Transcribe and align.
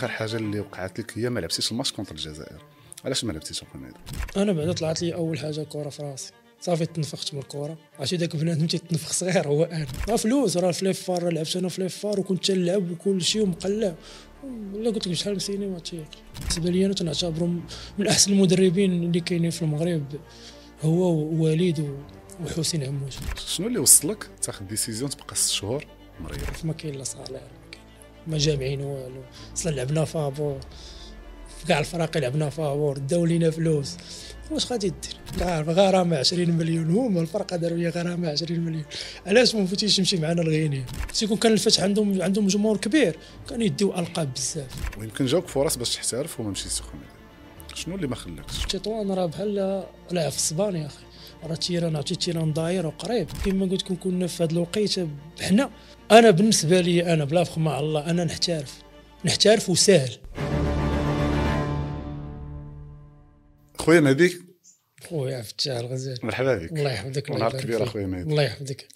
آخر 0.00 0.08
حاجة 0.08 0.36
اللي 0.36 0.60
وقعت 0.60 1.00
لك 1.00 1.18
هي 1.18 1.30
ما 1.30 1.40
لعبتيش 1.40 1.72
ال 1.72 1.75
match 1.75 1.92
contre 1.92 2.12
الجزائر. 2.12 2.62
علاش 3.04 3.24
ما 3.24 3.32
لعبتيش 3.32 3.62
اخويا 3.62 3.92
أنا 4.36 4.52
بعدا 4.52 4.72
طلعت 4.72 5.02
لي 5.02 5.14
أول 5.14 5.38
حاجة 5.38 5.62
كره 5.62 5.88
في 5.88 6.02
راسي. 6.02 6.32
صافي 6.60 6.86
تنفخت 6.86 7.34
من 7.34 7.40
الكره 7.40 7.78
عرفتي 7.98 8.16
داك 8.16 8.36
بنادم 8.36 8.66
تيتنفخ 8.66 9.12
صغير 9.12 9.48
هو 9.48 9.64
أنا. 9.64 9.86
راه 10.08 10.16
فلوس 10.16 10.56
راه 10.56 10.70
في 10.70 10.84
les 10.84 11.07
FAR 11.07 11.30
لعبت 11.30 11.56
أنا 11.56 11.68
في 11.68 11.82
les 11.82 12.01
FAR 12.01 12.20
وكنت 12.20 12.46
تنلعب 12.46 12.90
وكل 12.90 13.22
شيء 13.22 13.42
ومقلع. 13.42 13.94
ولا 14.74 14.90
قلت 14.90 15.06
لك 15.06 15.14
شحال 15.14 15.38
من 15.48 15.72
ما 15.72 15.78
تيق 15.78 16.08
بالنسبة 16.40 16.70
لي 16.70 16.86
أنا 16.86 16.94
تنعتبرو 16.94 17.46
من 17.98 18.06
أحسن 18.06 18.32
المدربين 18.32 18.92
اللي 18.92 19.20
كاينين 19.20 19.50
في 19.50 19.62
المغرب. 19.62 20.04
هو 20.82 21.12
ووليد 21.12 21.94
وحسين 22.44 22.84
عموش 22.84 23.14
شنو 23.46 23.66
اللي 23.66 23.78
وصلك؟ 23.78 24.30
تاخذ 24.42 24.64
décision 24.64 25.10
تبقى 25.10 25.36
ست 25.36 25.50
شهور 25.50 25.86
مريض. 26.20 26.40
ما 26.64 26.72
كاين 26.72 26.94
لا 26.94 27.04
صالير. 27.04 27.59
ما 28.30 28.38
جامعين 28.38 28.80
والو 28.80 29.22
أصلا 29.54 29.70
لعبنا 29.70 30.04
فابور 30.04 30.60
في 31.58 31.66
كاع 31.66 31.78
الفرق 31.78 32.18
لعبنا 32.18 32.50
فابور 32.50 32.98
داو 32.98 33.24
لينا 33.24 33.50
فلوس. 33.50 33.96
واش 34.50 34.72
غادي 34.72 34.88
دير؟ 34.88 35.46
عارف 35.46 35.68
غرامة 35.68 36.16
20 36.16 36.50
مليون. 36.50 36.90
هما 36.90 37.20
الفرقة 37.20 37.56
داروا 37.56 37.78
لي 37.78 37.88
غرامة 37.88 38.28
20 38.28 38.60
مليون. 38.60 38.84
علاش 39.26 39.54
ما 39.54 39.60
مفتيش 39.60 39.98
يمشي 39.98 40.16
معنا 40.16 40.42
الغيني 40.42 40.84
تيكون 41.14 41.36
كان 41.36 41.52
الفتح 41.52 41.82
عندهم 41.82 42.22
عندهم 42.22 42.46
جمهور 42.46 42.76
كبير. 42.76 43.16
كانوا 43.48 43.64
يديو 43.64 43.94
ألقاب 43.98 44.34
بزاف. 44.34 44.98
ويمكن 44.98 45.26
جاوك 45.26 45.48
فرص 45.48 45.76
باش 45.76 45.94
تحترف 45.94 46.40
وما 46.40 46.50
مشيتش 46.50 46.82
شنو 47.74 47.94
اللي 47.94 48.06
ما 48.06 48.16
خلاكش؟ 48.16 48.64
تطوان 48.68 49.10
راه 49.10 49.26
بحال 49.26 49.54
لاعب 50.10 50.30
في 50.30 50.36
الصبان 50.36 50.76
يا 50.76 50.86
أخي. 50.86 51.09
راه 51.44 51.54
تيران 51.54 51.96
عرفتي 51.96 52.14
تيران 52.14 52.52
داير 52.52 52.86
وقريب. 52.86 53.28
كما 53.44 53.66
قلت 53.66 53.82
لكم 53.82 53.96
كنا 53.96 54.26
في 54.26 54.42
هذا 54.44 54.52
الوقيته 54.52 55.08
حنا. 55.40 55.70
أنا 56.10 56.30
بالنسبة 56.30 56.80
لي 56.80 57.12
أنا 57.12 57.24
بلا 57.24 57.44
فخ 57.44 57.58
مع 57.58 57.80
الله 57.80 58.10
أنا 58.10 58.24
نحترف. 58.24 58.82
نحترف 59.24 59.68
وسهل 59.70 60.10
خويا 63.78 64.00
نادي 64.00 64.36
خويا 65.08 65.42
فتاح 65.42 65.76
الغزال. 65.76 66.18
مرحبا 66.22 66.56
بك. 66.56 66.72
الله 66.72 66.92
يحفظك. 66.92 67.30
ونهار 67.30 67.60
كبير. 67.60 67.82
أخويا 67.82 68.06
نادي 68.06 68.30
الله 68.30 68.42
يحفظك. 68.42 68.88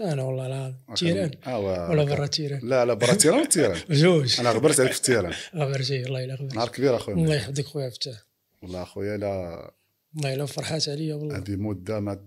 أنا 0.00 0.22
والله 0.22 0.46
العظيم 0.46 0.76
تيران. 0.96 1.30
و- 1.46 1.90
ولا 1.90 2.04
برا 2.04 2.26
تيران. 2.26 2.60
لا 2.62 2.84
لا 2.84 2.94
برا 2.94 3.14
تيران 3.14 3.48
تيران. 3.48 3.80
جوج. 4.02 4.40
أنا 4.40 4.50
غبرت 4.50 4.80
عليك 4.80 4.92
في 4.92 5.02
تيران. 5.02 5.32
غبرتي 5.56 6.02
الله 6.02 6.20
يلا 6.20 6.34
نهار 6.42 6.48
غبرتي 6.64 6.76
كبير 6.76 6.96
أخويا 6.96 7.16
الله. 7.16 7.34
يحفظك 7.34 7.64
خويا 7.66 7.90
فتاح 7.90 8.14
والله 8.62 8.82
أخويا 8.82 9.16
لا. 9.16 9.70
والله 10.14 10.34
الا 10.34 10.46
فرحات 10.46 10.88
عليا 10.88 11.14
والله. 11.14 11.36
هذه 11.38 11.56
مدة 11.56 12.00
ما 12.00 12.20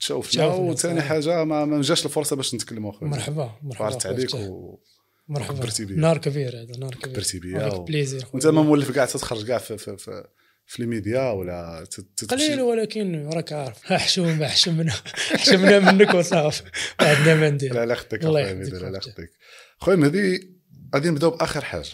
تشوفنا 0.00 0.46
وثاني. 0.46 1.00
حاجة 1.02 1.44
ما 1.44 1.64
ما 1.64 1.82
جاش 1.82 2.04
الفرصة 2.06 2.36
باش 2.36 2.54
نتكلموا 2.54 2.90
أخويا. 2.90 3.10
مرحبا 3.10 3.52
مرحبا 3.62 3.98
خويا 3.98 4.14
عليك. 4.14 4.34
و... 4.34 4.78
مرحبا. 5.28 5.58
كبرتي 5.58 5.84
بيا. 5.84 5.96
نهار 5.96 6.18
كبير 6.18 6.62
هذا 6.62 6.78
نهار 6.78 6.94
كبير 6.94 7.12
كبرتي 7.12 7.38
بيا 7.38 7.66
و- 7.66 7.84
plaisir 7.84 8.26
وانت 8.32 8.46
ما 8.46 8.62
مولف 8.62 8.90
كاع 8.90 9.04
تتخرج 9.04 9.46
كاع 9.46 9.58
في 9.58 9.78
في 9.78 9.96
في, 9.96 10.24
في 10.66 10.82
الميديا 10.82 11.30
ولا 11.30 11.84
تت- 11.90 12.06
تتمشي- 12.16 12.30
قليل 12.34 12.60
ولكن 12.60 13.28
راك 13.28 13.52
عارف. 13.52 13.84
حشومه 13.92 14.48
حشمنا 14.48 14.92
حشمنا 15.32 15.92
منك 15.92 16.14
وصافي 16.14 16.62
ما 17.00 17.06
عندنا 17.16 17.34
ما 17.34 17.50
ندير. 17.50 17.74
لا 17.74 17.86
لا 17.86 17.94
خدك 17.94 18.24
الله 18.24 18.52
ميدو، 18.54 18.76
لا 18.76 18.90
لا 18.90 19.00
خويا. 19.00 19.14
خدك 19.14 19.30
خويا 19.78 19.96
مهدي 19.96 20.54
غادي 20.94 21.10
نبداو 21.10 21.30
بآخر 21.30 21.64
حاجة. 21.64 21.90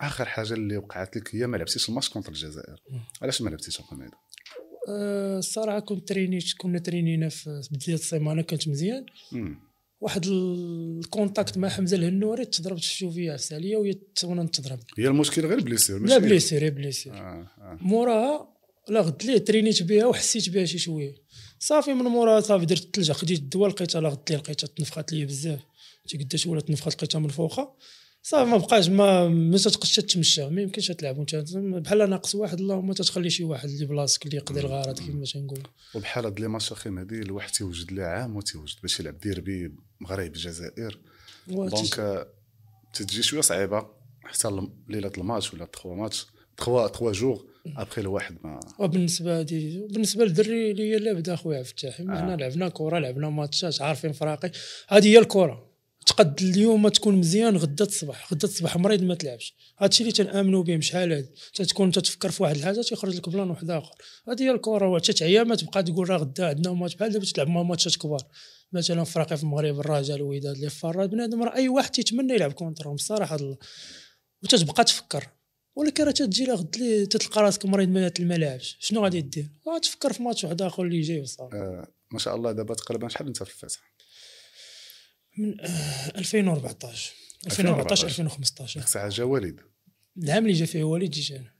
آخر 0.00 0.24
حاجة 0.24 0.52
اللي 0.54 0.76
وقعت 0.76 1.16
لك 1.16 1.34
هي 1.34 1.46
ما 1.46 1.56
لعبتيش 1.56 1.88
ال 1.88 1.91
match 1.91 2.08
contre 2.08 2.28
الجزائر. 2.28 2.82
علاش 3.22 3.42
ما 3.42 3.50
لعبتيش 3.50 3.80
أخويا؟ 3.80 4.00
مهدي 4.00 4.12
الصراحه 4.88 5.80
كنت 5.80 6.08
ترينيت 6.08 6.44
كنا 6.58 6.78
ترينينا 6.78 7.28
في 7.28 7.62
بداية 7.70 7.94
السيمانه 7.94 8.42
كانت 8.42 8.68
مزيان. 8.68 9.06
واحد 10.00 10.26
ال 10.26 10.42
contact 10.42 11.58
مع 11.58 11.68
حمزة 11.68 11.96
الهنوري 11.96 12.44
تضربت 12.44 12.80
في 12.80 12.86
ال 12.86 12.91
cheville 12.91 13.32
عفسه 13.32 13.56
عليا 13.56 13.78
وهي 13.78 13.94
وأنا 14.24 14.42
نتضرب. 14.42 14.78
هي 14.98 15.08
المشكل 15.08 15.46
غير 15.46 15.60
blessure 15.60 15.98
لا 15.98 16.18
blessure 16.18 16.62
يا 16.62 16.70
blessure. 16.70 17.12
آه 17.12 17.46
آه. 17.58 17.78
موراها 17.80 18.48
لا 18.88 19.00
غد 19.00 19.22
ليه 19.22 19.38
ترينيت 19.38 19.82
بها 19.82 20.06
وحسيت 20.06 20.48
بها 20.48 20.64
شي 20.64 20.78
شوية. 20.78 21.14
صافي 21.58 21.94
من 21.94 22.02
موراها 22.02 22.40
صافي 22.40 22.66
درت 22.66 22.84
الثلجه 22.84 23.12
خديت 23.12 23.38
الدواء 23.38 23.70
لقيتها 23.70 24.00
لا 24.00 24.08
غد 24.08 24.22
ليه 24.30 24.36
لقيتها 24.36 24.66
تنفخات 24.66 25.12
ليا 25.12 25.24
بزاف. 25.24 25.60
شي 26.06 26.18
قداش 26.18 26.46
ولا 26.46 26.60
تنفخات 26.60 26.94
لقيتها 26.94 27.18
من 27.18 27.28
فوقها. 27.28 27.74
صافي 28.22 28.50
ما 28.50 28.56
بقاش 28.56 28.88
ما 28.88 29.28
ما 29.28 29.58
تتقدش 29.58 29.96
تمشى 29.96 30.48
ما 30.48 30.62
يمكنش 30.62 30.86
تلعب. 30.88 31.18
وانت 31.18 31.36
بحال 31.56 32.10
ناقص 32.10 32.34
واحد 32.34 32.60
اللهم 32.60 32.92
تتخلي 32.92 33.30
شي 33.30 33.44
واحد 33.44 33.68
اللي 33.68 33.86
بلاصتك 33.86 34.26
اللي 34.26 34.36
يقضي 34.36 34.60
الغرض 34.60 34.98
كما 34.98 35.24
تنقول 35.24 35.62
وبحال 35.94 36.24
هاد 36.24 36.40
les 36.40 36.48
matchs 36.48 36.72
أخي 36.72 36.90
مهدي 36.90 37.18
الواحد 37.18 37.50
تيوجد 37.50 37.92
ليه 37.92 38.04
عام 38.04 38.36
وتيوجد 38.36 38.76
باش 38.82 39.00
يلعب 39.00 39.20
ديربي 39.20 39.72
مغرب 40.00 40.26
الجزائر 40.26 40.98
donc 41.48 41.98
آه، 41.98 42.26
تتجي 42.94 43.22
شوية 43.22 43.40
صعيبة 43.40 43.86
حتى 44.24 44.68
ليلة 44.88 45.12
الماتش 45.18 45.54
ولا 45.54 45.64
trois 45.64 45.96
match 45.96 46.26
trois 46.56 46.88
trois 46.88 47.12
jours 47.12 47.42
après 47.66 48.00
الواحد 48.00 48.36
ما 48.44 48.60
وبالنسبة 48.78 49.42
دي 49.42 49.86
بالنسبة 49.90 50.24
للدري 50.24 50.70
اللي 50.70 50.92
هي 50.92 50.98
لعبه 50.98 51.34
أخويا 51.34 51.58
عبد 51.58 51.66
الفتاح 51.66 52.00
آه. 52.00 52.04
حنا 52.04 52.36
لعبنا 52.36 52.68
كره 52.68 52.98
لعبنا 52.98 53.30
ماتشات 53.30 53.82
عارفين 53.82 54.12
فراقي. 54.12 54.50
هذه 54.88 55.06
هي 55.06 55.18
الكره 55.18 55.69
تقد 56.10 56.42
اليوم 56.42 56.88
تكون 56.88 57.14
مزيان 57.14 57.56
غدا 57.56 57.84
الصباح 57.84 58.32
غدا 58.32 58.48
الصباح 58.48 58.76
مريض 58.76 59.02
ما 59.02 59.14
تلعبش. 59.14 59.54
هادشي 59.78 60.02
اللي 60.02 60.12
تنامنوا 60.12 60.62
به 60.62 60.80
شحال 60.80 61.12
هادي 61.12 61.28
تتكون 61.54 61.92
تتفكر 61.92 62.30
في 62.30 62.42
واحد 62.42 62.56
الحاجة 62.56 62.80
تيخرج 62.80 63.16
لك 63.16 63.28
plan 63.28 63.50
واحد 63.50 63.70
آخر. 63.70 63.94
هذه 64.28 64.42
هي 64.42 64.50
الكره 64.50 64.88
وحتى 64.88 65.12
تعيا 65.12 65.42
ما 65.42 65.54
تبقى 65.54 65.82
تقول 65.82 66.10
راه 66.10 66.16
غدا 66.16 66.48
عندنا 66.48 66.72
ماتش. 66.72 66.94
بحال 66.94 67.12
دابا 67.12 67.24
تلعب 67.24 67.48
مع 67.48 67.62
ماتشات 67.62 67.96
كبار. 67.96 68.22
مثلا 68.72 69.04
فرقه 69.04 69.36
في 69.36 69.42
المغرب 69.42 69.80
الرجاء 69.80 70.16
الوداد 70.16 70.54
اللي 70.54 70.70
فار. 70.70 71.06
بنادم 71.06 71.42
راه 71.42 71.54
أي 71.54 71.68
واحد 71.68 71.90
تيتمنى 71.90 72.34
يلعب 72.34 72.52
contre 72.52 72.84
هم 72.84 72.94
بصراحه 72.94 73.36
الله. 73.36 73.56
وتتبقى 74.42 74.84
تفكر. 74.84 75.28
ولكن 75.76 76.04
راه 76.04 76.10
تجي 76.10 76.44
لا 76.44 76.54
غد 76.54 77.06
تلقى 77.10 77.42
راسك 77.42 77.66
مريض 77.66 77.88
ما 77.88 78.12
ما 78.20 78.34
لعبش. 78.34 78.76
شنو 78.80 79.04
غادي 79.04 79.20
دير؟ 79.20 79.48
غتفكر 79.76 80.12
في 80.12 80.22
ماتش 80.22 80.44
واحد 80.44 80.62
آخر 80.62 80.82
اللي 80.82 81.00
جاي 81.00 81.20
وصافي. 81.20 81.56
آه 81.56 81.86
ما 82.12 82.18
شاء 82.18 82.36
الله 82.36 82.52
دابا 82.52 82.74
تقريبا 82.74 83.08
شحال 83.08 83.26
انت 83.26 83.42
في 83.42 83.64
الفتح 83.64 83.89
من 85.40 85.60
آه، 85.60 86.18
2014 86.18 87.12
2014 87.46 88.06
2015 88.06 88.74
ديك 88.80 88.86
الساعة 88.88 89.08
جا 89.08 89.24
والد 89.24 89.60
العام 90.22 90.42
اللي 90.46 90.52
جا 90.58 90.66
فيه 90.66 90.84
وليد 90.84 91.10
جيت 91.10 91.30
أنا. 91.36 91.50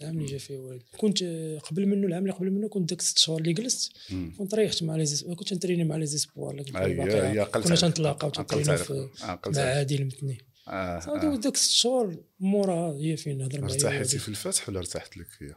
العام 0.00 0.18
اللي 0.18 0.26
جا 0.26 0.38
فيه 0.38 0.56
وليد 0.58 0.82
كنت 0.96 1.22
آه، 1.22 1.58
قبل 1.58 1.86
منه 1.86 2.06
العام 2.06 2.22
اللي 2.22 2.32
قبل 2.34 2.50
منه 2.50 2.68
كنت 2.68 2.90
داك 2.90 3.02
ست 3.02 3.18
شهور 3.18 3.40
اللي 3.40 3.52
جلست. 3.52 3.92
كنت 4.38 4.54
ريحت 4.54 4.82
مع 4.82 4.96
les 4.96 5.06
es- 5.06 5.24
كنت 5.24 5.52
نتريني 5.52 5.84
مع 5.84 5.96
les 5.96 6.06
espoirs 6.06 6.50
اللي 6.50 6.64
كنت 6.64 6.76
هي 6.76 6.94
باقي 6.94 7.10
هي 7.32 7.38
عارف. 7.40 7.50
قلت 7.50 7.66
كنا. 7.66 7.76
تنتلاقاو 7.76 8.30
تنترينيو 8.30 8.72
عليك. 8.72 8.82
في 8.84 9.08
عقلت 9.22 9.56
مع. 9.58 9.62
عادل 9.64 10.00
المتني 10.02 10.38
آه 10.68 11.00
صافي 11.00 11.26
آه. 11.26 11.30
وداك 11.30 11.54
الست 11.54 11.70
شهور 11.70 12.16
موراها 12.40 12.96
هي 12.98 13.16
فين 13.16 13.38
نهضر 13.38 13.60
معايا 13.60 13.74
ارتحيتي 13.74 13.98
وليد. 14.16 14.22
في 14.22 14.28
الفتح 14.28 14.68
ولا 14.68 14.78
ارتحت 14.78 15.16
لك 15.16 15.26
هي 15.40 15.54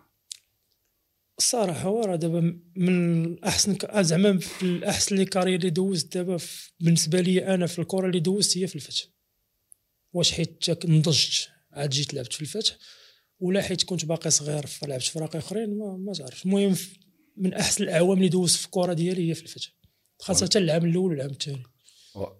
الصراحه 1.40 1.82
هو 1.82 2.02
راه 2.02 2.16
دابا 2.16 2.60
من 2.76 3.44
احسن 3.44 3.76
ك- 3.76 4.00
زعما 4.02 4.38
في 4.38 4.64
الأحسن 4.64 5.16
les 5.16 5.26
carrières 5.26 5.60
اللي 5.60 5.70
دوزت 5.70 6.18
دابا 6.18 6.38
بالنسبة 6.80 7.22
لي 7.22 7.54
أنا 7.54 7.68
في 7.68 7.80
الكرة 7.80 8.08
اللي 8.08 8.20
دوزت 8.20 8.58
هي 8.58 8.68
في 8.68 8.76
الفتح. 8.76 9.06
واش 10.14 10.32
حيت 10.32 10.86
نضجت 10.86 11.50
عاد 11.72 11.90
جيت 11.90 12.14
لعبت 12.14 12.34
في 12.34 12.42
الفتح 12.42 12.78
ولا 13.40 13.62
حيت 13.62 13.84
كنت 13.84 14.06
باقي 14.06 14.30
صغير 14.32 14.66
لعبت 14.88 15.04
في 15.04 15.12
فراقي 15.12 15.40
آخرين 15.40 15.78
ما, 15.78 15.98
ما 15.98 16.14
تعرفش. 16.14 16.46
المهم 16.46 16.76
من 17.38 17.54
أحسن 17.54 17.84
الأعوام 17.84 18.18
اللي 18.18 18.30
دوزت 18.30 18.56
في 18.60 18.66
الكرة 18.66 18.94
ديالي 18.94 19.30
هي 19.30 19.36
في 19.36 19.44
الفتح. 19.44 19.68
خاصة 20.20 20.50
العام 20.56 20.86
الأول 20.86 21.10
والعام 21.12 21.30
الثاني 21.30 21.64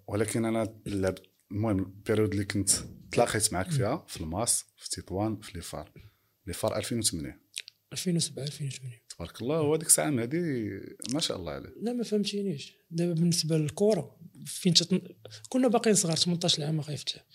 ولكن 0.08 0.46
أنا 0.46 0.74
لعبت 0.86 1.24
المهم 1.52 1.80
ال 1.80 1.86
période 1.86 2.32
اللي 2.32 2.46
كنت 2.46 2.70
تلاقيت 3.12 3.54
معك 3.54 3.72
فيها 3.72 4.06
في 4.08 4.22
الماس 4.22 4.66
في 4.78 4.90
تطوان 4.90 5.40
في 5.40 5.52
les 5.56 5.71
FAR. 5.71 5.92
ليفار 6.48 6.78
2008 6.78 7.40
2007 7.94 8.44
2008 8.44 9.02
تبارك 9.10 9.42
الله 9.42 9.78
ديك 9.78 9.88
الساعة 9.88 10.10
هذه 10.10 10.70
ما 11.14 11.20
شاء 11.20 11.38
الله 11.38 11.52
عليه. 11.52 11.74
لا 11.82 11.94
ما 11.94 12.04
فهمتينيش. 12.04 12.74
دابا 12.92 13.14
بالنسبة 13.14 13.58
للكره 13.58 14.18
فين 14.46 14.74
تتن... 14.74 15.02
كنا 15.50 15.68
باقيين 15.68 15.96
صغار 15.96 16.16
18 16.16 16.64
عام 16.64 16.80
أخي 16.80 16.98
فتح 16.98 17.26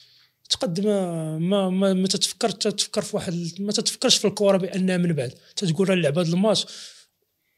تقدم 0.50 0.84
ما 0.84 1.70
ما, 1.70 1.92
ما 1.92 2.08
تتفكر 2.08 2.50
تتفكر 2.50 3.02
في 3.02 3.16
واحد 3.16 3.50
ما 3.58 3.72
تتفكرش 3.72 4.16
في 4.16 4.26
الكره 4.26 4.56
بأنها 4.56 4.96
من 4.96 5.12
بعد. 5.12 5.34
تتقول 5.56 5.88
راه 5.88 5.94
نلعب 5.94 6.18
هذا 6.18 6.32
الماتش 6.32 6.66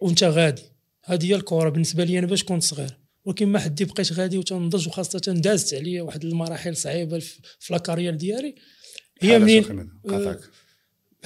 وأنت 0.00 0.25
غادي. 0.25 0.62
هذه 1.04 1.26
هي 1.26 1.34
الكره 1.34 1.69
بالنسبة 1.69 2.04
لي 2.04 2.19
أنا 2.19 2.26
باش 2.26 2.44
كنت 2.44 2.62
صغير. 2.62 2.99
ولكن 3.25 3.46
ما 3.46 3.58
حدي 3.58 3.84
بقيت 3.84 4.12
غادي 4.12 4.38
وتنضج 4.38 4.88
وخاصة 4.88 5.19
دازت 5.19 5.75
عليا 5.75 6.02
واحد 6.02 6.25
المراحل 6.25 6.76
صعيبة 6.76 7.19
في, 7.19 7.72
لاكارير 7.72 8.14
ديالي. 8.14 8.54
هي 9.20 9.38
منين؟ 9.38 9.90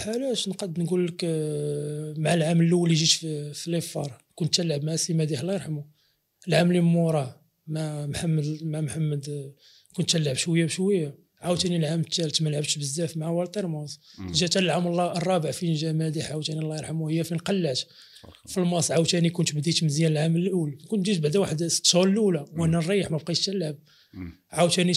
بحالاش 0.01 0.49
نقد 0.49 0.81
نقول 0.81 1.07
لك 1.07 1.21
آه، 1.25 2.15
مع 2.17 2.35
العام 2.35 2.61
الأول 2.61 2.91
اللي 2.91 3.01
جيت 3.01 3.11
في, 3.11 3.55
في 3.55 3.71
les 3.71 3.97
FAR 3.97 4.23
كنت 4.35 4.55
تلعب 4.55 4.85
مع 4.85 4.97
سي 4.97 5.15
مديح 5.15 5.41
الله 5.41 5.55
يرحمه 5.55 5.85
العام 6.49 6.69
اللي 6.69 6.81
موراه 6.81 7.43
مع 7.67 8.07
محمد 8.07 8.59
مع 8.63 8.81
محمد 8.81 9.29
آه، 9.29 9.55
كنت 9.95 10.11
تلعب 10.11 10.37
شوية 10.37 10.65
بشوية. 10.65 11.19
عاوتاني 11.41 11.77
العام 11.77 12.01
الثالث 12.01 12.43
ما 12.43 12.49
لعبتش 12.49 12.79
بزاف 12.79 13.17
مع 13.17 13.29
والتر 13.29 13.67
ميوس. 13.67 14.01
جات 14.21 14.57
العام 14.57 14.87
الله 14.87 15.13
الرابع 15.13 15.51
فين 15.51 15.75
جا 15.75 15.93
مديح 15.93 16.31
عاوتاني 16.31 16.61
الله 16.61 16.77
يرحمه 16.77 17.11
هي 17.11 17.25
فين 17.25 17.39
قلعت. 17.39 17.81
في 18.47 18.59
الماس 18.59 18.91
عاوتاني 18.91 19.31
كنت 19.31 19.55
بديت 19.55 19.85
مزيان 19.85 20.13
العام 20.13 20.37
الأول. 20.37 20.79
كنت 20.89 21.07
جيت 21.07 21.21
بعدا 21.21 21.39
واحد 21.39 21.67
ست 21.67 21.87
شهور 21.87 22.09
الاولى 22.09 22.45
وأنا 22.53 22.79
نريح 22.79 23.11
ما 23.11 23.17
بقيتش 23.17 23.51
نلعب. 23.51 23.79
عاوتاني 24.51 24.95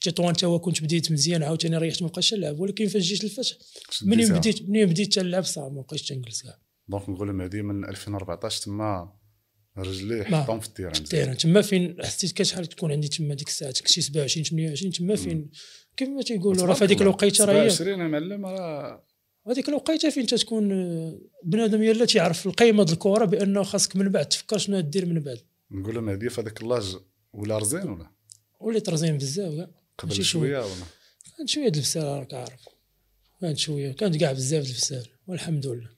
تطوان 0.00 0.14
تطوان 0.14 0.34
تا 0.34 0.46
هو 0.46 0.58
كنت 0.58 0.82
بديت 0.82 1.12
مزيان 1.12 1.42
عاوتاني 1.42 1.76
ريحت 1.78 2.02
ما 2.02 2.08
بقاش 2.08 2.34
نلعب 2.34 2.60
ولكن 2.60 2.86
فاش 2.88 3.02
جيت 3.02 3.18
شديتها. 3.18 3.58
منين 4.02 4.32
بديت 4.34 4.68
منين 4.68 4.86
بديت 4.86 5.12
تنلعب 5.14 5.44
صافي 5.44 5.74
ما 5.74 5.80
بقيتش 5.80 6.08
تنجلس 6.08 6.42
كاع. 6.42 6.58
donc 6.88 7.08
نقول 7.08 7.32
مهدي 7.32 7.62
من 7.62 7.84
2014 7.84 8.62
تما 8.62 9.12
رجليه 9.78 10.28
ما. 10.30 10.42
حطهم 10.42 10.60
في 10.60 10.66
ال 10.66 10.70
terrain 10.70 10.96
ال 10.96 11.00
terrain. 11.00 11.36
تما 11.36 11.62
فين 11.62 11.96
حسيت 12.04 12.32
كشحال 12.32 12.66
تكون 12.66 12.92
عندي 12.92 13.08
تما 13.08 13.34
ديك 13.34 13.48
الساعة 13.48 13.74
شي 13.86 14.00
27 14.00 14.44
28 14.44 14.92
تما 14.92 15.16
فين؟ 15.16 15.50
كما 15.96 16.22
تيقولوا 16.22 16.66
راه 16.66 16.74
في 16.74 16.84
هذيك 16.84 17.02
الوقيتة 17.02 17.44
راه 17.44 17.64
هي. 17.64 17.70
27 17.70 18.10
معلم 18.10 18.46
راه 18.46 19.04
هذيك 19.48 19.68
الوقيتة 19.68 20.10
فين 20.10 20.26
تتكون 20.26 20.72
آه، 20.72 21.18
بنادم 21.44 21.82
يلا 21.82 22.04
تيعرف 22.04 22.46
القيمة 22.46 22.84
د 22.84 22.90
الكرة 22.90 23.24
بأنه 23.24 23.62
خاصك 23.62 23.96
من 23.96 24.08
بعد 24.08 24.28
تفكر 24.28 24.58
شنو 24.58 24.80
دير 24.80 25.06
من 25.06 25.20
بعد. 25.20 25.38
نقول 25.70 26.00
مهدي 26.00 26.28
في 26.28 26.40
هذاك 26.40 26.62
اللاج 26.62 26.96
ولا 27.32 27.58
رزين 27.58 27.88
ولا؟ 27.90 28.10
وليت 28.60 28.88
رزين 28.88 29.16
بزاف 29.16 29.54
كاع. 29.54 29.70
قبل 29.98 30.24
شوية 30.24 30.58
ولا 30.58 30.84
كانت 31.38 31.48
شوية 31.48 31.68
الفسال 31.68 32.02
راك 32.04 32.34
عارف. 32.34 32.60
كانت 33.40 33.58
شوية 33.58 33.92
كانت 33.92 34.16
كاع 34.16 34.32
بزاف 34.32 34.66
الفسال 34.66 35.06
والحمد 35.26 35.66
لله. 35.66 35.88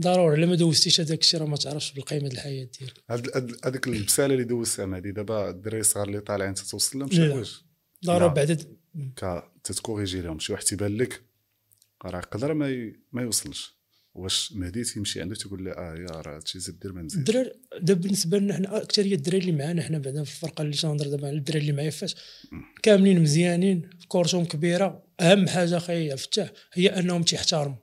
ضروري 0.00 0.36
الا 0.38 0.46
ما 0.46 0.54
دوزتيش 0.54 1.00
هذاك 1.00 1.20
الشيء 1.20 1.40
راه 1.40 1.46
ما 1.46 1.56
تعرفش 1.56 1.92
بالقيمة 1.92 2.28
د 2.28 2.32
الحياة 2.32 2.68
ديالك. 2.80 2.94
هاد- 3.10 3.30
هاد- 3.36 3.66
هذيك 3.66 3.86
البساله 3.88 4.34
اللي 4.34 4.44
دوزتها 4.44 4.86
مهدي 4.86 5.12
دابا 5.12 5.50
الدراري 5.50 5.80
الصغار 5.80 6.06
اللي 6.08 6.20
طالعين 6.20 6.54
تتوصل 6.54 6.98
لهم. 6.98 7.10
شي 7.10 7.30
حوايج 7.30 7.50
ضروري. 8.04 8.34
بعد 8.34 8.76
كا 9.16 9.52
تتكوريجي 9.64 10.20
لهم 10.20 10.38
شي 10.38 10.52
واحد 10.52 10.64
تيبان 10.64 10.96
لك 10.96 11.22
راه 12.04 12.18
يقدر 12.18 12.54
ما 12.54 12.70
ي... 12.70 13.00
ما 13.12 13.22
يوصلش. 13.22 13.79
واش 14.20 14.52
مهدي 14.52 14.84
تيمشي 14.84 15.20
عنده 15.20 15.34
تيقول 15.34 15.64
له 15.64 15.72
آه 15.72 15.94
يا 15.94 16.20
راه 16.20 16.36
هادشي 16.36 16.58
زيد 16.58 16.78
دير 16.78 16.92
ما 16.92 17.02
نزيد 17.02 17.18
الدراري 17.18 17.52
دابا 17.80 18.00
بالنسبة 18.00 18.38
لنا 18.38 18.54
حنا 18.54 18.76
اكثريه 18.76 19.14
الدراري 19.14 19.38
اللي 19.38 19.52
معانا 19.52 19.82
حنا 19.82 19.98
بعدا 19.98 20.24
في 20.24 20.30
الفرقة 20.30 20.62
اللي 20.62 20.76
تنهضر 20.76 21.08
دابا 21.08 21.28
على 21.28 21.36
الدراري 21.36 21.60
اللي 21.60 21.72
معايا 21.72 21.90
فاش 21.90 22.16
كاملين 22.82 23.22
مزيانين 23.22 23.90
كورتهم 24.08 24.44
كبيرة. 24.44 25.02
أهم 25.20 25.48
حاجة 25.48 25.76
أخي 25.76 26.16
فتاح 26.16 26.52
هي 26.72 26.88
أنهم 26.88 27.22
تيحترموا. 27.22 27.76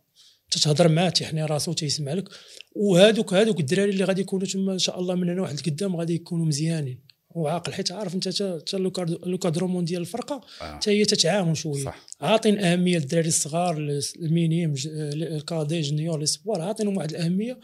تتهضر 0.51 0.87
معاه 0.87 1.09
تيحني 1.09 1.45
راسو 1.45 1.73
تيسمع 1.73 2.13
لك. 2.13 2.29
وهادوك 2.75 3.33
هادوك 3.33 3.59
الدراري 3.59 3.91
اللي 3.91 4.03
غادي 4.03 4.21
يكونوا 4.21 4.47
تما 4.47 4.73
إن 4.73 4.79
شاء 4.79 4.99
الله 4.99 5.15
من 5.15 5.29
هنا 5.29 5.41
واحد 5.41 5.55
لقدام 5.59 5.95
غادي 5.95 6.13
يكونوا 6.13 6.45
مزيانين. 6.45 7.06
وعاقل 7.29 7.73
حيت 7.73 7.91
عارف 7.91 8.15
انت 8.15 8.29
تا 8.29 8.59
تا 8.59 8.77
l'encadrement 8.77 9.85
ديال 9.85 10.01
الفرقة 10.01 10.41
آه. 10.61 10.75
حتى 10.75 10.91
هي 10.91 11.05
تتعاون 11.05 11.55
شوية. 11.55 11.95
عاطين 12.21 12.59
أهمية 12.59 12.97
للدراري 12.97 13.27
الصغار 13.27 13.99
ال 14.19 14.26
minimes 14.26 14.73
ال 14.85 14.99
cadets 14.99 15.81
juniors 15.81 16.19
les 16.19 16.25
espoirs 16.25 16.61
عاطينهم 16.61 16.97
واحد 16.97 17.09
الأهمية. 17.09 17.59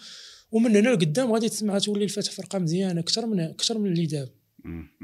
ومن 0.51 0.75
هنا 0.75 0.89
لقدام 0.89 1.31
غادي 1.31 1.49
تسمع 1.49 1.79
تولي 1.79 2.03
الفتح 2.03 2.31
فرقة 2.31 2.59
مزيانة 2.59 3.01
أكثر 3.01 3.25
من 3.25 3.39
أكثر 3.39 3.77
من 3.77 3.91
اللي 3.91 4.05
دابا. 4.05 4.31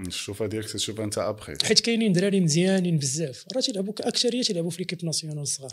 الشوفه 0.07 0.45
ديالك 0.45 0.71
تشوفها 0.71 1.05
أنت 1.05 1.17
أبخي. 1.17 1.53
حيت 1.63 1.79
كاينين 1.79 2.13
دراري 2.13 2.39
مزيانين 2.41 2.97
بزاف. 2.97 3.45
راه 3.55 3.61
تيلعبوا 3.61 3.93
أكثرية 3.99 4.41
تيلعبوا 4.41 4.69
في 4.69 4.77
l'équipe 4.77 5.05
nationale 5.05 5.39
الصغار. 5.39 5.71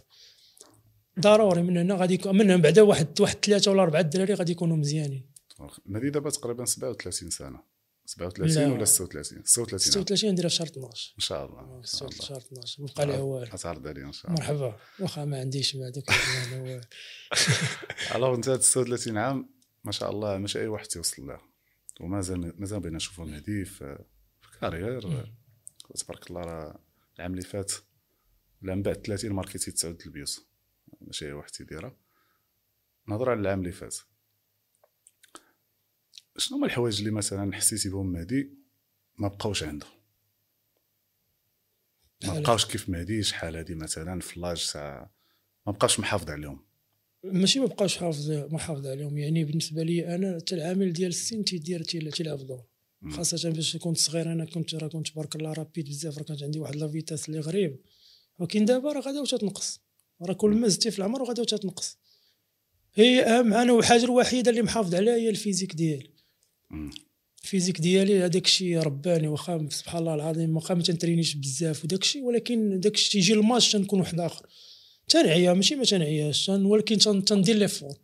ضروري 1.20 1.62
من 1.62 1.76
هنا 1.76 1.94
غادي 1.94 2.14
يكون 2.14 2.36
من 2.36 2.56
بعدا 2.56 2.82
واحد 2.82 3.20
واحد 3.20 3.36
ثلاثة 3.44 3.70
ولا 3.70 3.82
أربعة 3.82 4.00
الدراري 4.00 4.34
غادي 4.34 4.52
يكونوا 4.52 4.76
مزيانين. 4.76 5.22
مهدي 5.86 6.10
دابا 6.10 6.30
تقريبا 6.30 6.64
37 6.64 7.30
سنة. 7.30 7.75
37 8.06 8.68
لا. 8.68 8.72
ولا 8.72 8.84
36 8.84 9.44
36 9.44 9.94
عام. 9.94 10.04
36 10.04 10.30
نديرها 10.30 10.48
في 10.48 10.54
شهر 10.54 10.66
12 10.66 11.14
إن 11.16 11.20
شاء 11.20 11.46
الله 11.46 11.60
الله. 11.60 11.82
شهر 11.82 12.38
12 12.38 12.82
ما 12.82 12.88
بقى 12.96 13.06
لها 13.06 13.20
والو 13.20 13.44
غتعرض 13.52 13.86
عليا 13.86 14.04
إن 14.04 14.12
شاء 14.12 14.30
الله. 14.30 14.40
مرحبا. 14.40 14.78
واخا 15.00 15.24
ما 15.24 15.40
عنديش 15.40 15.76
ما 15.76 15.84
لا 15.84 16.62
والو. 16.62 16.80
alors 18.14 18.34
أنت 18.34 18.48
هاد 18.48 18.60
36 18.60 19.18
عام 19.18 19.50
ما 19.84 19.92
شاء 19.92 20.10
الله 20.10 20.38
ماشي 20.38 20.60
أي 20.60 20.66
واحد 20.66 20.86
تيوصل 20.86 21.26
لها 21.26 21.40
ومازال 22.00 22.60
مازال 22.60 22.80
بغينا 22.80 22.96
نشوفوا 22.96 23.24
مهدي 23.24 23.64
في 23.64 24.04
في 24.40 24.58
carrière. 24.60 25.00
تبارك 25.94 26.30
الله 26.30 26.40
راه 26.40 26.78
العام 27.16 27.30
اللي 27.30 27.42
فات 27.42 27.72
ولا 28.62 28.74
من 28.74 28.82
بعد 28.82 28.94
30 28.96 29.32
marquéti 29.32 29.70
تسعود 29.70 30.02
البيوت. 30.06 30.46
ماشي 31.00 31.26
أي 31.26 31.32
واحد 31.32 31.50
تيديرها 31.50 31.96
نهضر 33.08 33.30
على 33.30 33.40
العام 33.40 33.58
اللي 33.60 33.72
فات. 33.72 33.96
شنو 36.38 36.58
هما 36.58 36.66
الحوايج 36.66 36.98
اللي 36.98 37.10
مثلا 37.10 37.52
حسيتي 37.54 37.88
بهم 37.88 38.06
مهدي؟ 38.12 38.50
ما 39.18 39.28
بقاوش 39.28 39.62
عنده 39.62 39.86
ما 42.24 42.40
بقاوش 42.40 42.64
كيف 42.66 42.88
مهدي؟ 42.88 43.22
شحال 43.22 43.56
هادي 43.56 43.74
مثلا 43.74 44.20
في 44.20 44.40
l'âge 44.40 44.56
ساعة؟ 44.58 45.10
ما 45.66 45.72
بقاش 45.72 46.00
محافظ 46.00 46.30
عليهم. 46.30 46.66
ماشي 47.24 47.60
ما 47.60 47.66
بقاش 47.66 47.96
حافظ 47.96 48.30
محافظ 48.30 48.86
عليهم. 48.86 49.18
يعني 49.18 49.44
بالنسبة 49.44 49.82
لي 49.82 50.14
أنا 50.14 50.36
حتى 50.36 50.54
العامل 50.54 50.92
ديال 50.92 51.08
السن 51.08 51.44
تيدير 51.44 51.82
تيل- 51.82 52.12
تيلعب 52.12 52.38
دور. 52.38 52.64
خاصة 53.10 53.50
باش 53.50 53.76
كنت 53.76 53.98
صغير 53.98 54.32
أنا 54.32 54.44
كنت 54.44 54.74
راه 54.74 54.88
كنت 54.88 55.08
تبارك 55.08 55.36
الله 55.36 55.52
rapide 55.52 55.88
بزاف 55.88 56.18
راه 56.18 56.24
كانت 56.24 56.42
عندي 56.42 56.58
واحد 56.58 56.76
la 56.76 56.88
vitesse 56.88 57.28
اللي 57.28 57.40
غريب. 57.40 57.76
ولكن 58.38 58.64
دابا 58.64 58.92
راه 58.92 59.00
غادا 59.00 59.20
وتتنقص. 59.20 59.80
راه 60.22 60.32
كل 60.34 60.50
ما 60.50 60.68
زدتي 60.68 60.90
في 60.90 60.98
العمر 60.98 61.22
وغادا 61.22 61.42
وتتنقص. 61.42 61.98
هي 62.94 63.22
أهم 63.24 63.54
أنا 63.54 63.72
والحاجة 63.72 64.04
الوحيدة 64.04 64.50
اللي 64.50 64.62
محافظ 64.62 64.94
عليها 64.94 65.14
هي 65.14 65.28
ال 65.30 65.35
physique 65.35 65.74
ديالي. 65.74 66.10
ال 67.44 67.48
physique 67.48 67.80
ديالي 67.80 68.24
هذاك 68.24 68.44
الشيء 68.44 68.78
رباني 68.78 69.28
واخا 69.28 69.68
سبحان 69.70 69.98
الله 70.00 70.14
العظيم 70.14 70.56
واخا 70.56 70.74
ما 70.74 70.82
تنترينيش 70.82 71.34
بزاف 71.34 71.84
وداك 71.84 72.02
الشيء 72.02 72.22
ولكن 72.22 72.80
داك 72.80 72.94
الشيء 72.94 73.12
تيجي 73.12 73.32
الماتش 73.34 73.72
تنكون 73.72 74.00
واحد 74.00 74.20
آخر. 74.20 74.46
تنعيا 75.08 75.52
ماشي 75.52 75.74
ما 75.76 75.84
تنعياش 75.84 76.46
تن- 76.46 76.64
ولكن 76.64 76.98
تن- 76.98 77.24
تندير 77.24 77.56
les 77.56 77.68
efforts 77.68 77.96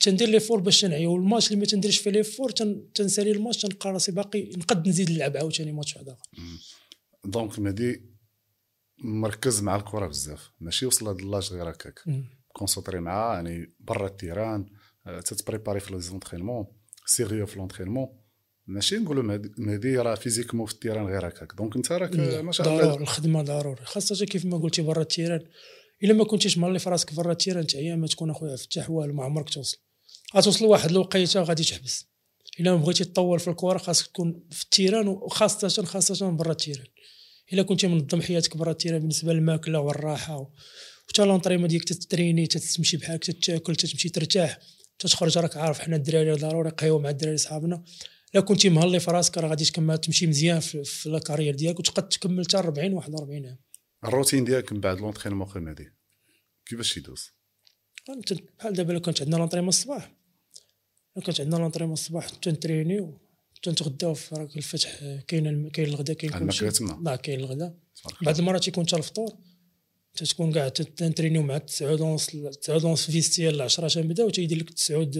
تندير 0.00 0.28
les 0.28 0.40
efforts 0.40 0.60
باش 0.60 0.80
تنعيا 0.80 1.08
والماتش 1.08 1.46
اللي 1.46 1.58
ما 1.60 1.66
تنديرش 1.66 1.98
فيه 1.98 2.10
les 2.10 2.22
efforts 2.22 2.50
تن- 2.50 2.92
تنسالي 2.94 3.30
الماتش 3.30 3.62
تنلقى 3.62 3.90
راسي 3.92 4.12
باقي 4.12 4.42
نقد 4.56 4.88
نزيد 4.88 5.10
نلعب 5.10 5.36
عاوتاني 5.36 5.72
ماتش 5.72 5.94
واحد 5.96 6.08
آخر. 6.08 6.22
donc 7.24 7.58
مهدي 7.58 8.02
مركز 8.98 9.60
مع 9.62 9.76
الكرة 9.76 10.06
بزاف 10.06 10.50
ماشي 10.60 10.86
وصل 10.86 11.04
لهاد 11.04 11.18
l'âge 11.20 11.52
غير 11.52 11.70
هكاك. 11.70 12.00
concentré 12.52 13.00
معاه 13.00 13.34
يعني 13.34 13.74
برا 13.80 14.06
ال 14.06 14.13
terrain 14.13 14.66
آه، 15.06 15.20
تت 15.20 15.32
préparer 15.32 15.80
في 15.80 15.94
les 15.94 16.00
entraînements. 16.00 16.66
sérieux 17.06 17.46
في 17.46 17.58
l'entraînement 17.58 18.08
ماشي 18.66 18.96
نقولوا 18.96 19.22
مهدي- 19.58 19.96
راه 19.96 20.14
physiquement 20.14 20.66
في 20.66 20.72
ال 20.72 20.76
terrain 20.76 21.06
غير 21.06 21.28
هكاك. 21.28 21.52
donc 21.58 21.76
انت 21.76 21.92
راك 21.92 22.16
ما 22.16 22.52
شاء 22.52 22.68
الله. 22.68 22.84
ضروري 22.84 23.02
الخدمة 23.02 23.42
ضروري. 23.42 23.84
خاصة 23.84 24.26
كيف 24.26 24.44
ما 24.44 24.58
قلتي 24.58 24.82
برا 24.82 25.02
ال 25.02 25.06
terrain. 25.06 25.40
إلا 26.04 26.12
ما 26.12 26.24
كنتيش 26.24 26.58
مهلي 26.58 26.78
في 26.78 26.90
راسك 26.90 27.14
برا 27.14 27.32
ال 27.32 27.36
terrain 27.36 27.66
تعيا 27.66 27.96
ما 27.96 28.06
تكون 28.06 28.30
أخويا 28.30 28.56
فتح 28.56 28.90
والو 28.90 29.14
ما 29.14 29.24
عمرك 29.24 29.48
توصل. 29.50 29.76
غتوصل 30.36 30.64
لواحد 30.64 30.90
الوقيته 30.90 31.42
غادي 31.42 31.64
تحبس. 31.64 32.06
إلا 32.60 32.70
ما 32.70 32.76
بغيتي 32.76 33.04
تطول 33.04 33.38
في 33.40 33.48
الكرة 33.48 33.78
خاصك 33.78 34.06
تكون 34.06 34.44
في 34.50 34.62
ال 34.64 34.69
terrain 34.69 35.08
وخاصه 35.08 35.84
خاصة 35.84 36.30
برا 36.30 36.50
ال 36.52 36.56
terrain. 36.56 36.86
إلا 37.52 37.62
كنتي 37.62 37.86
منظم 37.86 38.20
حياتك 38.22 38.56
برا 38.56 38.70
ال 38.70 38.73
terrain 38.73 38.98
بالنسبة 39.00 39.32
للماكلة 39.32 39.80
والراحة 39.80 40.36
و- 40.36 40.50
وحتى 41.08 41.24
l'entraînement 41.24 41.68
ديالك 41.68 41.84
تتريني 41.84 42.46
تتمشي 42.46 42.96
بحالك 42.96 43.24
تتاكل 43.24 43.76
تتمشي 43.76 44.08
ترتاح. 44.08 44.58
تتخرج 44.98 45.38
راك 45.38 45.56
عارف 45.56 45.78
حنا 45.78 45.96
الدراري 45.96 46.32
ضروري 46.32 46.70
قهوة 46.70 46.98
مع 46.98 47.10
الدراري 47.10 47.36
صحابنا 47.36 47.84
لا 48.34 48.40
كنتي 48.40 48.68
مهلي 48.68 49.00
في 49.00 49.10
راسك 49.10 49.38
راه 49.38 49.48
غادي 49.48 49.64
تكمل 49.64 49.98
تمشي 49.98 50.26
مزيان 50.26 50.60
في, 50.60 50.84
في 50.84 51.06
ال 51.06 51.11
carrière 51.11 51.54
ديالك 51.54 51.78
وتقد 51.78 52.08
تكمل 52.08 52.44
حتى 52.44 52.58
40 52.58 52.92
41 52.92 53.46
عام. 53.46 53.58
الروتين 54.04 54.44
ديالك 54.44 54.72
من 54.72 54.80
بعد 54.80 55.00
l'entraînement 55.00 55.48
مهدي 55.56 55.92
كيفاش 56.66 56.96
يدوز؟ 56.96 57.30
بحال 58.58 58.72
دابا 58.72 58.92
لو 58.92 59.00
كانت 59.00 59.22
عندنا 59.22 59.36
l'entraînement 59.36 59.68
الصباح. 59.68 60.14
لو 61.16 61.22
كانت 61.22 61.40
عندنا 61.40 61.56
l'entraînement 61.56 61.92
الصباح 61.92 62.28
تنترينيو 62.28 63.20
تنتغداو 63.62 64.14
في 64.14 64.34
راك 64.34 64.56
الفتح 64.56 64.98
كاين 65.28 65.70
كاين 65.70 65.88
الغدا 65.88 66.14
كاين 66.14 66.32
كلشي. 66.32 66.68
لا 67.02 67.16
كاين 67.16 67.40
الغدا. 67.40 67.74
بعض 68.22 68.38
المرات 68.38 68.64
تيكون 68.64 68.86
حتى 68.86 68.96
الفطور. 68.96 69.36
تتكون 70.14 70.52
كاع 70.52 70.68
تنترينيو 70.68 71.42
مع 71.42 71.58
9 71.58 72.02
ونص 72.02 72.26
9 72.62 72.86
ونص 72.86 73.10
vestiaire 73.10 73.58
ل 73.58 73.62
10 73.62 73.88
تنبداو 73.88 74.30
تيدير 74.30 74.58
لك 74.58 74.70
9 74.70 75.10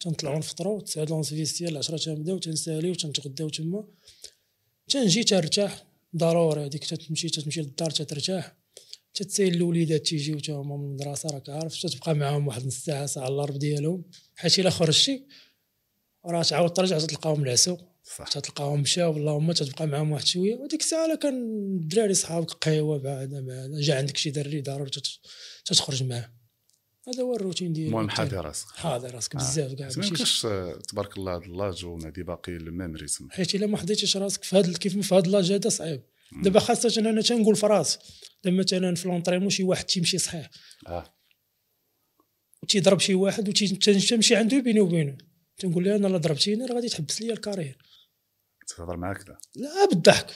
تنطلعوا 0.00 0.38
نفطروا 0.38 0.80
9 0.80 1.12
ونص 1.12 1.28
vestiaire 1.28 1.74
ل 1.74 1.78
10 1.78 1.96
تنبداو 1.96 2.38
تنساليو 2.38 2.94
تنتغداو 2.94 3.48
تما. 3.48 3.84
تنجي 4.88 5.24
ترتاح 5.24 5.84
ضروري 6.16 6.66
هذيك 6.66 6.84
تتمشي 6.84 7.28
تتمشي 7.28 7.60
للدار 7.60 7.90
تترتاح. 7.90 8.56
تتسيل 9.14 9.54
الوليدات 9.54 10.06
تيجيو 10.06 10.40
تا 10.40 10.52
هما 10.52 10.76
من 10.76 10.84
المدرسة 10.84 11.28
راك 11.30 11.48
عارف 11.48 11.82
تتبقى 11.82 12.14
معاهم 12.14 12.46
واحد 12.46 12.66
نص 12.66 12.78
ساعة 12.84 13.06
ساعة 13.06 13.28
ربع 13.28 13.56
ديالهم. 13.56 14.04
حيت 14.36 14.58
إلا 14.58 14.70
خرجتي 14.70 15.26
راه 16.26 16.42
تعاود 16.42 16.72
ترجع 16.72 16.98
تلقاهم 16.98 17.42
العسو 17.42 17.76
صح. 18.16 18.28
تلقاهم 18.28 18.80
مشاو 18.80 19.16
اللهم 19.16 19.52
تتبقى 19.52 19.86
معاهم 19.86 20.12
واحد 20.12 20.26
شوية. 20.26 20.54
وديك 20.54 20.80
الساعة 20.80 21.16
كان 21.16 21.34
الدراري 21.80 22.14
صحابك 22.14 22.50
قهوه 22.50 22.98
بعدا 22.98 23.46
بعدا 23.46 23.80
جا 23.80 23.94
عندك 23.94 24.16
شي 24.16 24.30
دري 24.30 24.60
ضروري 24.60 24.90
تت- 24.90 25.18
تتخرج 25.64 26.02
معاه. 26.02 26.32
هذا 27.08 27.22
هو 27.22 27.36
الروتين 27.36 27.72
ديالي. 27.72 27.88
المهم 27.88 28.10
حاضر 28.10 28.44
راسك. 28.44 28.66
حاضر 28.68 29.14
راسك 29.14 29.36
بزاف 29.36 29.72
كاع 29.72 29.88
ما 29.96 30.06
يمكنش 30.06 30.46
آه، 30.46 30.78
تبارك 30.88 31.16
الله 31.18 31.34
هاد 31.34 31.42
اللاج 31.42 31.84
ومهدي 31.84 32.22
باقي 32.22 32.52
الميم 32.52 32.96
ريتم 32.96 33.30
حيت 33.30 33.54
إلا 33.54 33.66
ما 33.66 33.76
حضيتيش 33.76 34.16
راسك 34.16 34.44
في 34.44 34.56
هذا 34.56 34.72
كيف 34.72 34.98
في 34.98 35.14
هذا 35.14 35.30
لاج 35.30 35.52
هذا 35.52 35.68
صعيب. 35.68 36.02
دابا 36.42 36.60
خاصة 36.60 37.00
أنا 37.00 37.22
تنقول 37.22 37.56
في 37.56 37.66
راسي 37.66 37.98
دابا 38.44 38.56
مثلا 38.56 38.94
في 38.94 39.08
لونطريمون 39.08 39.50
شي 39.50 39.62
واحد 39.62 39.84
تيمشي 39.84 40.18
صحيح. 40.18 40.50
آه. 40.86 41.14
وتيضرب 42.62 43.00
شي 43.00 43.14
واحد 43.14 43.48
وتمشي 43.48 44.36
عنده 44.36 44.58
بيني 44.58 44.80
وبينه. 44.80 45.18
تنقول 45.58 45.84
له 45.84 45.96
أنا 45.96 46.06
لا 46.06 46.16
ضربتيني 46.18 46.66
راه 46.66 46.74
غادي 46.74 46.88
تحبس 46.88 47.22
لي 47.22 47.32
ال 47.32 47.37
carrière. 47.37 47.78
تهضر 48.76 48.96
معاك 48.96 49.28
لا. 49.28 49.38
لا 49.54 49.84
بالضحك. 49.90 50.26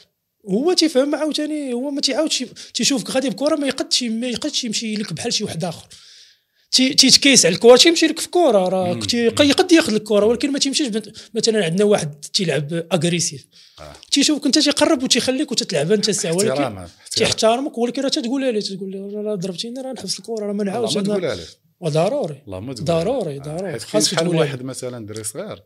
هو 0.51 0.73
تيفهم 0.73 1.15
عاوتاني 1.15 1.73
هو 1.73 1.91
ما 1.91 2.01
تيعاودش 2.01 2.45
تيشوفك. 2.75 3.11
غادي 3.11 3.31
بكره 3.31 3.57
ما 3.57 3.67
يقدش 3.67 4.03
ما 4.03 4.27
يقدش 4.27 4.65
يمشي 4.65 4.95
لك 4.95 5.13
بحال 5.13 5.33
شي 5.33 5.45
واحد 5.45 5.65
آخر. 5.65 5.87
تيتكيس 6.73 7.47
على 7.47 7.55
الكره 7.55 7.77
تيمشي 7.77 8.07
لك 8.07 8.21
في 8.21 8.29
كره 8.29 8.69
راه 8.69 8.99
يقد 9.41 9.73
ياخذ 9.73 9.95
الكره 9.95 10.27
ولكن 10.27 10.53
ما 10.53 10.59
تيمشيش 10.59 10.89
مثلا 11.35 11.65
عندنا 11.65 11.85
واحد 11.85 12.21
تيلعب 12.21 12.87
agressif. 12.93 13.47
آه. 13.81 13.93
تيشوفك 14.11 14.47
أنت 14.47 14.59
تيقرب 14.59 15.03
وتيخليك 15.03 15.53
وتتلعب 15.53 15.93
أنت 15.93 16.09
الساعة 16.09 16.37
ولكن 16.37 16.87
تيحترمك 17.11 17.79
ولكن 17.79 18.03
راه 18.03 18.09
تقول 18.09 18.53
ليه 18.53 18.61
تقول 18.61 18.91
ليه 18.91 19.21
راه 19.21 19.35
ضربتيني 19.35 19.81
راه 19.81 19.93
نحبس 19.93 20.19
الكره 20.19 20.47
راه 20.47 20.53
ما 20.53 20.65
نعاودش 20.65 20.97
ما 20.97 21.03
تقولها 21.03 21.35
ليه 21.35 21.45
ضروري 21.85 22.43
ضروري. 22.81 23.39
ضروري 23.39 23.79
خاصك 23.79 24.19
تقول 24.19 24.37
واحد 24.37 24.63
مثلا 24.63 25.07
دري 25.07 25.25
صغير 25.25 25.63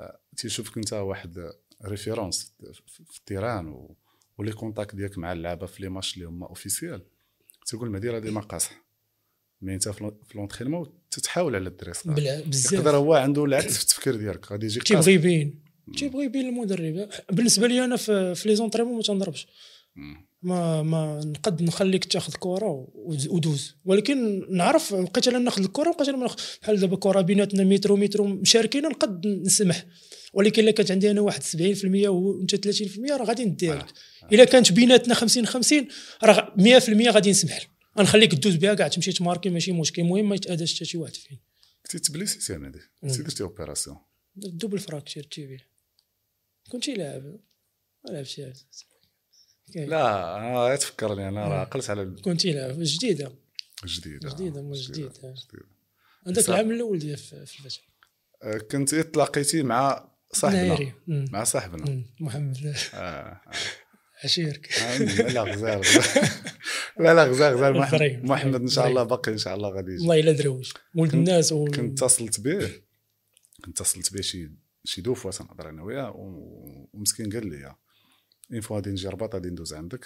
آه، 0.00 0.20
تيشوفك 0.36 0.76
أنت 0.76 0.92
واحد 0.92 1.50
référence 1.84 2.54
في 2.86 3.18
ال 3.18 3.27
terrain 3.27 3.88
و 4.38 4.41
les 4.41 4.52
contacts 4.52 4.94
ديالك 4.94 5.18
مع 5.18 5.32
اللعابه 5.32 5.66
في 5.66 5.82
les 5.82 5.88
matchs 5.88 6.14
اللي 6.14 6.26
هما 6.26 6.46
officiels 6.46 7.02
تقول 7.66 7.88
المدير 7.88 8.16
هذه 8.16 8.30
ما 8.30 8.40
قاصح 8.40 8.86
mais 9.60 9.74
انت 9.74 9.88
في 9.88 10.12
l'entraînement 10.34 10.92
تتحاول 11.10 11.54
على 11.54 11.68
الدري 11.68 11.92
صغار 11.92 12.42
بزاف. 12.46 12.72
يقدر 12.72 12.96
هو 12.96 13.14
عنده 13.14 13.44
العكس 13.44 13.76
في 13.76 13.82
التفكير 13.82 14.16
ديالك. 14.16 14.52
غادي 14.52 14.66
يجيك 14.66 14.82
تيبغي 14.82 15.12
يبين. 15.12 15.62
تيبغي 15.98 16.24
يبين 16.24 16.46
المدرب. 16.46 17.08
بالنسبة 17.32 17.66
لي 17.66 17.84
أنا 17.84 17.96
في, 17.96 18.34
في 18.34 18.48
les 18.48 18.56
entraînements 18.56 18.96
ما 18.96 19.02
تنضربش. 19.02 19.46
ما 20.42 20.82
ما 20.82 21.20
نقد 21.24 21.62
نخليك 21.62 22.04
تاخذ 22.04 22.34
كره 22.34 22.88
ودوز. 23.30 23.76
ولكن 23.84 24.46
نعرف 24.56 24.94
بقيت 24.94 25.28
أنا 25.28 25.38
ناخذ 25.38 25.62
الكره 25.62 25.92
بقيت 25.92 26.08
أنا 26.08 26.28
بحال 26.62 26.80
دابا 26.80 26.96
كره 26.96 27.20
بيناتنا 27.20 27.64
متر 27.64 27.92
ومتر 27.92 28.22
مشاركين 28.22 28.82
نقد 28.82 29.26
نسمح. 29.26 29.86
ولكن 30.36 30.62
إلا 30.62 30.70
كانت 30.70 30.90
عندي 30.90 31.10
أنا 31.10 31.20
واحد 31.20 31.42
70% 31.42 32.08
وأنت 32.08 32.54
30% 32.54 33.10
راه 33.10 33.24
غادي 33.24 33.44
نديها 33.44 33.74
لك 33.74 33.92
آه. 34.22 34.28
إلا 34.34 34.44
كانت 34.44 34.72
بيناتنا 34.72 35.14
50 35.14 35.46
50 35.46 35.88
راه 36.22 36.54
100% 36.58 37.08
غادي 37.08 37.30
نسمح 37.30 37.60
لك. 37.60 37.70
غنخليك 37.98 38.34
دوز 38.34 38.56
بها 38.56 38.74
كاع 38.74 38.88
تمشي 38.88 39.12
ت 39.12 39.17
marquer 39.17 39.50
ماشي 39.50 39.72
مشكل. 39.72 40.02
المهم 40.02 40.28
ما 40.28 40.34
يتاداش 40.34 40.76
حتى 40.76 40.84
شي 40.84 40.98
واحد 40.98 41.14
فين. 41.14 41.38
كنتي 41.82 41.98
ت 41.98 42.04
blessé 42.04 42.40
سي 42.40 42.54
هادي؟ 42.54 42.80
كنتي 43.00 43.22
درتي 43.22 43.42
opération 43.42 43.96
double 44.36 44.78
fracture 44.78 45.22
tibia 45.22 45.60
كنتي 46.70 46.94
لاعب. 46.94 47.24
ما 48.04 48.10
لعبتش. 48.10 48.40
لا 49.74 50.76
تفكرني 50.80 51.28
أنا 51.28 51.48
راه 51.48 51.58
عقلت 51.58 51.90
على 51.90 52.14
كنتي 52.22 52.52
لاعب. 52.52 52.76
جديدة. 52.82 53.32
جديدة. 53.84 54.28
جديدة 54.30 54.62
مو 54.62 54.72
جديدة 54.72 55.34
هذاك 56.26 56.48
العام 56.48 56.70
الأول 56.70 56.98
ديال 56.98 57.16
في 57.16 57.32
الفتح 57.32 57.82
أه، 58.42 58.58
كنت 58.58 58.94
تلاقيتي 58.94 59.62
مع 59.62 60.15
صاحبنا. 60.32 60.92
مع 61.06 61.44
صاحبنا. 61.44 62.04
محمد. 62.20 62.74
آه. 62.94 62.96
آه. 62.96 63.40
عشيرك. 64.24 64.72
لا 65.34 65.42
غزال. 65.42 65.80
لا 67.00 67.14
لا 67.14 67.24
غزال 67.24 67.54
غزال. 67.54 68.26
محمد 68.26 68.60
إن 68.60 68.68
شاء 68.68 68.88
الله 68.88 69.02
باقي 69.02 69.32
إن 69.32 69.38
شاء 69.38 69.54
الله 69.56 69.68
غادي 69.68 69.92
يجي. 69.92 70.00
والله 70.00 70.20
إلا 70.20 70.32
درويش 70.32 70.74
ولد 70.94 71.14
الناس 71.14 71.52
كنت 71.52 71.78
اتصلت 72.02 72.40
به. 72.40 72.72
كنت 73.64 73.80
اتصلت 73.80 74.12
به 74.12 74.20
شي 74.20 74.50
شي 74.84 75.00
deux 75.00 75.14
fois 75.14 75.30
تنهضر 75.30 75.68
أنا 75.68 75.82
وياه 75.82 76.12
ومسكين 76.94 77.32
قال 77.32 77.46
لي 77.50 77.76
une 78.52 78.60
fois 78.60 78.76
غادي 78.76 78.90
نجي 78.90 79.08
رباط 79.08 79.34
غادي 79.34 79.48
ندوز 79.50 79.74
عندك. 79.74 80.04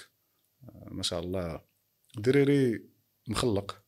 آه، 0.64 0.88
ما 0.90 1.02
شاء 1.02 1.20
الله. 1.20 1.60
دريري 2.18 2.84
مخلق. 3.28 3.72
آه، 3.72 3.84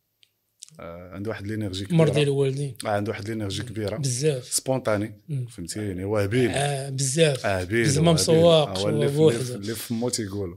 عنده 0.78 1.30
واحد 1.30 1.46
l'énergie 1.46 1.84
كبيرة. 1.84 1.98
مرضي 1.98 2.22
الوالدين. 2.22 2.74
آه 2.86 2.88
عنده 2.88 3.10
واحد 3.10 3.28
l'énergie 3.28 3.62
كبيرة. 3.62 3.96
بزاف. 3.96 4.44
spontané 4.52 5.14
فهمتيني 5.50 6.04
وهبيل 6.04 6.50
آه 6.50 6.90
بزاف. 6.90 7.46
هبيل 7.46 7.88
زعما 7.88 8.12
مسواق 8.12 8.78
هو 8.78 8.88
اللي, 8.88 9.06
اللي 9.54 9.74
في 9.74 9.80
فمو 9.80 10.08
تيقولوا. 10.08 10.56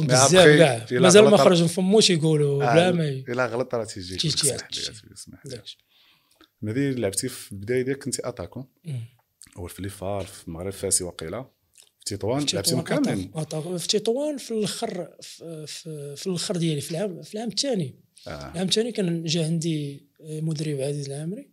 بزاف 0.00 0.32
كاع. 0.32 0.86
مازال 1.00 1.24
ما 1.24 1.36
خرج 1.36 1.62
من 1.62 1.68
فمو 1.68 2.00
تيقولوا 2.00 2.64
آه 2.64 2.74
بلا 2.74 2.92
ما 2.92 3.08
إلا 3.08 3.46
غلط 3.46 3.74
راه 3.74 3.84
تيجي. 3.84 4.16
تيجي 4.16 4.52
مهدي 6.62 6.94
لعبتي 6.94 7.28
في 7.28 7.52
البداية 7.52 7.82
ديالك؟ 7.82 8.04
كنتي 8.04 8.28
اتاكون 8.28 8.64
اول 9.56 9.70
في 9.70 9.82
لي 9.82 9.88
فار 9.88 10.24
في 10.24 10.48
المغرب 10.48 10.72
فاسي 10.72 11.04
وقيلة. 11.04 11.56
في 12.06 12.16
تطوان 12.16 12.46
لعبتيهم 12.54 12.80
كاملين 12.80 13.32
في 13.78 13.88
تطوان 13.88 14.36
في 14.36 14.50
الآخر 14.50 15.08
في, 15.20 15.66
في 16.16 16.26
الآخر 16.26 16.56
ديالي 16.56 16.80
في 16.80 16.90
العام 16.90 17.22
في 17.22 17.34
العام 17.34 17.48
الثاني. 17.48 18.05
آه. 18.28 18.52
العام 18.52 18.66
الثاني 18.68 18.92
كان 18.92 19.24
جا 19.24 19.44
عندي 19.44 20.06
مدرب 20.20 20.80
عزيز 20.80 21.10
العامري. 21.10 21.50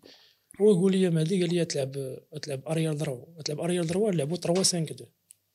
هو 0.62 0.72
يقول 0.72 0.92
لي 0.92 1.10
مهدي 1.10 1.42
قال 1.44 1.53
لي 1.56 1.65
تلعب 1.65 2.18
تلعب 2.42 2.68
أريال 2.68 2.98
درو 2.98 3.27
تلعب 3.46 3.60
أريال 3.60 3.88
درو 3.88 4.10
نلعبوا 4.10 4.38
3 4.38 4.53
5 4.53 4.84
2 4.84 5.10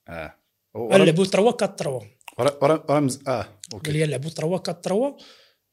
آه. 0.08 0.34
نلعبوا 0.76 1.24
3 1.24 1.38
4 1.38 1.76
3 1.76 2.86
رمز 2.90 3.18
آه 3.28 3.58
أوكي. 3.74 3.90
قال 3.90 3.98
لي 3.98 4.06
نلعبوا 4.06 4.30
3 4.30 4.44
4 4.44 4.80
3 4.82 5.16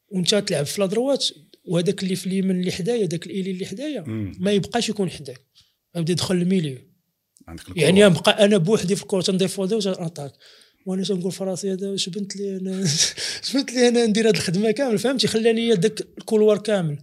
وانت 0.08 0.36
تلعب 0.36 0.66
في 0.66 0.82
la 0.82 0.93
droite 0.93 1.26
وهذاك 1.66 2.04
اللي 2.04 2.16
في 2.16 2.28
اليمين 2.28 2.60
اللي 2.60 2.72
حدايا 2.72 3.06
ذاك 3.06 3.26
ال 3.26 3.30
ailier 3.30 3.52
اللي 3.52 3.66
حدايا 3.66 4.04
ما 4.40 4.52
يبقاش 4.52 4.90
يكون 4.90 5.10
حداك. 5.10 5.42
غادي 5.98 6.12
يدخل 6.12 6.36
ال 6.36 6.41
milieu. 6.41 6.78
يعني 7.76 8.04
نبقى 8.06 8.46
أنا 8.46 8.58
بوحدي 8.58 8.96
في 8.96 9.02
الكره 9.04 9.22
تن 9.22 9.34
défense 9.34 9.76
وتن 9.76 9.92
attaque. 9.92 10.34
وأنا 10.86 11.04
تنقول 11.04 11.32
في 11.32 11.44
راسي 11.44 11.74
هذا 11.74 11.90
واش 11.90 12.10
بنت 12.10 12.36
لي 12.36 12.58
أنا؟ 12.58 12.72
بنت 13.54 13.72
لي 13.72 13.88
أنا 13.88 14.06
ندير 14.06 14.30
هذه 14.30 14.36
الخدمة 14.36 14.72
كامل؟ 14.72 15.00
فهمتي؟ 15.00 15.28
خلاني 15.28 15.76
داك 15.76 16.02
ال 16.02 16.09
couloir 16.09 16.58
كامل. 16.58 17.00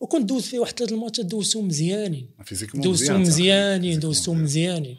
وكنت 0.00 0.28
دوز 0.28 0.42
فيه 0.42 0.58
واحد 0.58 0.78
ثلاث 0.78 0.92
ال 0.92 0.97
matchات 0.97 1.26
دوزتهم 1.26 1.66
مزيانين. 1.68 2.30
دوزتهم 2.74 3.20
مزيانين 3.20 4.00
دوزتهم 4.00 4.42
مزيانين. 4.42 4.96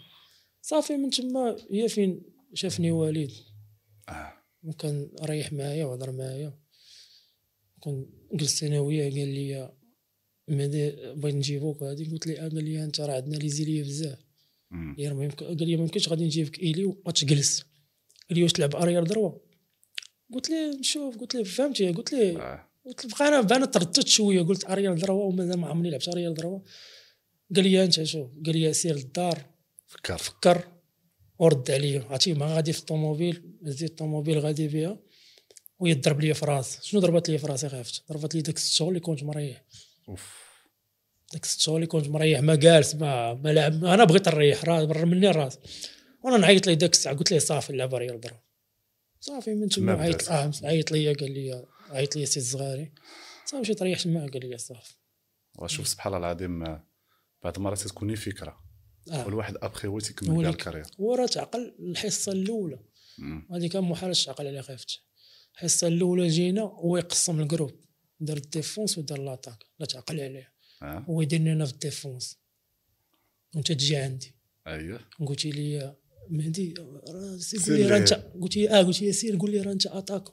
صافي 0.62 0.98
من 0.98 1.10
تما 1.10 1.58
هي 1.72 1.90
فين؟ 1.90 2.22
شافني 2.54 2.92
والد. 2.92 3.32
وكان 4.64 5.10
ريح 5.24 5.54
معايا 5.54 5.86
وهضر 5.86 6.12
معايا. 6.12 6.54
كنت 7.80 8.08
جلست 8.34 8.64
أنا 8.64 8.80
وياه 8.80 9.10
قال 9.10 9.28
لي 9.28 9.72
بغيت 11.16 11.36
نجيبوك 11.36 11.84
هذه؟ 11.84 12.12
قلت 12.12 12.28
لي 12.28 12.38
قال 12.38 12.64
لي 12.64 12.84
أنت 12.84 13.02
راه 13.02 13.16
عندنا 13.16 13.36
les 13.36 13.50
ailiers 13.50 13.84
بزاف. 13.84 14.20
قال 14.72 15.58
لي 15.68 15.76
ما 15.76 15.84
يمكنش 15.84 16.10
غادي 16.10 16.26
نجيبك. 16.26 16.60
ailier 16.60 16.86
وتجلس 16.86 17.73
قال 18.34 18.40
لي 18.40 18.44
واش 18.44 18.54
تلعب 18.54 18.76
arrière 18.76 19.04
droit 19.04 19.32
قلت 20.34 20.50
ليه 20.50 20.80
نشوف 20.80 21.18
قلت 21.18 21.36
ليه 21.36 21.44
فهمتي 21.44 21.92
قلت 21.92 22.14
ليه 22.14 22.38
آه. 22.40 22.68
قلت 22.86 23.06
بقى 23.06 23.28
أنا 23.28 23.40
أنا 23.56 23.66
ترددت 23.66 24.08
شوية. 24.08 24.42
قلت 24.42 24.70
arrière 24.70 24.96
droit 24.96 25.24
ومازال 25.24 25.60
ما 25.60 25.68
عمرني 25.68 25.90
لعبت 25.90 26.08
arrière 26.08 26.34
droit 26.34 26.60
قال 27.56 27.64
لي 27.68 27.84
أنت 27.84 28.04
شوف 28.04 28.30
قال 28.46 28.58
لي 28.58 28.74
سير 28.74 28.96
للدار 28.96 29.46
فكر. 29.88 30.18
فكر. 30.18 30.68
ورد 31.40 31.72
عليا 31.72 32.04
عرفتي 32.10 32.34
ما 32.34 32.46
غادي 32.56 32.74
في 32.74 32.80
الطوموبيل؟ 32.80 33.44
زيد 33.64 33.90
الطوموبيل 33.90 34.40
غادي 34.40 34.68
بها 34.68 35.00
وهي 35.80 35.94
ضرب 35.94 36.22
لي 36.22 36.34
في 36.34 36.46
راسي 36.46 36.80
شنو 36.82 37.00
ضربت 37.02 37.30
لي 37.30 37.38
في 37.38 37.48
راسي 37.48 37.70
خافت 37.70 38.04
ضربت 38.10 38.36
لي 38.36 38.42
داك 38.42 38.58
ست 38.58 38.74
شهور 38.74 38.90
اللي 38.90 39.00
كنت 39.00 39.24
مريح. 39.24 39.64
أوف. 40.10 40.44
داك 41.34 41.46
ست 41.46 41.62
شهور 41.62 41.78
اللي 41.78 41.88
كنت 41.88 42.08
مريح. 42.08 42.40
ما 42.42 42.56
جالس 42.56 42.96
ما, 42.96 43.34
ما 43.34 43.50
لعب. 43.54 43.86
أنا 43.86 44.04
بغيت 44.04 44.30
نريح 44.30 44.66
راس 44.66 44.86
بر 44.86 45.06
مني 45.06 45.30
الراس 45.30 45.60
وأنا 46.24 46.38
نعيط 46.38 46.68
لي 46.68 46.76
داك 46.76 46.94
الساعة 46.94 47.16
قلت 47.16 47.32
ليه 47.32 47.40
صافي 47.40 47.70
اللعبه 47.70 47.98
arrière 47.98 48.22
droit 48.22 48.40
صافي 49.20 49.54
من 49.54 49.70
تما 49.70 49.94
عيط 49.94 50.30
آه 50.30 50.52
عيط 50.64 50.92
لي 50.92 51.14
قال 51.14 51.32
لي 51.32 51.66
عيط 51.90 52.16
لي 52.16 52.26
سي 52.26 52.40
الصغاري 52.40 52.94
صافي 53.46 53.62
مشيت 53.62 53.84
ريحت 53.84 54.08
معاه 54.08 54.28
قال 54.28 54.50
لي 54.50 54.58
صافي. 54.58 54.96
وشوف 55.60 55.88
سبحان 55.88 56.14
الله 56.14 56.32
العظيم 56.32 56.60
بعض 57.44 57.58
المرات 57.58 57.80
تكوني 57.80 58.16
فكرة. 58.16 58.64
آه. 59.12 59.26
والواحد 59.26 59.58
أبخي 59.58 59.88
هو 59.88 60.00
تيكمل 60.00 60.46
ال 60.46 60.50
carrière. 60.50 60.86
هو 61.00 61.16
راه 61.16 61.26
تعقل 61.26 61.76
الحصة 61.80 62.32
الأولى. 62.32 62.80
هذه 63.52 63.68
كان 63.68 63.84
محال 63.84 64.16
تعقل 64.16 64.48
عليها 64.48 64.62
خافت 64.62 65.00
الحصة 65.56 65.88
الأولى 65.88 66.28
جينا 66.28 66.62
هو 66.62 66.98
يقسم 66.98 67.40
ال 67.40 67.44
groupe. 67.44 67.72
دار 68.20 68.38
ال 68.38 68.45
défense 68.45 68.98
ودار 68.98 69.20
l'attaque 69.20 69.64
لا 69.80 69.86
تعقل 69.86 70.22
عليه 70.22 70.54
آه. 70.82 71.00
هو 71.00 71.22
يديرني 71.22 71.54
أنا 71.54 71.66
في 71.66 71.74
ال 71.74 71.81
défense. 71.81 72.40
وانت 73.56 73.72
تجي 73.72 73.96
عندي. 73.96 74.36
أيوه. 74.68 75.00
قلت 75.26 75.46
لي 75.46 75.96
مهدي 76.30 76.74
قول 77.68 77.78
لي 77.78 77.88
راه 77.88 77.98
انت 77.98 78.14
قلت 78.42 78.56
لي 78.56 78.70
آه 78.70 78.84
قلت 78.84 79.02
لي 79.02 79.12
سير 79.12 79.38
قول 79.38 79.52
لي 79.52 79.62
راه 79.62 79.72
انت 79.72 79.88
attaque 79.88 80.24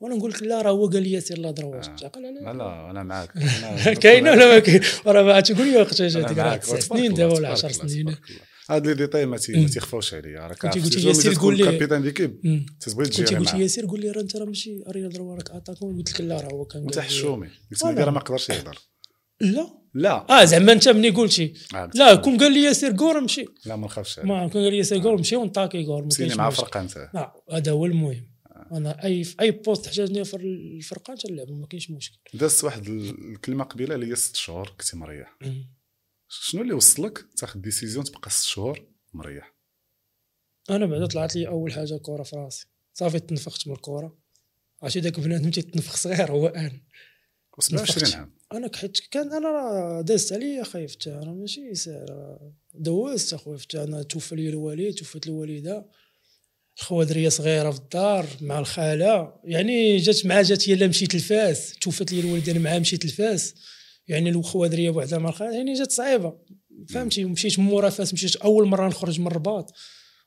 وأنا 0.00 0.14
نقول 0.14 0.30
لك 0.30 0.42
لا 0.42 0.62
راه 0.62 0.70
هو 0.70 0.86
قال 0.86 1.02
لي 1.02 1.20
سير 1.20 1.38
لا 1.38 1.50
ضرب 1.50 1.80
تعقل 1.80 2.22
لا 2.22 2.52
لا 2.52 2.90
أنا 2.90 3.02
معاك. 3.02 3.32
كاين 4.02 4.28
ولا 4.28 4.54
ما 4.54 4.58
كاين. 4.58 4.80
راه 5.06 5.22
ما 5.22 5.40
تقول 5.40 5.66
لي 5.66 5.76
وقت 5.76 6.00
هذيك 6.00 6.38
راه 6.38 6.56
تسع 6.56 6.78
سنين 6.78 7.14
دابا 7.14 7.34
ولا 7.34 7.48
10 7.48 7.72
سنين. 7.72 8.16
هاد 8.70 8.86
لي 8.86 8.94
ديتاي 8.94 9.26
ما 9.26 9.36
تيخفاوش 9.36 10.14
عليا. 10.14 10.40
راك 10.40 10.64
عارف 10.64 10.84
قلت 10.84 10.96
لي 10.96 11.14
سير 11.14 11.34
قول 11.34 11.56
لي. 11.56 11.64
كابيتان 11.64 12.02
ديكيب 12.02 12.40
تبغي 12.80 13.08
تجي 13.08 13.36
قلت 13.36 13.54
لي 13.54 13.68
سير 13.68 13.86
قول 13.86 14.00
لي 14.00 14.10
راه 14.10 14.20
انت 14.20 14.36
راه 14.36 14.44
ماشي 14.44 14.82
اريال 14.88 15.10
ضرب 15.12 15.28
راك 15.30 15.50
اتاكون 15.50 15.96
قلت 15.96 16.12
لك 16.12 16.20
لا 16.20 16.40
راه 16.40 16.52
هو 16.52 16.64
كان 16.64 16.82
انت 16.82 16.98
حشومي. 16.98 17.48
قلت 17.70 17.84
لي 17.84 18.04
راه 18.04 18.10
ما 18.10 18.20
قدرش 18.20 18.48
يهضر. 18.48 18.78
لا. 19.40 19.68
لا. 19.98 20.42
آه 20.42 20.44
زعما 20.44 20.72
انت 20.72 20.88
ملي 20.88 21.10
قلتي 21.10 21.54
آه. 21.74 21.90
لا 21.94 22.14
كون 22.14 22.38
قال 22.38 22.52
لي 22.52 22.74
سير 22.74 22.96
كور 22.96 23.20
نمشي 23.20 23.44
لا 23.66 23.76
ما 23.76 23.86
نخافش. 23.86 24.18
ما 24.18 24.48
كون 24.48 24.62
قال 24.62 24.72
لي 24.72 24.82
سير 24.82 25.02
كور 25.02 25.16
نمشي 25.16 25.36
ونطاكي 25.36 25.84
كور 25.84 26.04
مسيني 26.04 26.34
مع 26.34 26.50
فرقة 26.50 26.80
أنت. 26.80 27.10
لا 27.14 27.42
هذا 27.52 27.72
هو 27.72 27.86
المهم. 27.86 28.28
أنا 28.72 29.04
أي 29.04 29.24
في 29.24 29.34
أي 29.40 29.50
poste 29.50 29.84
تحتاجني 29.84 30.24
في 30.24 30.36
الفرقة 30.36 31.14
تنلعب 31.14 31.50
ما 31.50 31.66
كاينش 31.66 31.90
مشكل. 31.90 32.18
دازت 32.34 32.64
واحد 32.64 32.86
الكلمة 32.88 33.64
قبيلة 33.64 33.94
اللي 33.94 34.10
هي 34.10 34.16
ست 34.16 34.36
شهور 34.36 34.68
كنتي 34.68 34.96
مريح. 34.96 35.38
شنو 36.28 36.62
اللي 36.62 36.72
وصلك؟ 36.72 37.24
تاخذ 37.36 37.60
décision 37.60 38.04
تبقى 38.04 38.30
ست 38.30 38.44
شهور 38.44 38.86
مريح. 39.12 39.54
أنا 40.70 40.86
بعدا 40.86 41.06
طلعت 41.06 41.36
لي 41.36 41.48
أول 41.48 41.72
حاجة 41.72 42.00
كره 42.02 42.22
في 42.22 42.36
راسي. 42.36 42.66
صافي 42.94 43.20
تنفخت 43.20 43.68
من 43.68 43.74
الكره 43.74 44.18
عرفتي 44.82 45.00
داك 45.00 45.20
بنادم 45.20 45.50
تيتنفخ 45.50 45.96
صغير 45.96 46.30
هو 46.30 46.46
أنا. 46.46 46.80
و 47.58 47.60
27 47.60 48.14
عام 48.14 48.30
أنا 48.52 48.70
حيت 48.74 48.98
كان 49.10 49.32
أنا 49.32 49.48
راه 49.48 50.00
دازت 50.00 50.32
عليا 50.32 50.64
خايف 50.64 50.92
حتى 50.92 51.10
أنا 51.10 51.32
ماشي 51.32 51.74
ساهل 51.74 52.38
دوزت 52.74 53.34
أخويا 53.34 53.58
أنا 53.74 54.02
توفى 54.02 54.36
لي 54.36 54.48
الوالد 54.48 54.94
توفت 54.94 55.26
الوالده 55.26 55.86
الخوادريه 56.78 57.28
صغيرة 57.28 57.70
في 57.70 57.78
الدار 57.78 58.26
مع 58.40 58.58
الخالة. 58.58 59.32
يعني 59.44 59.96
جات 59.96 60.26
مع 60.26 60.42
جات 60.42 60.68
هي 60.68 60.88
مشيت 60.88 61.14
لفاس 61.14 61.72
توفت 61.80 62.12
لي 62.12 62.20
الوالدة 62.20 62.52
أنا 62.52 62.60
معاها 62.60 62.78
مشيت 62.78 63.06
لفاس 63.06 63.54
يعني 64.08 64.30
الخوادريه 64.30 64.90
بوحدها 64.90 65.18
مع 65.18 65.28
الخالة 65.28 65.56
يعني 65.56 65.74
جات 65.74 65.92
صعيبة. 65.92 66.38
فهمتي؟ 66.88 67.24
مشيت 67.24 67.58
مورا 67.58 67.90
فاس 67.90 68.14
مشيت 68.14 68.36
أول 68.36 68.68
مرة 68.68 68.88
نخرج 68.88 69.20
من 69.20 69.26
الرباط. 69.26 69.72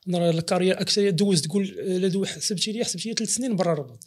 أنا 0.08 0.30
ال 0.30 0.36
carrière 0.36 0.80
أكثر 0.80 1.10
دوزت 1.10 1.44
تقول 1.44 1.66
لا 1.66 2.26
حسبتي 2.26 2.72
لي 2.72 2.84
حسبتي 2.84 3.08
لي 3.08 3.14
ثلاث 3.14 3.34
سنين 3.34 3.56
برا 3.56 3.72
الرباط. 3.72 4.04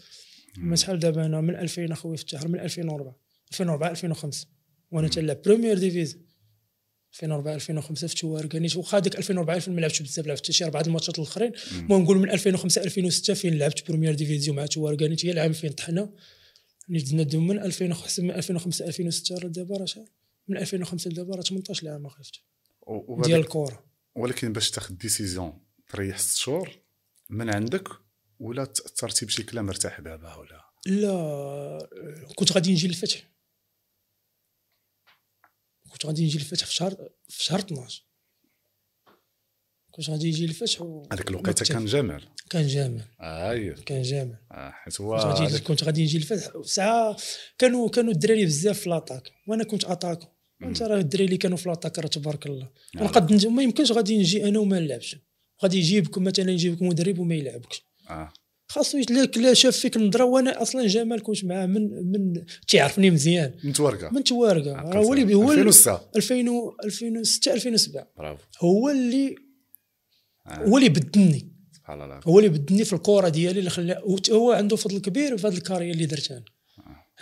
ما 0.57 0.75
شحال 0.75 0.99
دابا 0.99 1.25
أنا 1.25 1.41
من 1.41 1.55
2000 1.55 1.93
أخويا 1.93 2.17
في 2.17 2.23
الشهر 2.23 2.47
من 2.47 2.59
2004 2.59 3.15
2004 3.51 3.89
2005 3.89 4.47
وأنا 4.91 5.07
تلعب 5.07 5.41
première 5.41 5.77
division 5.77 6.19
2004 7.13 7.55
2005 7.55 8.07
في 8.07 8.15
تواركة 8.15 8.53
نيت 8.53 8.75
واخا 8.75 8.99
ديك 8.99 9.15
2004 9.15 9.55
2000 9.55 9.71
ما 9.71 9.81
لعبتش 9.81 10.01
بزاف 10.01 10.27
لعبت 10.27 10.51
شي 10.51 10.65
أربعة 10.65 10.81
الماتشات 10.81 11.19
الأخرين. 11.19 11.51
المهم 11.71 12.01
نقول 12.01 12.17
من 12.17 12.29
2005 12.29 12.83
2006 12.83 13.33
فين 13.33 13.57
لعبت 13.57 13.87
première 13.87 14.15
division 14.15 14.57
مع 14.57 14.65
تواركة 14.65 15.03
نيت 15.03 15.25
هي 15.25 15.31
العام 15.31 15.53
فين 15.53 15.71
طحنا 15.71 16.09
اللي 16.89 16.99
دزنا 16.99 17.23
دوم 17.23 17.47
من 17.47 17.59
2005 17.59 18.23
من 18.23 18.31
2005 18.31 18.85
2006 18.85 19.35
راه 19.35 19.47
دابا 19.47 19.77
راه 19.77 19.85
شحال؟ 19.85 20.07
من 20.47 20.57
2005 20.57 21.09
لدابا 21.09 21.35
راه 21.35 21.41
18 21.41 21.89
عام 21.89 22.05
أخي 22.05 22.23
ديال 23.23 23.39
الكره 23.39 23.85
ولكن 24.15 24.53
باش 24.53 24.71
تاخذ 24.71 24.95
ديسيزيون 24.95 25.53
تريح 25.89 26.17
ست 26.17 26.37
شهور 26.37 26.69
من 27.29 27.49
عندك 27.49 27.87
ولا 28.39 28.65
تاثرتي 28.65 29.25
بشكل 29.25 29.61
مرتاح 29.61 29.99
دابا 29.99 30.35
ولا؟ 30.35 30.65
لا 30.85 31.89
كنت 32.35 32.51
غادي 32.51 32.71
نجي 32.71 32.87
للفتح 32.87 33.29
كنت 35.89 36.05
غادي 36.05 36.25
نجي 36.25 36.37
للفتح 36.37 36.65
في 36.65 36.75
شهر 36.75 37.09
في 37.29 37.43
شهر 37.43 37.59
12 37.59 38.03
كنت 39.91 40.09
غادي 40.09 40.29
نجي 40.29 40.47
للفتح 40.47 40.81
هذيك 41.11 41.29
الوقيتة 41.29 41.73
كان 41.73 41.85
جمال. 41.85 42.23
كان 42.49 42.67
جمال. 42.67 43.03
أي. 43.21 43.73
كان 43.73 44.01
جمال. 44.01 44.37
آه 44.51 44.71
حيت 44.71 45.01
هو 45.01 45.35
كنت 45.67 45.83
غادي 45.83 46.03
نجي 46.03 46.17
للفتح 46.17 46.61
ساعة 46.63 47.17
كانوا 47.57 47.89
كانوا 47.89 48.13
الدراري 48.13 48.45
بزاف 48.45 48.79
في 48.79 48.89
l'attaque 48.89 49.31
وأنا 49.47 49.63
كنت 49.63 49.85
attaquant 49.85 50.27
انت 50.63 50.81
راه 50.81 50.97
الدراري 50.97 51.25
اللي 51.25 51.37
كانوا 51.37 51.57
في 51.57 51.69
l'attaque 51.69 51.99
راه 51.99 52.07
تبارك 52.07 52.45
الله. 52.45 52.69
نقد 52.95 53.45
ما 53.45 53.63
يمكنش 53.63 53.91
غادي 53.91 54.17
نجي 54.17 54.47
أنا 54.47 54.59
وما 54.59 54.79
نلعبش. 54.79 55.17
غادي 55.63 55.77
يجيبك 55.77 56.17
مثلا 56.17 56.51
يجيبك 56.51 56.81
مدرب 56.81 57.19
وما 57.19 57.35
يلعبكش. 57.35 57.81
آه. 58.09 58.33
خاصو 58.67 58.97
يتلاك 58.97 59.37
لا 59.37 59.53
شاف 59.53 59.77
فيك 59.77 59.95
النظره 59.97 60.23
وأنا 60.23 60.61
أصلا 60.61 60.87
جمال 60.87 61.23
كنت 61.23 61.45
معاه 61.45 61.65
من 61.65 62.11
من 62.11 62.45
تيعرفني 62.67 63.11
مزيان. 63.11 63.53
من 63.63 63.73
توارقة. 63.73 64.09
من 64.09 64.23
توارقة. 64.23 64.71
راه 64.71 64.97
هو 64.97 65.13
اللي 65.13 65.33
هو 65.33 65.51
2006 65.51 66.01
2006 66.15 67.53
2007 67.53 68.07
برافو. 68.17 68.43
هو 68.59 68.89
اللي 68.89 69.35
آه. 70.47 70.65
هو 70.65 70.77
اللي 70.77 70.89
بدني 70.89 71.51
سبحان 71.71 72.01
الله. 72.01 72.19
هو 72.27 72.39
اللي 72.39 72.49
بدني 72.49 72.85
في 72.85 72.93
الكره 72.93 73.29
ديالي 73.29 73.59
اللي 73.59 73.69
خلى 73.69 74.01
هو 74.31 74.51
عنده 74.51 74.75
فضل 74.75 74.97
كبير 75.01 75.37
في 75.37 75.47
هذه 75.47 75.57
ال 75.57 75.61
carrière 75.61 75.93
اللي 75.93 76.05
درت 76.05 76.31
أنا. 76.31 76.45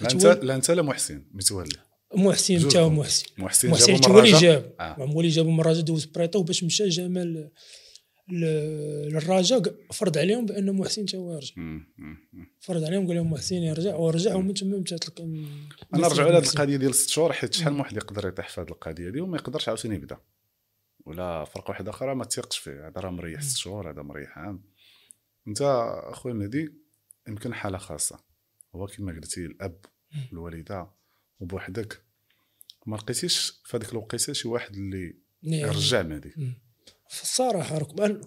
لا 0.02 0.12
انت 0.12 0.26
لا 0.26 0.56
أنت 0.56 0.72
لا 0.72 0.82
محسن 0.82 1.26
متولي. 1.32 1.70
محسن 2.16 2.56
انت 2.56 2.78
محسن. 2.78 3.26
محسن 3.38 3.70
محسن 3.70 4.12
هو 4.12 4.20
اللي 4.20 4.40
جاب. 4.40 4.76
هو 4.82 5.22
اللي 5.22 5.32
جابو 5.32 5.52
من 5.52 5.60
الرجاء 5.60 5.82
دوز 5.84 6.06
prêt 6.06 6.36
و 6.36 6.44
باش 6.44 6.64
مشى 6.64 6.90
جمال 6.90 7.50
للرجاء 8.30 9.76
فرض 9.92 10.18
عليهم 10.18 10.46
بان 10.46 10.76
محسن 10.76 11.06
تا 11.06 11.18
يرجع. 11.18 11.56
فرض 12.60 12.84
عليهم 12.84 13.08
قال 13.08 13.16
لهم 13.16 13.32
محسن 13.32 13.56
يرجع 13.56 13.96
ورجع 13.96 14.36
ومن 14.36 14.54
تما 14.54 14.78
مشات 14.78 15.22
نرجعوا 15.94 16.32
لهذه 16.32 16.44
القضية 16.44 16.78
ديال 16.78 16.96
ست 16.96 17.10
شهور 17.10 17.34
حيت 17.34 17.54
شحال 17.54 17.74
من 17.74 17.80
واحد 17.80 17.98
يقدر 17.98 18.28
يطيح 18.28 18.50
في 18.50 18.62
هذه 18.62 18.68
القضية 18.68 19.10
دي 19.10 19.22
وما 19.22 19.38
يقدرش 19.38 19.68
عاوتاني 19.70 19.96
يبدأ. 19.96 20.18
ولا 21.06 21.46
فرقه 21.46 21.70
واحدة 21.72 21.90
أخرى 21.90 22.16
ما 22.16 22.26
تيقش 22.26 22.58
فيه 22.58 22.88
هذا 22.88 23.02
راه 23.02 23.10
مريح 23.10 23.42
ست 23.42 23.58
شهور 23.58 23.92
هذا 23.92 24.02
مريح 24.02 24.38
عام. 24.38 24.64
أنت 25.48 25.62
اخويا 26.04 26.34
مهدي 26.34 26.74
يمكن 27.28 27.54
حالة 27.54 27.78
خاصة 27.78 28.20
هو 28.76 28.88
كما 28.88 29.12
قلتي 29.12 29.46
الأب 29.46 29.86
والوالده 30.32 30.88
وبوحدك. 31.40 32.04
ما 32.86 32.96
لقيتيش 32.96 33.62
في 33.66 33.78
هذيك 33.78 33.92
الوقيتة 33.92 34.34
شي 34.34 34.48
واحد 34.48 34.76
اللي 34.76 35.16
نعم. 35.44 35.60
يرجع 35.60 36.02
مهدي 36.02 36.34
الصراحه 37.22 37.78
ركب 37.78 38.22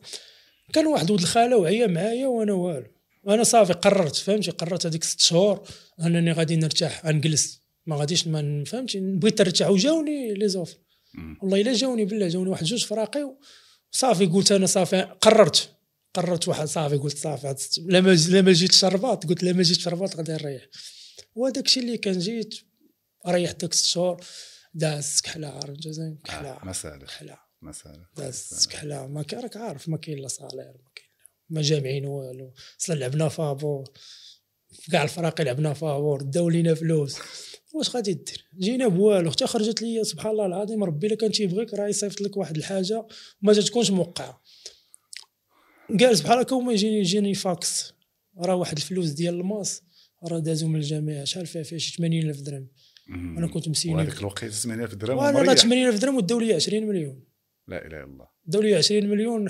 كان 0.73 0.87
واحد 0.87 1.11
ولد 1.11 1.21
الخالة 1.21 1.57
وعيا 1.57 1.87
معايا 1.87 2.27
وأنا 2.27 2.53
والو. 2.53 2.87
وأنا 3.25 3.43
صافي 3.43 3.73
قررت 3.73 4.17
فهمتي؟ 4.17 4.51
قررت 4.51 4.87
هذيك 4.87 5.05
ست 5.05 5.21
شهور 5.21 5.69
أنني 6.01 6.33
غادي 6.33 6.57
نرتاح 6.57 7.07
غنجلس 7.07 7.61
ما 7.87 7.97
غاديش 7.97 8.27
ما 8.27 8.65
فهمتي؟ 8.65 9.01
بغيت 9.01 9.43
نرتاح 9.43 9.71
وجاوني 9.71 10.35
les 10.35 10.49
offres. 10.49 10.75
والله 11.43 11.61
إلا 11.61 11.73
جاوني 11.73 12.05
بالله 12.05 12.29
جاوني 12.29 12.51
واحد 12.51 12.65
جوج 12.65 12.85
فراقي 12.85 13.37
صافي 13.91 14.27
قلت 14.27 14.53
أنا 14.53 14.67
صافي 14.67 15.03
قررت. 15.03 15.71
قررت 16.15 16.49
واحد 16.49 16.67
صافي 16.67 16.97
قلت 16.97 17.19
صافي 17.19 17.55
لا 17.79 18.01
ما 18.01 18.11
لا 18.11 18.43
ما 18.43 18.53
جيتش 18.53 18.85
الرباط 18.85 19.27
قلت 19.27 19.43
لا 19.43 19.53
ما 19.53 19.63
جيتش 19.63 19.87
الرباط 19.87 20.17
غادي 20.17 20.33
نريح. 20.33 20.63
وهذاك 21.35 21.67
الشيء 21.67 21.83
اللي 21.83 21.99
كان 21.99 22.19
جيت 22.19 22.55
ريحت 23.29 23.61
داك 23.61 23.75
ست 23.75 23.85
شهور 23.87 24.21
داز 24.75 25.21
كحلة 25.21 25.49
عرفت 25.49 25.89
كحله 26.25 26.49
آه 26.49 26.65
مساله 26.65 27.07
كحلة. 27.07 27.46
مثلا. 27.67 28.07
داز 28.17 28.69
كحله 28.71 29.07
ما 29.07 29.25
راك 29.33 29.57
عارف 29.57 29.89
ما 29.89 29.97
كاين 29.97 30.19
لا 30.19 30.29
salaire 30.29 30.67
ما 30.67 30.91
كاين 30.95 31.09
ما 31.51 31.63
جامعين 31.63 32.07
والو. 32.07 32.53
أصلا 32.81 32.95
لعبنا 32.95 33.29
فابور 33.29 33.85
كاع 34.93 35.03
الفراقي 35.03 35.45
لعبنا 35.45 35.73
فابور 35.73 36.23
داو 36.23 36.49
لينا 36.49 36.75
فلوس. 36.75 37.17
واش 37.75 37.97
غادي 37.97 38.15
دير؟ 38.15 38.47
جينا 38.59 38.89
بوالو. 38.89 39.31
حتى 39.31 39.47
خرجت 39.47 39.83
لي 39.83 40.05
سبحان 40.05 40.33
الله 40.33 40.47
العظيم 40.47 40.85
ربي 40.85 41.07
إلا 41.07 41.17
كان 41.17 41.33
تيبغيك 41.33 41.75
راه 41.75 41.89
يصيفط 41.89 42.21
لك 42.21 42.37
واحد 42.37 42.57
الحاجة 42.57 43.07
وما 43.43 43.53
تكونش 43.53 43.91
موقعة. 43.91 44.43
قال 46.01 46.19
سبحان 46.19 46.39
الله 46.39 46.55
وما 46.55 46.73
يجيني 46.73 46.99
يجيني 46.99 47.35
فاكس. 47.35 47.93
راه 48.39 48.55
واحد 48.55 48.77
الفلوس 48.77 49.09
ديال 49.11 49.35
الماس 49.35 49.83
راه 50.25 50.39
دازو 50.39 50.69
من 50.69 50.77
الجامعة. 50.77 51.25
شحال 51.25 51.47
فيها؟ 51.47 51.63
فيها 51.63 51.79
شي 51.79 51.97
80000 51.97 52.41
درهم. 52.41 52.69
أنا 53.09 53.47
كنت 53.47 53.69
مسيني 53.69 53.95
وهذاك 53.95 54.19
الوقت 54.19 54.45
8000 54.45 54.95
درهم 54.95 55.19
وأنا 55.19 55.55
80000 55.55 56.01
درهم 56.01 56.17
وداو 56.17 56.39
لي 56.39 56.55
20 56.55 56.87
مليون. 56.87 57.26
لا 57.69 57.87
إله 57.87 57.97
إلا 57.97 58.05
الله. 58.05 58.29
داو 58.47 58.63
لي 58.63 58.75
20 58.75 59.07
مليون 59.07 59.49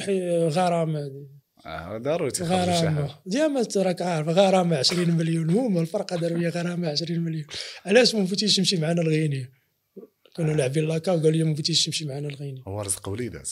غرامة 0.49 1.27
آه 1.67 1.99
ضروري 1.99 2.31
غرامة. 2.41 3.19
ديما 3.27 3.67
راك 3.77 4.03
عارف 4.03 4.29
غرامة 4.29 4.77
20 4.77 5.11
مليون. 5.11 5.51
هما 5.51 5.81
الفرقه 5.81 6.17
داروا 6.17 6.39
لي 6.39 6.49
غرامة 6.49 6.89
20 6.89 7.21
مليون. 7.21 7.47
علاش 7.87 8.15
ما 8.15 8.25
بغيتيش 8.25 8.57
تمشي 8.57 8.77
معنا 8.77 9.03
الغيني؟ 9.03 9.51
كانوا 10.37 10.53
آه. 10.53 10.57
لاعبين 10.57 10.89
لاكا 10.89 11.13
وقالوا 11.13 11.31
لي 11.31 11.45
ما 11.45 11.53
بغيتيش 11.53 11.87
تمشي 11.87 12.05
معنا 12.05 12.29
الغيني. 12.29 12.63
هو 12.69 12.81
رزق 12.81 13.09
وليدات 13.09 13.51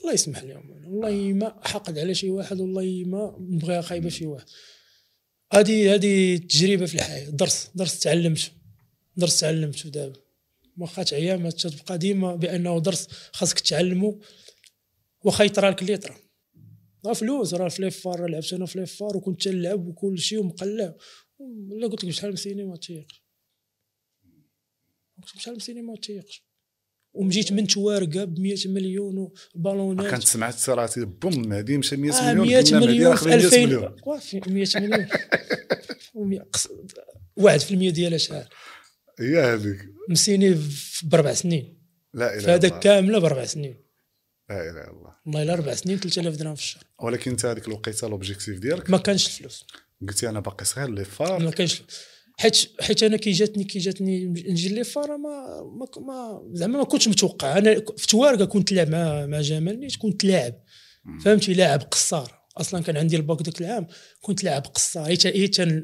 الله 0.00 0.12
يسمح 0.12 0.42
لهم 0.42 0.70
والله 0.70 1.32
ما 1.32 1.60
حقد 1.64 1.98
على 1.98 2.14
شي 2.14 2.30
واحد 2.30 2.60
والله 2.60 3.04
ما 3.06 3.36
نبغيها 3.40 3.80
خايبه 3.80 4.08
شي 4.08 4.26
واحد. 4.26 4.46
هذه 5.52 5.94
هذه 5.94 6.36
تجربة 6.36 6.86
في 6.86 6.94
الحياة. 6.94 7.30
درس 7.30 7.70
درس 7.74 7.98
تعلمت. 7.98 8.52
درس 9.16 9.40
تعلمته 9.40 9.90
دابا. 9.90 10.27
واخا 10.78 11.02
تعيا 11.02 11.50
تبقى 11.50 11.98
ديما 11.98 12.34
بأنه 12.34 12.80
درس 12.80 13.08
خاصك 13.32 13.60
تعلمو 13.60 14.20
واخا 15.24 15.44
يطرى 15.44 15.70
لك 15.70 15.82
اللي 15.82 15.92
يطرى. 15.92 16.14
راه 17.06 17.12
فلوس 17.12 17.54
راه 17.54 17.68
في 17.68 17.82
ليفار 17.82 18.26
لعبت 18.26 18.52
أنا 18.52 18.66
في 18.66 18.78
ليفار 18.78 19.16
وكنت 19.16 19.42
تلعب 19.42 19.86
وكل 19.86 20.18
شيء 20.18 20.38
ومقلع. 20.40 20.94
لا 21.68 21.86
قلت 21.86 22.04
لك 22.04 22.10
شحال 22.10 22.30
من 22.30 22.36
سينما 22.36 22.70
ما 22.70 22.76
تيقش 22.76 23.24
قلت 25.22 25.34
لك 25.34 25.40
شحال 25.40 25.54
من 25.54 25.60
سينما 25.60 25.92
ما 25.92 26.00
تيقش 26.00 26.48
ومجيت 27.14 27.52
من 27.52 27.66
توارقه 27.66 28.24
ب 28.24 28.40
100 28.40 28.56
مليون 28.66 29.30
وبالونات. 29.54 30.10
كانت 30.10 30.22
سمعت 30.22 30.70
راسي 30.70 31.04
بوم 31.04 31.52
هذه 31.52 31.76
مشى 31.76 31.96
100 31.96 32.12
آه 32.12 32.34
مليون 32.34 32.46
100 32.46 32.86
مليون 32.86 33.16
في 33.16 33.34
2000 33.34 33.56
مليون. 33.66 33.96
100 34.48 34.68
مليون. 34.76 35.06
واحد 37.36 37.60
في 37.60 37.70
المية 37.74 37.90
ديالها 37.90 38.18
شحال 38.18 38.48
هي 39.20 39.54
هذيك 39.54 39.88
مسيني 40.08 40.56
بأربع 41.02 41.32
سنين. 41.32 41.78
لا 42.14 42.34
إله 42.34 42.54
إلا 42.54 42.66
الله. 42.66 42.78
كامله 42.78 43.18
بأربع 43.18 43.44
سنين. 43.44 43.76
لا 44.50 44.60
إله 44.60 44.70
إلا 44.70 44.90
الله. 44.90 45.14
والله 45.26 45.42
إلا 45.42 45.52
أربع 45.52 45.74
سنين 45.74 45.98
3000 45.98 46.36
درهم 46.36 46.54
في 46.54 46.62
الشهر. 46.62 46.82
ولكن 46.98 47.30
انت 47.30 47.44
هذيك 47.44 47.68
الوقيته 47.68 48.08
l'objectif 48.08 48.58
ديالك؟ 48.58 48.90
ما 48.90 48.98
كانش 48.98 49.26
الفلوس. 49.26 49.66
قلتي 50.08 50.28
أنا 50.28 50.40
باقي 50.40 50.64
صغير 50.64 50.90
les 50.90 51.04
FAR. 51.04 51.42
ما 51.42 51.50
كانش 51.50 51.82
حيت 52.38 52.56
حيت 52.80 53.02
أنا 53.02 53.16
كي 53.16 53.30
جاتني 53.30 53.64
كي 53.64 53.78
جاتني 53.78 54.24
نجي 54.26 54.68
les 54.68 54.84
FAR 54.84 55.16
ما 55.16 55.62
ما, 55.62 55.86
ما 56.06 56.50
زعما 56.52 56.78
ما 56.78 56.84
كنتش 56.84 57.08
متوقع. 57.08 57.58
أنا 57.58 57.82
في 57.96 58.06
توارقه 58.06 58.44
كنت 58.44 58.72
لاعب 58.72 58.88
مع 58.88 59.26
مع 59.26 59.40
جمال 59.40 59.80
نيت 59.80 59.96
كنت 59.96 60.24
لاعب. 60.24 60.54
فهمتي؟ 61.24 61.54
لاعب 61.54 61.82
قصار. 61.82 62.38
أصلا 62.56 62.82
كان 62.82 62.96
عندي 62.96 63.16
الباك 63.16 63.42
ذاك 63.42 63.60
العام 63.60 63.86
كنت 64.20 64.44
لاعب 64.44 64.66
قصار. 64.66 65.16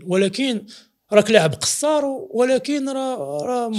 ولكن 0.05 0.67
راك 1.13 1.31
لاعب 1.31 1.55
قصار 1.55 2.05
ولكن 2.31 2.89
راه 2.89 3.43
راه 3.43 3.73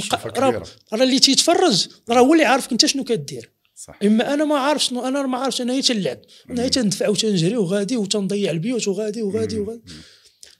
راه 0.93 1.03
اللي 1.03 1.19
تيتفرج 1.19 1.87
راه 2.09 2.19
هو 2.19 2.33
اللي 2.33 2.45
عارفك 2.45 2.71
انت 2.71 2.85
شنو 2.85 3.03
كدير. 3.03 3.51
صح. 3.75 3.99
إما 4.03 4.33
أنا 4.33 4.45
ما 4.45 4.57
عارف 4.57 4.83
شنو 4.83 5.07
أنا 5.07 5.21
ما 5.21 5.37
عارفش 5.37 5.61
أنا 5.61 5.73
هي 5.73 5.81
تنلعب 5.81 6.19
أنا 6.49 6.63
هي 6.63 6.69
تندفع 6.69 7.09
وتنجري 7.09 7.57
وغادي 7.57 7.97
وتنضيع 7.97 8.51
البيوت 8.51 8.87
وغادي 8.87 9.21
وغادي 9.21 9.59
وغادي 9.59 9.81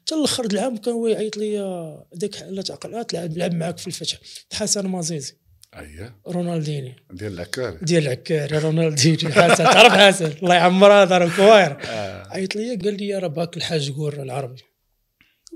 حتى 0.01 0.15
الأخر 0.15 0.45
العام 0.45 0.77
كان 0.77 0.93
هو 0.93 1.07
يعيط 1.07 1.37
لي 1.37 2.05
ديك 2.13 2.35
لا 2.49 2.61
تعقل 2.61 3.05
تلعب 3.05 3.37
لعب 3.37 3.53
معاك 3.53 3.77
في 3.77 3.87
الفتح. 3.87 4.17
حسن 4.53 4.87
مازيزي. 4.87 5.33
اييه 5.75 6.15
رونالديني. 6.27 6.95
ديال 7.11 7.33
العكاري. 7.33 7.77
ديال 7.81 8.03
العكاري 8.03 8.57
رونالديني. 8.57 9.33
حسن 9.33 9.63
تعرف 9.63 9.93
حسن. 9.93 10.33
الله 10.43 10.55
يعمرها 10.55 11.05
دار 11.05 11.35
كواير 11.35 11.77
آه. 11.85 12.27
عيط 12.29 12.55
لي 12.55 12.75
قال 12.75 12.97
لي 12.97 13.17
راه 13.17 13.27
باك 13.27 13.57
الحاج 13.57 13.91
قور 13.91 14.13
العربي. 14.13 14.61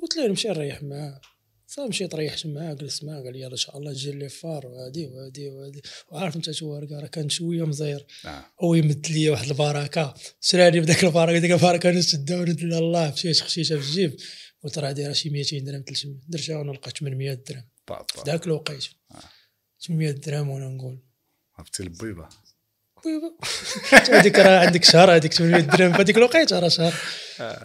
قلت 0.02 0.18
له 0.18 0.28
نمشي 0.28 0.48
نريح 0.48 0.84
معاه. 0.84 1.22
صافي 1.68 1.90
مشيت 1.90 2.16
ريحت 2.16 2.46
معاه 2.46 2.74
جلست 2.74 3.04
معاه 3.04 3.22
قال 3.22 3.34
لي 3.34 3.48
إن 3.48 3.56
شاء 3.56 3.78
الله 3.78 3.94
تجي 3.94 4.12
لي 4.12 4.30
فار 4.30 4.68
وهادي 4.68 5.06
وهادي 5.08 5.50
وهادي. 5.50 5.82
وعارف 6.12 6.36
أنت 6.36 6.52
شو 6.52 6.78
راه 6.78 7.08
كان 7.08 7.30
شوية 7.30 7.66
مزير 7.66 8.06
آه. 8.26 8.46
هو 8.62 8.76
يمد 8.76 9.08
لي 9.10 9.30
واحد 9.30 9.48
البركة. 9.48 10.14
شراني 10.42 10.80
بداك 10.80 11.04
البركة 11.04 11.40
ديك 11.40 11.52
البركة 11.52 11.92
نشدها 11.92 12.38
وند 12.38 12.60
الله 12.62 13.12
مشيت 13.12 13.40
خشيتها 13.40 13.80
في 13.80 13.88
الجيب. 13.88 14.18
قلت 14.64 14.80
راه 14.80 14.92
دايره 14.92 15.14
شي 15.14 15.30
200 15.30 15.60
درهم 15.60 15.82
300 15.82 16.16
درتها 16.28 16.58
وأنا 16.58 16.72
لقيت 16.72 16.98
800 16.98 17.34
درهم. 17.34 17.64
في. 17.88 18.22
ذاك 18.26 18.46
الوقيت. 18.48 18.86
آه. 19.12 19.24
800 19.80 20.12
درهم 20.12 20.50
وأنا 20.50 20.70
نقول. 20.70 21.00
عرفتي 21.56 21.84
البيضه 21.84 22.06
ويبا 22.06 22.30
هذيك 24.20 24.40
راه 24.40 24.60
عندك 24.66 24.84
شهر 24.84 25.16
هذيك 25.16 25.34
800 25.34 25.62
درهم 25.62 25.94
في 25.94 26.02
هذيك 26.02 26.18
الوقيته 26.18 26.60
راه 26.60 26.68
شهر. 26.68 26.94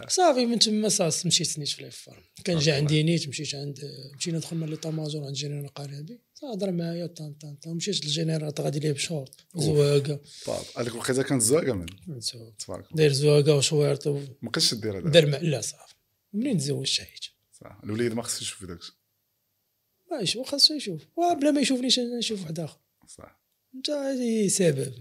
صافي 0.07 0.45
من 0.45 0.59
تما 0.59 0.89
صافي 0.89 1.27
مشيت 1.27 1.59
نيت 1.59 1.67
في 1.69 1.83
ليفار 1.83 2.23
كان 2.43 2.59
جا 2.59 2.75
عندي 2.75 3.03
نيت 3.03 3.27
مشيت 3.27 3.55
عند 3.55 3.79
مشينا 4.17 4.39
دخلنا 4.39 4.65
لي 4.65 4.75
طاماجور 4.75 5.25
عند 5.25 5.33
جنرال 5.33 5.67
قنابي 5.67 6.19
هضر 6.53 6.71
معايا 6.71 7.07
طان 7.07 7.33
طان 7.33 7.55
طان 7.55 7.75
مشيت 7.75 8.05
للجنرال 8.05 8.53
غادي 8.59 8.79
ليه 8.79 8.91
بشوط 8.91 9.35
زواقة. 9.55 10.19
هذيك 10.77 10.93
الوقيته 10.93 11.23
كانت 11.23 11.41
زواقة 11.41 11.73
من. 11.73 11.85
تبارك 12.59 12.85
داير 12.93 13.11
زواقة 13.11 13.55
وشويرط 13.55 14.07
ما 14.07 14.25
بقيتش 14.41 14.73
دير 14.73 14.97
هذا؟ 14.99 15.09
دار 15.09 15.25
لا 15.41 15.61
صافي. 15.61 15.95
منين 16.33 16.57
تزوجت 16.57 17.01
حيت 17.01 17.25
صح. 17.61 17.79
الوليد 17.83 18.13
ما 18.13 18.23
خصش 18.23 18.41
يشوف 18.41 18.65
داكشي. 18.65 18.91
ما 20.11 20.19
يشوف 20.19 20.47
خاصو 20.47 20.73
يشوف. 20.73 21.01
وبلا 21.15 21.51
ما 21.51 21.61
يشوفنيش 21.61 21.99
أنا 21.99 22.17
نشوف 22.17 22.41
واحد 22.41 22.59
آخر. 22.59 22.79
صح. 23.07 23.41
انت 23.75 23.89
هذه 23.89 24.47
سبب. 24.47 24.93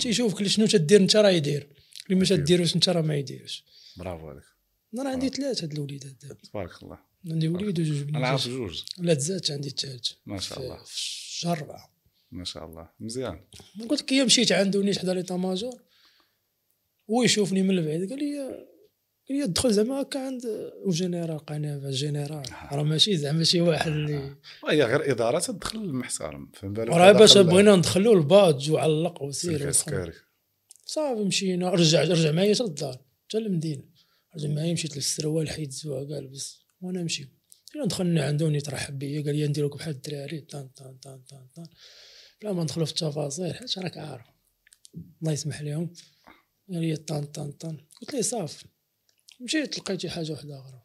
تيشوفك 0.00 0.46
شنو 0.46 0.66
تدير 0.66 1.00
انت 1.00 1.16
راه 1.16 1.30
يدير. 1.30 1.68
اللي 2.06 2.20
ما. 2.20 2.24
تديروش 2.24 2.74
انت 2.74 2.88
راه 2.88 3.00
ما 3.00 3.16
يديرش 3.16 3.64
برافو 3.96 4.28
عليك. 4.28 4.44
أنا 4.94 5.10
عندي 5.10 5.28
ثلاثة 5.28 5.64
هاد 5.64 5.72
الوليدات 5.72 6.12
دابا. 6.22 6.34
تبارك 6.34 6.82
الله. 6.82 6.98
عندي 7.30 7.48
وليد 7.48 7.80
وجوج 7.80 8.08
أنا 8.08 8.28
عارف 8.28 8.48
جوج. 8.48 8.82
لا 8.98 9.14
تزادت 9.14 9.50
عندي 9.50 9.68
الثالث 9.68 10.12
ما 10.26 10.40
شاء 10.40 10.60
الله. 10.60 10.76
في 10.84 11.00
شهر 11.40 11.88
ما 12.30 12.44
شاء 12.44 12.66
الله. 12.66 12.88
مزيان. 13.00 13.40
قلت 13.88 14.12
لك 14.12 14.12
مشيت 14.12 14.52
عنده 14.52 14.82
نيت 14.82 14.98
حدا 14.98 15.14
l'état-major. 15.14 15.82
هو 17.10 17.22
يشوفني 17.22 17.62
من 17.62 17.78
البعيد 17.78 18.10
قال 18.10 18.18
لي 18.18 18.66
قال 19.28 19.38
لي 19.38 19.46
دخل 19.46 19.72
زعما 19.72 20.02
هكا 20.02 20.26
عند 20.26 20.42
الجنرال 20.86 21.38
قنابة 21.38 21.88
الجنرال 21.88 22.44
راه 22.72 22.82
ماشي 22.82 23.16
زعما 23.16 23.44
شي 23.44 23.60
واحد 23.60 23.90
اللي 23.90 24.36
هي 24.68 24.84
غير 24.84 25.12
إدارة 25.12 25.38
تدخل 25.38 25.78
المحترم 25.78 26.50
فهم 26.54 26.72
بالك؟ 26.72 26.88
راه 26.88 27.12
باش 27.12 27.38
بغينا 27.38 27.76
ندخلو 27.76 28.12
الباج 28.12 28.70
وعلق 28.70 29.22
وسير 29.22 29.72
صافي 30.86 31.24
مشينا. 31.24 31.70
رجع 31.70 32.02
رجع 32.02 32.32
معايا 32.32 32.54
حتى 32.54 32.64
للدار 32.64 32.98
حتى 33.28 33.38
للمدينة. 33.38 33.82
رجع 34.36 34.48
معايا 34.48 34.72
مشيت 34.72 34.96
للسروال 34.96 35.50
حيد 35.50 35.68
الزواقه 35.68 36.20
لبس 36.20 36.58
وأنا 36.80 37.02
نمشي. 37.02 37.28
دخلنا 37.86 38.24
عنده 38.24 38.48
نيت 38.48 38.68
رحب 38.68 38.98
بيا 38.98 39.22
قال 39.22 39.36
لي 39.36 39.46
نديروك 39.46 39.76
بحال 39.76 39.94
الدراري. 39.94 40.40
طان 40.40 40.68
طان 40.68 40.96
طان 40.96 41.18
طان 41.18 41.46
طان 41.56 41.66
بلا 42.42 42.52
ما 42.52 42.62
ندخلوا 42.62 42.86
في 42.86 42.92
التفاصيل 42.92 43.54
حيت 43.54 43.78
راك 43.78 43.96
عارف. 43.98 44.26
الله 45.22 45.32
يسمح 45.32 45.62
لهم. 45.62 45.92
قال 46.72 46.80
لي 46.80 46.96
طان 46.96 47.24
طان 47.24 47.52
طان 47.52 47.78
قلت 48.00 48.14
ليه 48.14 48.22
صافي. 48.22 48.64
مشيت 49.40 49.78
لقيت 49.78 50.00
شي 50.00 50.10
حاجة 50.10 50.32
واحدة 50.32 50.60
أخرى. 50.60 50.82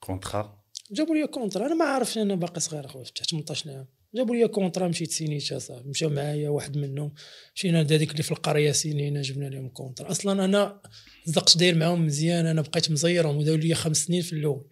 contrat 0.00 0.64
جابوا 0.90 1.14
لي 1.14 1.26
contrat. 1.26 1.66
أنا 1.66 1.74
ما 1.74 1.84
عارفش 1.84 2.18
أنا 2.18 2.34
باقي 2.34 2.60
صغير 2.60 2.86
أخويا 2.86 3.04
فتحت 3.04 3.30
18 3.30 3.70
عام 3.70 3.86
جابوا 4.14 4.36
لي 4.36 4.48
كونترا 4.48 4.88
مشيت 4.88 5.10
سينيتها 5.10 5.58
صافي 5.58 5.88
مشاو 5.88 6.10
معايا 6.10 6.48
واحد 6.48 6.76
منهم. 6.76 7.14
مشينا 7.54 7.82
لهذيك 7.82 8.10
اللي 8.10 8.22
في 8.22 8.32
القرية 8.32 8.72
سينينا 8.72 9.22
جبنا 9.22 9.48
لهم 9.48 9.68
كونترا. 9.68 10.10
أصلا 10.10 10.44
أنا 10.44 10.82
صدقت 11.26 11.58
داير 11.58 11.74
معاهم 11.74 12.06
مزيان 12.06 12.46
أنا 12.46 12.60
بقيت 12.60 12.90
مزيرهم 12.90 13.36
وداو 13.36 13.54
لي 13.54 13.74
خمس 13.74 13.96
سنين 14.04 14.22
في 14.22 14.32
الأول. 14.32 14.68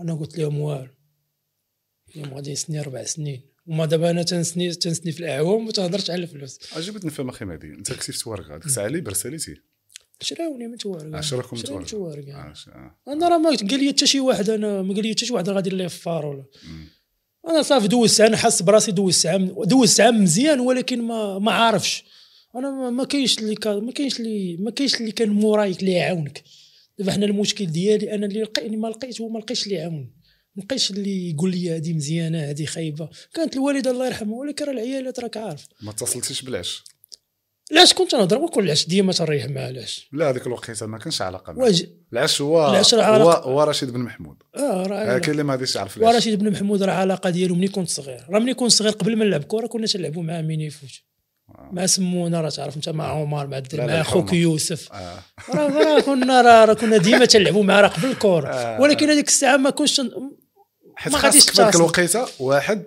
أنا 0.00 0.14
قلت 0.14 0.38
لهم 0.38 0.60
والو. 0.60 0.90
اليوم 2.16 2.34
غادي 2.34 2.50
يسني 2.50 2.80
أربع 2.80 3.04
سنين. 3.04 3.52
وما 3.66 3.86
دابا 3.86 4.10
أنا 4.10 4.22
تنسني 4.22 4.74
تنسني 4.74 5.12
في 5.12 5.20
الأعوام 5.20 5.62
وما 5.62 5.72
تهضرش 5.72 6.10
على 6.10 6.22
الفلوس. 6.22 6.76
عجبتني 6.76 7.10
فهم 7.10 7.28
أخي 7.28 7.44
مهدي 7.44 7.66
أنت 7.66 7.92
كتبت 7.92 8.26
ورقة. 8.26 8.56
ديك 8.56 8.66
الساعة 8.66 8.86
اللي 8.86 9.00
برساليتي. 9.00 9.56
شراوني 10.22 10.66
من 10.68 10.76
توارق 10.76 11.16
عشركم 11.16 11.56
شراوني 11.56 11.84
متورقة. 11.84 12.18
متوارق 12.20 12.36
آه. 12.36 12.96
أنا 13.08 13.28
راه 13.28 13.38
ما 13.38 13.50
قال 13.50 13.84
لي 13.84 13.88
حتى 13.92 14.06
شي 14.06 14.20
واحد 14.20 14.50
أنا 14.50 14.82
ما 14.82 14.94
قال 14.94 15.02
لي 15.02 15.10
حتى 15.14 15.26
شي 15.26 15.32
واحد 15.32 15.48
غادي 15.48 15.70
ليه 15.70 15.86
فار 15.86 16.26
ولا. 16.26 16.44
أنا 17.48 17.62
صافي 17.62 17.88
دوزت 17.88 18.20
أنا 18.20 18.36
حاس 18.36 18.62
براسي 18.62 18.92
دوزت 18.92 19.26
عام 19.26 19.46
دوزت 19.64 20.00
عام 20.00 20.22
مزيان 20.22 20.60
ولكن 20.60 21.02
ما 21.02 21.38
ما 21.38 21.52
عارفش. 21.52 22.04
أنا 22.56 22.90
ما- 22.90 23.04
كاينش 23.04 23.38
اللي 23.38 23.54
كا- 23.54 23.74
ما 23.80 23.92
كاينش 23.92 24.20
اللي 24.20 24.56
ما 24.56 24.70
كاينش 24.70 24.94
اللي 25.00 25.12
كان 25.12 25.28
مورايك 25.28 25.80
اللي 25.80 25.92
يعاونك. 25.92 26.42
دابا 26.98 27.12
حنا 27.12 27.26
المشكل 27.26 27.66
ديالي 27.66 28.14
أنا 28.14 28.26
اللي 28.26 28.42
لقيت 28.42 28.70
ما 28.72 28.88
لقيت 28.88 29.20
هو 29.20 29.28
ما 29.28 29.38
لقيتش 29.38 29.64
اللي 29.64 29.74
يعاون 29.74 30.12
ما 30.56 30.62
لقيتش 30.62 30.90
اللي 30.90 31.30
يقول 31.30 31.50
لي 31.50 31.76
هذه 31.76 31.92
مزيانة 31.94 32.38
هذه 32.50 32.64
خايبة. 32.64 33.08
كانت 33.34 33.54
الوالدة 33.56 33.90
الله 33.90 34.06
يرحمها 34.06 34.36
ولكن 34.38 34.64
راه 34.64 34.72
العيالات 34.72 35.20
راك 35.20 35.36
عارف. 35.36 35.66
ما 35.82 35.90
اتصلتيش 35.90 36.42
بالعش. 36.42 36.82
لاش 37.72 37.94
كنت 37.94 38.14
نهضر 38.14 38.38
وكل 38.38 38.70
عش 38.70 38.86
ديما 38.88 39.12
تنريح 39.12 39.46
مع 39.46 39.68
العش 39.68 40.08
لا 40.12 40.30
هذيك 40.30 40.46
الوقيته 40.46 40.86
ما 40.86 40.98
كانش 40.98 41.22
علاقة 41.22 41.52
معاه. 41.52 41.64
واجي 41.64 41.88
العش 42.12 42.40
هو 42.40 42.70
العش 42.70 42.94
هو, 42.94 43.00
علاقة- 43.02 43.46
هو 43.46 43.62
رشيد 43.62 43.90
بن 43.90 44.00
محمود 44.00 44.36
آه 44.56 44.60
آه، 44.60 44.86
راه 44.86 45.18
كاين 45.18 45.30
اللي 45.30 45.42
ما 45.42 45.52
غاديش 45.52 45.76
يعرف 45.76 45.96
العش 45.96 46.14
ورشيد 46.14 46.38
بن 46.38 46.50
محمود 46.52 46.82
راه 46.82 46.92
علاقة 46.92 47.30
ديالو 47.30 47.54
ملي 47.54 47.68
كنت 47.68 47.88
صغير 47.88 48.24
راه 48.30 48.38
ملي 48.38 48.54
كنت 48.54 48.70
صغير 48.70 48.92
قبل 48.92 49.16
ما 49.16 49.24
نلعب 49.24 49.44
كره 49.44 49.66
كنا 49.66 49.86
تنلعبوا 49.86 50.22
معاه 50.22 50.42
مين 50.42 50.60
يفوت 50.60 50.90
مع 51.72 51.86
سمونه 51.86 52.40
راه 52.40 52.48
تعرف 52.48 52.76
انت 52.76 52.88
مع 52.88 53.06
عمر 53.12 53.46
مع 53.46 53.62
لا، 53.72 53.86
مع. 53.86 54.02
خوك 54.02 54.32
يوسف 54.32 54.92
آه. 54.92 55.18
راه 55.54 56.00
كنا 56.00 56.42
راه 56.42 56.74
كنا 56.74 56.96
ديما 56.96 57.24
تنلعبوا 57.24 57.62
معاه 57.64 57.80
راه 57.80 57.88
قبل 57.88 58.10
الكره 58.10 58.48
آه. 58.48 58.80
ولكن 58.80 59.10
هذيك 59.10 59.28
الساعة 59.28 59.56
ما 59.56 59.70
كنتش 59.70 60.00
حيت 60.96 61.14
خاصك 61.14 61.70
في. 61.70 61.76
الوقيتة 61.76 62.26
واحد 62.40 62.82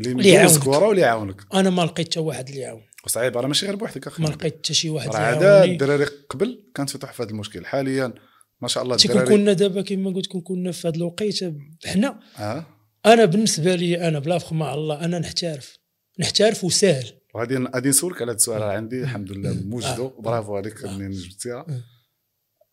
اللي 0.00 0.28
يعاونك. 0.28 0.58
كره 0.64 0.78
واللي 0.86 1.02
يعاونك 1.02 1.36
أنا 1.54 1.70
ما 1.70 1.82
لقيت 1.82 2.08
حتى 2.10 2.20
واحد 2.20 2.48
اللي 2.48 2.60
يعاون 2.60 2.82
وصعيب 3.06 3.36
راه 3.36 3.46
ماشي 3.46 3.66
غير 3.66 3.76
بوحدك 3.76 4.06
أخي. 4.06 4.22
ما 4.22 4.28
لقيت 4.28 4.54
حتى 4.56 4.74
شي 4.74 4.90
واحد 4.90 5.08
راه 5.08 5.20
يعاوني 5.20 5.72
الدراري 5.72 6.04
قبل 6.04 6.64
كانت 6.74 6.90
فتح 6.90 7.12
في 7.12 7.22
هذا 7.22 7.30
المشكل. 7.30 7.66
حاليا 7.66 8.14
ما 8.60 8.68
شاء 8.68 8.82
الله 8.82 8.96
الدراري 8.96 9.26
كنا 9.26 9.52
دابا 9.52 9.82
كما 9.82 10.10
قلت 10.10 10.26
كون 10.26 10.40
كنا 10.40 10.72
في 10.72 10.88
هذا 10.88 10.96
الوقيتة 10.96 11.54
حنا 11.86 12.20
آه. 12.38 12.66
أنا 13.06 13.24
بالنسبة 13.24 13.74
لي 13.74 14.08
أنا 14.08 14.18
بلا 14.18 14.38
فخ 14.38 14.52
مع 14.52 14.74
الله 14.74 15.04
أنا 15.04 15.18
نحترف. 15.18 15.78
نحترف 16.18 16.64
وسهل 16.64 17.20
وغادي 17.34 17.56
غادي 17.56 17.88
نسولك 17.88 18.22
على 18.22 18.30
هذا 18.30 18.36
السؤال. 18.36 18.62
عندي 18.62 19.02
الحمد 19.02 19.32
لله 19.32 19.52
موجدو. 19.52 20.06
آه. 20.06 20.20
برافو 20.20 20.56
عليك 20.56 20.84
منين 20.84 21.10
جبتيها 21.10 21.66
آه. 21.68 21.82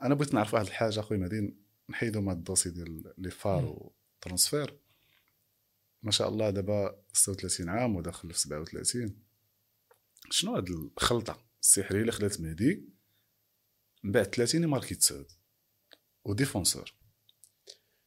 أنا 0.04 0.16
بغيت 0.16 0.34
نعرف 0.34 0.54
واحد 0.54 0.66
الحاجة 0.66 1.00
أخويا. 1.00 1.20
مدين 1.20 1.58
نحيدو 1.90 2.22
من 2.22 2.32
ال 2.32 2.36
dossier 2.37 2.70
ديال 2.70 3.14
les 3.18 3.32
FAR 3.32 3.92
و 4.22 4.27
transfert. 4.27 4.80
ما 6.04 6.12
شاء 6.12 6.30
الله 6.30 6.50
دابا 6.50 6.96
36 7.14 7.70
عام 7.70 7.96
وداخل 7.96 8.34
في 8.34 8.40
37 8.40 9.23
شنو 10.32 10.56
هاد 10.56 10.70
الخلطة 10.70 11.46
السحرية 11.62 12.02
اللي 12.02 12.12
خلات 12.12 12.42
مهدي 12.42 12.84
من 14.04 14.12
بعد 14.12 14.36
30 14.36 14.66
ماركي 14.66 14.96
تسعود 14.96 15.26
وديفونسور 16.26 16.94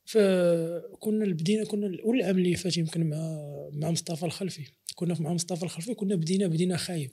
فكنا 0.05 1.27
بدينا 1.27 1.65
كنا 1.65 1.87
العام 1.87 2.39
اللي 2.39 2.57
فات 2.57 2.77
يمكن 2.77 3.11
مع 3.11 3.19
مع 3.73 3.91
مصطفى 3.91 4.27
الخلفي. 4.27 4.65
كنا 4.95 5.17
مع 5.21 5.33
مصطفى 5.33 5.63
الخلفي 5.63 5.95
كنا 5.95 6.15
بدينا 6.15 6.47
بدينا 6.47 6.77
خايب. 6.77 7.11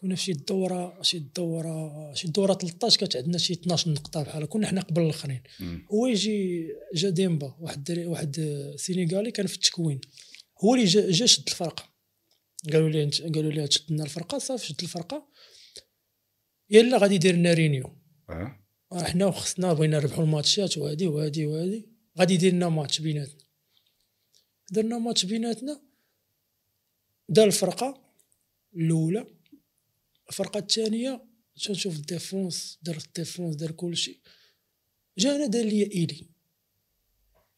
كنا 0.00 0.14
في 0.14 0.22
شي 0.22 0.32
دورة 0.32 1.02
شي 1.02 1.18
دورة 1.18 2.14
شي 2.14 2.28
دورة 2.28 2.54
13 2.54 3.00
كانت 3.00 3.16
عندنا 3.16 3.38
شي 3.38 3.52
12 3.52 3.90
نقطة 3.90 4.22
بحال 4.22 4.46
كنا 4.46 4.66
حنا 4.66 4.80
قبل 4.80 5.02
الآخرين. 5.02 5.42
هو 5.92 6.06
يجي 6.06 6.68
جا 6.94 7.10
ديمبا 7.10 7.56
واحد 7.60 8.04
واحد 8.06 8.60
سينيغالي 8.76 9.30
كان 9.30 9.46
في 9.46 9.54
التكوين. 9.54 10.00
هو 10.64 10.74
اللي 10.74 10.86
جا, 10.86 11.10
جا 11.10 11.26
شد 11.26 11.44
الفرقه 11.48 11.91
قالوا 12.72 12.88
لي 12.88 13.10
قالوا 13.34 13.52
لي 13.52 13.68
تشد 13.68 13.92
لنا 13.92 14.04
الفرقة 14.04 14.38
صافي 14.38 14.66
شد 14.66 14.82
الفرقة. 14.82 15.28
يلا 16.70 16.98
غادي 16.98 17.14
يدير 17.14 17.34
لنا 17.34 17.52
réunion 17.52 17.98
آه 18.30 19.04
حنا 19.04 19.26
وخصنا 19.26 19.72
بغينا 19.72 19.98
نربحوا 19.98 20.24
الماتشات 20.24 20.78
وهادي 20.78 21.06
وهادي 21.06 21.46
وهادي. 21.46 21.88
غادي 22.18 22.34
يدير 22.34 22.52
لنا 22.52 22.68
ماتش 22.68 23.00
بيناتنا. 23.00 23.44
درنا 24.70 24.98
ماتش 24.98 25.24
بيناتنا. 25.24 25.82
دار 27.28 27.46
الفرقة 27.46 28.16
الأولى. 28.76 29.26
الفرقة 30.28 30.58
الثانية 30.58 31.24
تنشوف 31.64 31.96
ال 31.96 32.06
défense 32.06 32.78
دار 32.82 32.96
ال 32.96 33.03
défense 33.03 33.56
دار 33.56 33.70
كلشي. 33.70 34.20
جانا 35.18 35.46
دار 35.46 35.64
لي 35.64 35.82
ailier. 35.82 36.28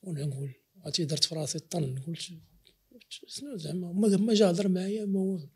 وأنا 0.03 0.25
نقول 0.25 0.55
عرفتي 0.85 1.05
درت 1.05 1.25
في 1.25 1.35
راسي 1.35 1.59
طن 1.59 1.99
قلت 2.07 2.31
شنو 3.27 3.57
زعما؟ 3.57 3.93
ما 3.93 4.17
ما 4.17 4.35
جا 4.35 4.51
هضر 4.51 4.69
معايا 4.69 5.05
ما 5.07 5.21
والو 5.21 5.49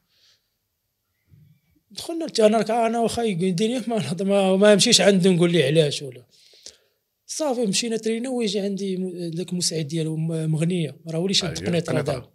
دخلنا 1.91 2.27
أنا 2.39 2.87
أنا 2.87 3.01
واخا 3.01 3.23
يديني 3.23 3.79
ما 3.79 3.97
نهضر 3.99 4.25
ما, 4.25 4.57
ما 4.57 4.75
نمشيش 4.75 5.01
عنده 5.01 5.31
نقول 5.31 5.53
ليه 5.53 5.65
علاش 5.65 6.03
ولا. 6.03 6.27
صافي 7.27 7.67
مشينا 7.67 7.97
ترينا 7.97 8.31
ويجي 8.31 8.61
عندي 8.61 8.97
ذاك 9.37 9.53
المساعد 9.53 9.87
ديالو 9.87 10.17
مغنية. 10.17 11.01
راه 11.09 11.19
هو 11.19 11.23
اللي 11.23 11.35
شاد 11.35 11.69
راه 11.69 12.01
دابا 12.01 12.33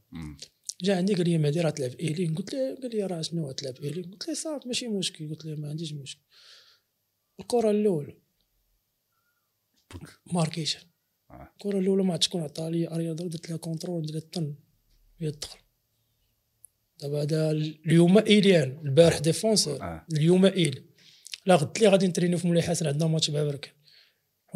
جا 0.82 0.96
عندي 0.96 1.14
قال 1.14 1.30
لي 1.30 1.38
مهدي 1.38 1.62
راه 1.62 1.70
تلعب 1.70 1.92
ailier 2.00 2.28
قلت 2.28 2.54
له 2.54 2.76
قال 2.82 2.92
لي 2.96 3.04
راه 3.06 3.22
شنو 3.22 3.52
تلعب 3.52 3.76
ailier 3.84 4.02
قلت 4.02 4.28
له 4.28 4.34
صافي 4.34 4.68
ماشي 4.68 4.88
مشكل. 4.88 5.30
قلت 5.30 5.46
له 5.46 5.56
ما 5.56 5.70
عنديش 5.70 5.94
مشكل. 5.94 6.22
الكرة 7.40 7.72
الأولى. 7.72 8.18
ماركيشن. 10.34 10.80
آه. 11.32 11.52
الكرة 11.54 11.80
الأولى 11.80 12.04
ما 12.04 12.18
تكون 12.18 12.42
عطاها 12.42 12.70
لي 12.70 12.88
arrière 12.88 13.14
درت 13.14 13.50
لها 13.50 13.58
contrôle 13.58 14.06
درت 14.06 14.34
طن 14.34 14.56
هي 15.24 15.32
تدخل 15.32 15.60
دابا 17.00 17.22
هذا 17.22 17.52
اليوم 17.52 18.18
ailier 18.18 18.82
البارح 18.86 19.18
défenseur 19.18 19.82
آه. 19.82 20.06
اليوم 20.14 20.46
ailier. 20.46 20.84
لا 21.46 21.56
غد 21.56 21.80
لي 21.80 21.88
غادي 21.88 22.08
نترينو 22.08 22.38
في 22.38 22.48
مولاي 22.48 22.64
حسن 22.64 22.88
عندنا 22.88 23.10
ماتش 23.10 23.30
مع 23.30 23.44
بركان 23.44 23.74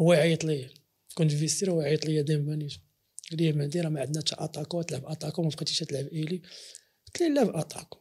هو 0.00 0.12
يعيط 0.12 0.44
ليا. 0.44 0.70
كنت 1.14 1.30
في 1.30 1.36
vestiaire 1.38 1.70
هو 1.70 1.82
يعيط 1.82 2.06
ليا 2.06 2.22
دايما 2.22 2.42
مانيش 2.42 2.80
قال 3.30 3.42
لي 3.42 3.52
مهدي 3.52 3.80
راه 3.80 3.88
ما 3.88 4.00
عندنا 4.00 4.20
حتى 4.20 4.34
attaquant 4.38 4.82
تلعب 4.82 5.06
attaquant 5.06 5.42
ما 5.42 5.48
بقيتيش 5.48 5.78
تلعب 5.78 6.06
ailier. 6.06 6.42
قلت 7.06 7.20
له 7.20 7.28
لا 7.28 7.44
ب 7.44 7.49
attaquant 7.49 7.98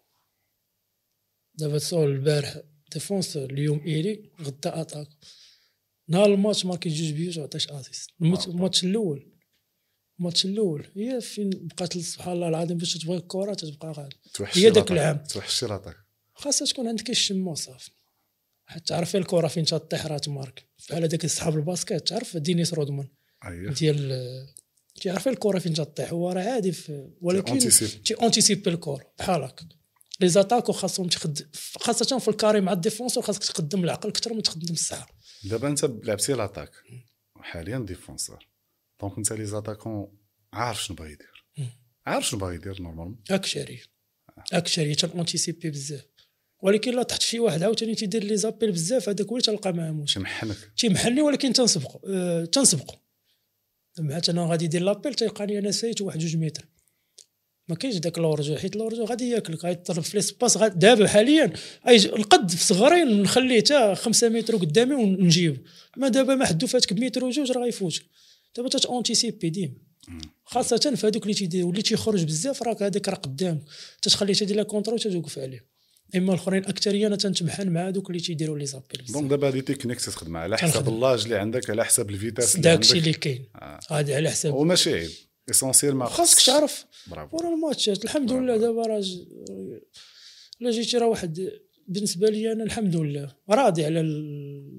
دابا 1.56 1.78
سول 1.78 2.12
البارح 2.12 2.58
défenseur 2.94 3.52
اليوم 3.52 3.80
ailier 3.86 4.30
غدا 4.42 4.82
attaquant. 4.82 5.16
نهار 6.08 6.34
الماتش 6.34 6.66
ماركيت 6.66 6.90
جوج 6.90 7.12
بيوت 7.12 7.38
وعطيت 7.38 7.68
assist. 7.70 8.10
الماتش 8.22 8.84
الأول. 8.84 9.37
الماتش 10.20 10.46
الأول. 10.46 10.88
هي 10.96 11.22
فين 11.22 11.50
بقات 11.50 11.98
سبحان 11.98 12.34
الله 12.34 12.48
العظيم 12.48 12.78
باش 12.78 12.98
تبغي 12.98 13.18
الكرة 13.18 13.54
تبقى 13.54 13.92
غادي 13.92 14.16
هي 14.40 14.70
ذاك 14.70 14.92
العام. 14.92 15.18
توحشي 15.18 15.66
راتك 15.66 15.98
خاصها 16.34 16.66
تكون 16.66 16.88
عندك 16.88 17.10
الشمة 17.10 17.54
صافي 17.54 17.92
حتى 18.66 18.84
تعرفي 18.84 19.18
الكرة 19.18 19.48
فين 19.48 19.66
تطيح 19.66 20.06
راه 20.06 20.18
تمارك 20.18 20.66
بحال 20.90 21.04
هذاك 21.04 21.26
صحاب 21.26 21.56
ال 21.56 21.63
basket 21.63 22.08
تعرف 22.08 22.38
دينيس 22.38 22.74
رودمان 22.74 23.08
أيه. 23.46 23.70
ديال 23.70 24.48
تعرف 25.02 25.28
الكرة 25.28 25.60
فين 25.60 25.74
تطيح 25.74 26.12
هو 26.12 26.32
راه 26.32 26.42
عادي 26.42 26.72
في 26.72 27.10
ولكن 27.22 27.60
تي 27.60 28.14
anticiper 28.22 28.70
الكرة 28.70 29.14
بحال 29.20 29.44
هكا. 29.44 29.66
les 30.22 30.30
attaquants 30.30 30.72
خاصهم 30.72 31.08
تخدم 31.08 31.46
خاصة 31.80 32.20
في 32.20 32.28
ال 32.28 32.33
carré 32.33 32.62
مع 32.62 32.72
ال 32.72 32.77
défenseur 32.77 33.24
خاصك 33.24 33.44
تقدم 33.44 33.84
العقل 33.84 34.10
أكثر 34.10 34.34
ما 34.34 34.42
تخدم 34.42 34.74
الصحة 34.74 35.12
دابا 35.44 35.68
أنت 35.68 35.86
لعبتي 36.04 36.34
l'attaque 36.34 36.72
حاليا 37.36 37.80
défenseur. 37.80 38.48
donc 39.02 39.18
انت 39.18 39.34
les 39.34 39.46
attaquants 39.46 40.18
عارف 40.54 40.84
شنو 40.84 40.98
باغي 40.98 41.12
يدير 41.12 41.46
عارف 42.06 42.28
شنو 42.28 42.40
باغي 42.40 42.56
يدير 42.56 42.82
normalement 42.82 43.20
هاك 43.32 43.46
شاري 43.46 43.82
هاك 44.54 44.68
شاري 44.68 44.96
تن 44.96 45.09
anticiper 45.09 45.70
بزاف 45.70 46.06
ولكن 46.64 46.96
لا 46.96 47.04
تحت 47.04 47.22
شي 47.22 47.40
واحد 47.40 47.64
عاوتاني 47.64 47.96
تيدير 47.96 48.24
les 48.24 48.38
appels 48.38 48.72
بزاف 48.72 49.10
هذاك 49.10 49.28
هو 49.28 49.38
اللي 49.38 49.42
تلقى 49.42 49.74
معاه 49.74 49.92
مشكل 49.92 50.14
تيمحنك 50.14 50.58
تيمحني 50.78 51.22
ولكن 51.22 51.54
تنسبقو 51.54 52.00
أه 52.08 52.46
تنسبقو 52.46 52.96
مثلا 54.00 54.46
غادي 54.46 54.66
يدير 54.66 54.82
l'appel 54.82 55.14
تيلقاني 55.14 55.60
أنا 55.60 55.72
سايت 55.72 56.02
واحد 56.02 56.20
جوج 56.20 56.36
متر 56.36 56.66
ما 57.68 57.76
كاينش 57.76 57.98
داك 57.98 58.18
l'hors-jeu 58.18 58.56
حيت 58.56 58.76
l'hors-jeu 58.76 59.04
غادي 59.04 59.30
ياكلك 59.30 59.66
غيضرب 59.66 60.04
في 60.04 60.18
l'espace 60.18 60.58
دابا 60.58 61.08
حاليا 61.08 61.54
القد 61.88 62.52
في 62.52 62.64
صغرين 62.64 63.22
نخليه 63.22 63.60
حتى 63.60 63.96
5 63.96 64.30
متر 64.30 64.56
قدامي 64.56 64.96
ونجيب 64.96 65.66
ما 65.98 66.08
دابا 66.08 66.36
ما 66.36 66.46
حدو 66.46 66.68
فاتك 66.68 66.94
بمتر 66.94 67.26
وجوج 67.26 67.52
راه 67.52 67.64
غيفوت 67.64 68.02
دابا 68.58 68.70
تت 68.70 68.84
anticiper 68.84 69.50
ديما. 69.50 69.74
خاصة 70.46 70.96
في 70.96 71.08
هذوك 71.08 71.24
اللي 71.24 71.34
تيدير 71.34 71.66
واللي 71.66 71.82
تيخرج 71.82 72.24
بزاف 72.24 72.64
راك 72.64 72.84
هذاك 72.84 73.10
راه 73.10 73.16
قدامك. 73.16 73.62
تتخليه 74.02 74.34
تدير 74.34 74.58
le 74.58 74.64
contrôle 74.64 75.00
تتوقف 75.00 75.40
عليه. 75.40 75.78
إما 76.16 76.34
الأخرين 76.34 76.66
اكثريه 76.66 77.08
أنا 77.08 77.16
تنتمحن 77.16 77.70
مع 77.70 77.88
هذوك 77.88 78.10
اللي 78.10 78.20
تيديروا 78.20 78.58
les 78.58 78.66
appels 78.66 79.06
donc 79.10 79.30
دابا 79.30 79.48
هذه 79.48 79.60
تكنيك 79.60 80.02
تخدم 80.02 80.38
على 80.38 80.58
حسب 80.58 80.88
l'âge 80.88 81.24
اللي 81.24 81.36
عندك 81.36 81.70
على 81.70 81.86
حسب 81.86 82.10
ال 82.10 82.16
vitesse 82.16 82.58
داك 82.58 82.80
الشيء 82.80 82.98
اللي 82.98 83.14
كاين. 83.14 83.46
آه. 83.56 83.80
هذا 83.92 84.16
على 84.16 84.30
حسب 84.30 84.54
وماشي 84.54 84.94
عيب. 84.94 85.12
essentiel 85.50 85.96
ما 85.96 86.06
خاصك 86.06 86.46
تعرف. 86.46 86.86
برافو 87.08 87.38
ورا 87.38 87.54
الماتشات 87.54 88.04
الحمد 88.06 88.32
لله 88.32 88.58
دابا 88.58 88.82
راه 88.82 89.04
لا 90.60 90.72
جيتي 90.72 90.98
راه 90.98 91.08
واحد 91.08 91.52
بالنسبة 91.88 92.30
لي 92.30 92.52
أنا 92.52 92.64
الحمد 92.64 92.96
لله. 92.96 93.36
راضي 93.50 93.86
على 93.86 94.02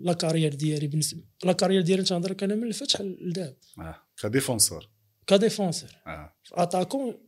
la 0.03 0.13
carrière 0.13 0.55
ديالي 0.55 0.87
بالنسبة 0.87 1.23
لا 1.45 1.53
كارير 1.53 1.81
ديالي 1.83 2.03
تنهضر 2.03 2.37
أنا 2.43 2.55
من 2.55 2.69
الفتح 2.69 3.01
لدابا 3.01 3.57
آه 3.79 4.03
ك 4.23 4.29
défenseur. 4.29 4.89
ك 5.27 5.33
défenseur. 5.33 5.91
آه. 6.07 6.35
attaquant 6.53 7.19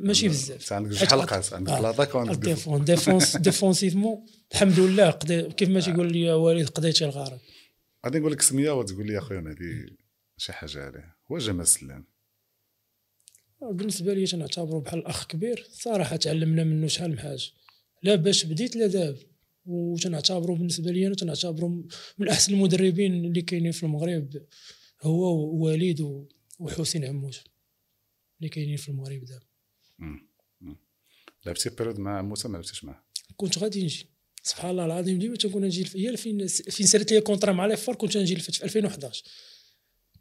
ماشي 0.00 0.28
بزاف. 0.28 0.72
عندك 0.72 0.90
جوج 0.90 1.04
حلقات 1.08 1.52
عندك 1.52 1.72
آه. 1.72 1.80
l'attaque 1.80 2.14
وعندك 2.14 2.38
défen 2.44 2.84
défense 2.84 3.36
défensivement 3.46 4.26
الحمد 4.52 4.80
لله 4.80 5.10
كيف 5.48 5.68
ما 5.68 5.80
تيقول 5.80 6.12
لي 6.12 6.32
وليد 6.32 6.68
قضيتي 6.68 7.04
الغرض. 7.04 7.38
غادي 8.06 8.18
نقول 8.18 8.32
لك 8.32 8.42
سمية 8.42 8.70
وتقول 8.70 9.06
لي 9.06 9.18
أخويا 9.18 9.40
هذه 9.40 9.86
شي 10.36 10.52
حاجة 10.52 10.84
عليه. 10.84 11.16
هو 11.32 11.38
جمال 11.38 11.66
سلامي 11.66 12.04
بالنسبة 13.62 14.14
لي 14.14 14.26
تنعتبره 14.26 14.78
بحال 14.78 14.98
الاخ 14.98 15.26
كبير 15.26 15.66
صراحة 15.72 16.16
تعلمنا 16.16 16.64
منه 16.64 16.86
شحال 16.86 17.10
من 17.10 17.18
حاجة. 17.18 17.42
لا 18.02 18.14
باش 18.14 18.44
بديت 18.44 18.76
لا 18.76 18.86
دابا 18.86 19.18
وتنعتبره 19.64 20.54
بالنسبة 20.54 20.90
لي 20.90 21.06
أنا 21.06 21.14
تنعتبره 21.14 21.84
من 22.18 22.28
أحسن 22.28 22.54
المدربين 22.54 23.24
اللي 23.24 23.42
كاينين 23.42 23.72
في 23.72 23.82
المغرب 23.82 24.46
هو 25.02 25.54
ووليد 25.54 26.28
وحسين 26.58 27.04
عموتة 27.04 27.40
اللي 28.38 28.48
كاينين 28.48 28.76
في 28.76 28.88
المغرب 28.88 29.24
دابا. 29.24 29.46
لعبتي 31.46 31.70
période 31.70 31.98
مع 31.98 32.22
موسى 32.22 32.48
ما 32.48 32.52
لعبتيش 32.52 32.84
معاه؟ 32.84 33.04
كنت 33.36 33.58
غادي 33.58 33.84
نجي. 33.84 34.14
سبحان 34.42 34.70
الله 34.70 34.84
العظيم 34.84 35.18
ديما 35.18 35.36
تنكون 35.36 35.64
نجي 35.64 36.08
هي 36.08 36.16
فين 36.16 36.46
فين 36.46 36.86
سالت 36.86 37.12
لي 37.12 37.20
contrat 37.20 37.52
مع 37.52 37.66
les 37.66 37.80
FAR 37.80 37.94
كنت 37.94 38.16
نجي 38.16 38.36
في 38.36 38.64
2011 38.64 39.24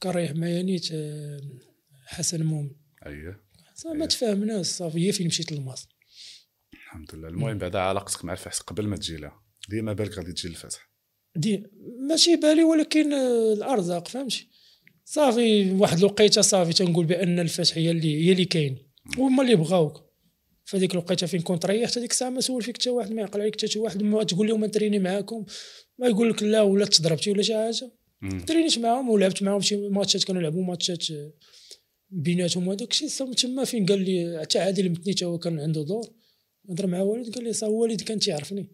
كان 0.02 0.12
رايح 0.12 0.32
معايا 0.32 0.62
نيت 0.62 0.92
آه، 0.92 1.42
حسن 2.06 2.44
مومن. 2.44 2.72
اييه 3.06 3.44
ما 3.86 4.06
تفاهمناش 4.06 4.66
صافي 4.66 5.08
هي 5.08 5.12
فين 5.12 5.28
مشيت 5.28 5.52
لل 5.52 5.64
MAS. 5.64 5.88
الحمد 6.94 7.16
لله. 7.16 7.28
المهم 7.28 7.58
بعدا 7.58 7.80
علاقتك 7.80 8.26
مع 8.26 8.34
الفتح 8.34 8.60
قبل 8.60 8.88
ما 8.88 8.98
تجي 8.98 9.18
لها. 9.18 9.44
ديما 9.70 9.94
بالك 9.94 10.18
غادي 10.18 10.34
تجي 10.34 10.48
للفتح 10.48 10.90
دي 11.36 11.64
ماشي 12.10 12.36
بالي 12.36 12.64
ولكن 12.64 13.14
الأرزاق 13.14 14.08
فهمتي؟ 14.08 14.50
صافي 15.06 15.72
واحد 15.72 15.98
الوقيتة 15.98 16.42
صافي 16.42 16.74
تنقول 16.74 17.06
بأن 17.06 17.40
الفتح 17.40 17.78
هي 17.78 17.92
اللي 17.92 18.28
هي 18.28 18.32
اللي 18.32 18.46
كاين. 18.46 18.78
وهما 19.18 19.44
اللي 19.44 19.56
بغاوك 19.56 20.04
فهاديك 20.66 20.92
الوقيتة 20.92 21.28
فين 21.28 21.42
كنت 21.42 21.66
ريحت 21.66 21.98
هذيك 21.98 22.12
الساعة 22.12 22.30
ما 22.30 22.42
سول 22.42 22.62
فيك 22.62 22.78
حتى 22.78 22.90
واحد 22.90 23.12
ما 23.12 23.22
يعقل 23.22 23.42
عليك 23.42 23.56
حتى 23.56 23.68
شي 23.68 23.80
واحد. 23.80 24.04
ما 24.04 24.24
تقول 24.24 24.48
لهم 24.48 24.66
نتريني 24.66 25.00
معاكم 25.00 25.46
ما 26.00 26.08
يقول 26.08 26.30
لك 26.30 26.44
لا 26.44 26.62
ولا 26.62 26.86
تضربتي 26.86 27.32
ولا 27.32 27.42
شي 27.42 27.54
حاجة. 27.54 27.92
ترينيت 28.48 28.80
معاهم 28.80 29.10
ولعبت 29.10 29.44
معاهم 29.44 29.62
شي 29.62 29.90
ماتشات 29.90 30.24
كانوا 30.24 30.42
يلعبوا 30.42 30.64
ماتشات 30.64 31.06
بيناتهم 32.10 32.68
وهذاك 32.68 32.92
الشيء 32.92 33.34
تما 33.34 33.64
فين 33.64 33.86
قال 33.86 34.02
لي 34.02 34.40
حتى 34.42 34.60
عادل 34.60 34.86
المتني 34.86 35.16
هو 35.24 35.38
كان 35.40 35.60
عنده 35.60 35.84
دور. 35.84 36.23
هضر 36.70 36.88
مع 36.88 37.02
والد 37.02 37.36
قال 37.36 37.44
لي 37.44 37.54
صافي 37.54 37.74
والد 37.74 38.02
كان 38.02 38.20
تيعرفني. 38.20 38.70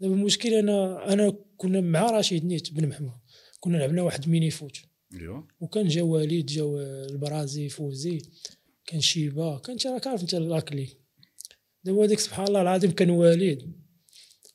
دابا 0.00 0.14
المشكل 0.14 0.54
أنا 0.54 1.12
أنا 1.12 1.36
كنا 1.56 1.80
مع 1.80 2.10
رشيد 2.10 2.44
نيت 2.44 2.72
بن 2.72 2.88
محمود. 2.88 3.12
كنا 3.60 3.76
لعبنا 3.76 4.02
واحد 4.02 4.28
ميني 4.28 4.50
فوت. 4.50 4.76
ايوا 5.14 5.42
وكان 5.60 5.88
جا 5.88 6.02
والد 6.02 6.46
جا 6.46 6.64
البرازي 7.10 7.68
فوزي 7.68 8.18
كان 8.86 9.00
شيبا 9.00 9.58
كان 9.58 9.76
راك 9.86 10.06
عارف 10.06 10.22
انت 10.22 10.34
لاكلي. 10.34 10.88
دابا 11.84 12.04
هذيك 12.04 12.18
سبحان 12.18 12.46
الله 12.48 12.62
العظيم 12.62 12.90
كان 12.90 13.10
والد. 13.10 13.72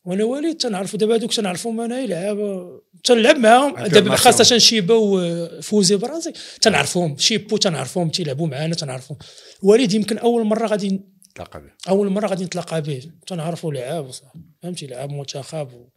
وأنا 0.06 0.24
والد 0.24 0.58
تنعرفو 0.58 0.98
دابا 0.98 1.16
هذوك 1.16 1.34
تنعرفهم 1.34 1.82
أنا 1.82 2.00
يلعب 2.00 2.38
تنلعب 3.04 3.36
معاهم. 3.36 3.88
دابا 3.88 4.16
خاصة 4.16 4.58
شيبا 4.58 4.96
وفوزي 4.96 5.96
برازي 5.96 6.34
تنعرفهم 6.62 7.18
شيبو 7.18 7.58
تنعرفهم 7.58 8.10
تيلعبوا 8.10 8.48
معانا 8.48 8.76
تنعرفهم 8.76 9.18
والد 9.62 9.94
يمكن 9.94 10.18
أول 10.18 10.44
مرة 10.44 10.68
غادي 10.68 11.02
نتلاقى 11.36 11.62
به. 11.62 11.72
أول 11.90 12.10
مرة 12.10 12.28
غادي 12.28 12.46
نتلاقى 12.46 12.82
به. 12.82 13.12
تنعرفوا 13.28 13.74
لعاب 13.74 14.12
فهمتي؟ 14.64 14.88
لعاب 14.88 15.12
منتخب 15.12 15.90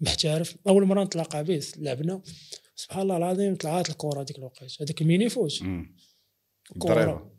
محترف. 0.00 0.56
أول 0.68 0.84
مرة 0.84 1.04
نتلاقى 1.04 1.44
به 1.44 1.62
لعبنا. 1.76 2.22
سبحان 2.76 3.02
الله 3.02 3.16
العظيم 3.16 3.54
طلعت 3.56 3.90
الكره 3.90 4.22
ديك 4.22 4.38
الوقت. 4.38 4.62
هذاك 4.80 5.02
الميني 5.02 5.28
فوز. 5.28 5.62
كره 6.78 7.32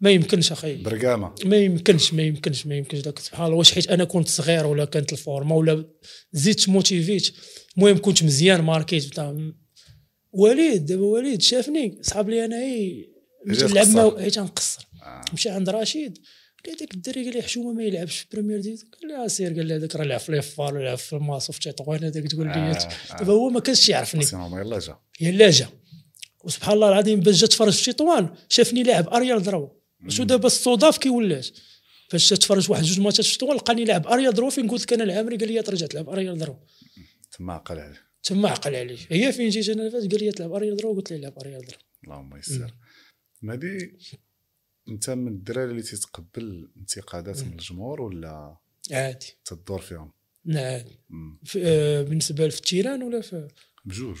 ما 0.00 0.10
يمكنش 0.10 0.52
أخي. 0.52 0.82
برقامة. 0.82 1.34
ما 1.44 1.56
يمكنش 1.56 2.14
ما 2.14 2.22
يمكنش 2.22 2.66
ما 2.66 2.76
يمكنش 2.76 3.00
داك. 3.00 3.18
سبحان 3.18 3.46
الله 3.46 3.58
واش 3.58 3.74
حيت 3.74 3.90
أنا 3.90 4.04
كنت 4.04 4.28
صغير 4.28 4.66
ولا 4.66 4.84
كانت 4.84 5.12
الفورما 5.12 5.54
ولا 5.54 5.84
زدت 6.32 6.68
موتيفيت 6.68 7.34
المهم 7.76 7.98
كنت 7.98 8.22
مزيان 8.22 8.60
ماركيت 8.60 9.08
بتاع 9.08 9.52
وليد 10.32 10.86
دابا 10.86 11.04
وليد 11.04 11.42
شافني 11.42 11.98
صحاب 12.02 12.28
لي 12.28 12.44
أنا 12.44 12.56
هي 12.56 13.08
نلعب 13.46 13.88
معاه 13.88 14.20
حيت 14.20 14.38
نقصر 14.38 14.88
آه. 15.02 15.24
مشى 15.32 15.48
عند 15.50 15.68
رشيد. 15.70 16.18
داك 16.74 16.94
الدري 16.94 17.24
قال 17.24 17.34
لي 17.34 17.42
حشومه 17.42 17.72
ما 17.72 17.82
يلعبش 17.82 18.18
في 18.18 18.26
بريمير 18.32 18.60
ديز 18.60 18.84
قال 18.84 19.08
لي 19.10 19.26
اسير 19.26 19.54
قال 19.54 19.66
لي 19.66 19.74
هذاك 19.74 19.96
راه 19.96 20.04
لعب 20.04 20.20
في 20.20 20.32
ليفار 20.32 20.74
ولعب 20.74 20.98
في 20.98 21.12
الماصو 21.12 21.52
في 21.52 21.60
تطوان 21.60 22.04
هذاك 22.04 22.26
تقول 22.26 22.46
لي 22.46 22.52
آه، 22.52 23.16
دابا 23.18 23.32
هو 23.32 23.48
ما 23.50 23.60
كانش 23.60 23.88
يعرفني. 23.88 24.24
يلا 24.60 24.78
جا. 24.78 24.98
يلا 25.20 25.50
جا. 25.50 25.68
وسبحان 26.44 26.74
الله 26.74 26.88
العظيم 26.88 27.20
باش 27.20 27.40
جا 27.40 27.46
تفرج 27.46 27.72
في 27.72 27.92
تطوان 27.92 28.34
شافني 28.48 28.82
لاعب 28.82 29.08
arrière 29.08 29.42
droit 29.42 29.70
شوف 30.08 30.24
دابا 30.24 30.46
الصدف 30.46 30.98
كي 30.98 31.08
ولات 31.10 31.48
فاش 32.10 32.28
تفرج 32.28 32.70
واحد 32.70 32.82
جوج 32.82 33.00
ماتشات 33.00 33.24
في 33.24 33.30
الشتوى 33.30 33.54
لقاني 33.54 33.84
لاعب 33.84 34.06
arrière 34.06 34.30
droit 34.30 34.50
فين 34.50 34.70
قلت 34.70 34.82
لك 34.82 34.92
أنا 34.92 35.04
العامري 35.04 35.36
قال 35.36 35.52
لي 35.52 35.62
ترجع 35.62 35.86
تلعب 35.86 36.08
arrière 36.08 36.32
droit 36.32 36.56
تما 37.38 37.52
عقل 37.52 37.78
عليه 37.78 38.00
تما 38.22 38.48
عقل 38.48 38.76
عليه 38.76 38.98
هي 39.10 39.32
فين 39.32 39.48
جيت 39.48 39.68
أنا 39.68 39.90
فاش 39.90 40.06
قال 40.08 40.24
لي 40.24 40.32
تلعب 40.32 40.52
arrière 40.52 40.74
droit 40.74 40.94
قلت 40.94 41.12
له 41.12 41.16
لعب 41.18 41.38
arrière 41.38 41.58
droit 41.58 41.78
اللهم 42.04 42.36
يسر. 42.36 42.74
مهدي 43.42 43.98
انت 44.88 45.10
من 45.10 45.28
الدراري 45.32 45.70
اللي 45.70 45.82
تتقبل 45.82 46.68
انتقادات 46.76 47.42
من 47.42 47.52
الجمهور 47.52 48.00
ولا 48.00 48.56
عادي. 48.90 49.26
تدور 49.44 49.80
فيهم؟ 49.80 50.12
نعم 50.44 50.84
آه 51.58 52.02
بالنسبة 52.02 52.48
في 52.48 52.56
ال 52.56 52.62
terrain 52.62 53.02
ولا 53.02 53.20
في 53.20 53.48
بجوج. 53.84 54.18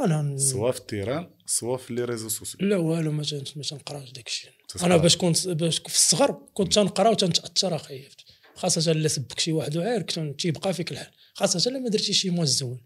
أنا 0.00 0.38
سواء 0.38 0.72
في 0.72 0.80
ال 0.80 0.86
terrain 0.86 1.30
سواء 1.46 1.78
في 1.78 1.94
les 1.94 2.04
réseaux 2.04 2.28
sociaux 2.28 2.68
لا 2.68 2.76
والو 2.76 3.12
ما 3.12 3.24
ما 3.56 3.62
تنقراش 3.62 4.12
داك 4.12 4.26
الشيء. 4.26 4.50
أنا 4.82 4.96
باش 4.96 5.16
كنت 5.16 5.48
باش 5.48 5.78
في 5.78 5.86
الصغر 5.86 6.48
كنت 6.54 6.74
تنقرا 6.74 7.10
وتنتاثر 7.10 7.76
أخي 7.76 8.08
خاصة 8.54 8.92
الا 8.92 9.08
سبك 9.08 9.40
شي 9.40 9.52
واحد 9.52 9.76
وعارك 9.76 10.34
تيبقى 10.38 10.74
فيك 10.74 10.92
الحال. 10.92 11.10
خاصة 11.34 11.70
الا 11.70 11.78
ما 11.78 11.88
درتي 11.88 12.12
شي 12.12 12.30
موز 12.30 12.56
زوين. 12.56 12.80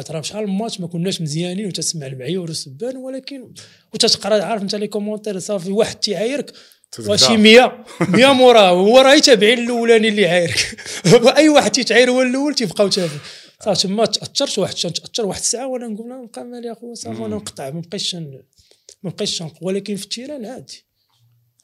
ترى 0.00 0.22
شحال 0.22 0.46
من 0.46 0.58
ماتش 0.58 0.80
ما 0.80 0.86
كناش 0.86 1.20
مزيانين 1.20 1.66
وتسمع 1.66 2.06
المعيور 2.06 2.48
والسبان 2.48 2.96
ولكن 2.96 3.52
وتتقرأ 3.94 4.44
عارف 4.44 4.62
أنت 4.62 4.74
les 4.74 4.86
commentaires 4.86 5.38
صافي 5.38 5.72
واحد 5.72 5.96
تيعايرك 5.96 6.52
وشي 7.08 7.36
100 7.36 7.84
100 8.00 8.32
موراه 8.32 8.70
هو 8.70 8.98
راه 8.98 9.18
تابعين 9.18 9.58
الأولاني 9.58 10.08
اللي 10.08 10.26
عايرك. 10.26 10.76
أي 11.36 11.48
واحد 11.48 11.70
تيتعاير 11.70 12.10
هو 12.10 12.22
الأول 12.22 12.54
تيبقاو 12.54 12.88
تابع 12.88 13.12
صافي 13.64 13.88
تما 13.88 14.04
تاثرت 14.04 14.58
واحد 14.58 14.74
تأثر 14.74 15.26
واحد 15.26 15.40
الساعة 15.40 15.66
وأنا 15.66 15.88
نقول 15.88 16.22
نبقى 16.22 16.44
مالي 16.44 16.72
اخويا 16.72 16.94
صافي 16.94 17.18
أنا 17.18 17.36
نقطع 17.36 17.70
ما 17.70 17.80
بقيتش 17.80 18.14
ما 18.14 19.10
بقيتش 19.10 19.42
ولكن 19.60 19.96
في 19.96 20.04
ال 20.04 20.09
terrain 20.09 20.46
عادي. 20.46 20.84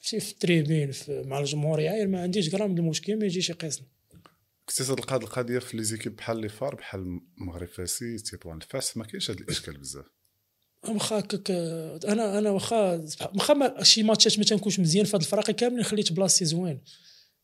في 0.03 0.17
ال 0.17 0.26
tribune 0.26 0.93
مع 1.09 1.41
الجمهور 1.41 1.81
يعاير 1.81 2.09
ما 2.09 2.23
عنديش 2.23 2.55
غرام 2.55 2.77
المشكل 2.77 3.17
ما 3.17 3.27
يجيش 3.27 3.51
يقيسني. 3.51 3.87
كنت 4.69 4.83
تلقى 4.83 5.17
هذه 5.17 5.23
القضية 5.23 5.59
في 5.59 5.77
les 5.77 5.85
équipes 5.85 6.17
بحال 6.17 6.41
les 6.41 6.49
FAR 6.49 6.75
بحال 6.75 7.21
المغرب 7.41 7.69
فاسي 7.69 8.19
تطوان 8.19 8.57
الفاس 8.57 8.97
ما 8.97 9.05
كاينش 9.05 9.31
هذا 9.31 9.41
الإشكال 9.41 9.79
بزاف. 9.79 10.05
واخا 10.89 11.19
هكاك 11.19 11.51
أنا 12.05 12.39
أنا 12.39 12.51
واخا 12.51 13.07
واخا 13.35 13.83
شي 13.83 14.03
ماتشات 14.03 14.39
ما 14.39 14.45
تنكونش 14.45 14.81
مزيان 14.81 15.05
في 15.05 15.17
هاد 15.17 15.21
الفراقي 15.21 15.53
كاملين 15.53 15.85
خليت 15.85 16.13
بلاصتي 16.13 16.45
زوين. 16.45 16.81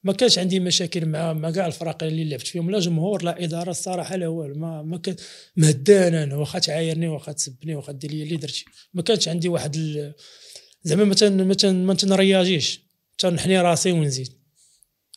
ما 0.03 0.13
كانش 0.13 0.39
عندي 0.39 0.61
مشاكل 0.61 1.07
مع 1.07 1.33
مع 1.33 1.51
كاع 1.51 1.67
الفرق 1.67 2.03
اللي 2.03 2.25
لعبت 2.25 2.47
فيهم 2.47 2.71
لا 2.71 2.79
جمهور 2.79 3.23
لا 3.23 3.45
إدارة 3.45 3.71
الصراحة 3.71 4.17
لا 4.17 4.29
والو. 4.29 4.55
ما 4.55 4.83
ما 4.83 4.99
كان 4.99 5.17
مهدان 5.57 6.15
أنا 6.15 6.37
واخا 6.37 6.59
تعايرني 6.59 7.09
واخا 7.09 7.33
تسبني 7.33 7.75
واخا 7.75 7.93
دير 7.93 8.11
لي 8.11 8.23
اللي 8.23 8.37
درتي. 8.37 8.65
ما 8.95 9.03
كانش 9.03 9.29
عندي 9.29 9.49
واحد 9.49 9.77
ال... 9.77 10.15
زعما 10.83 11.05
ما 11.05 11.73
ما 11.73 11.95
تنرياجيش. 11.95 12.81
تنحني 13.19 13.61
راسي 13.61 13.93
ونزيد. 13.93 14.44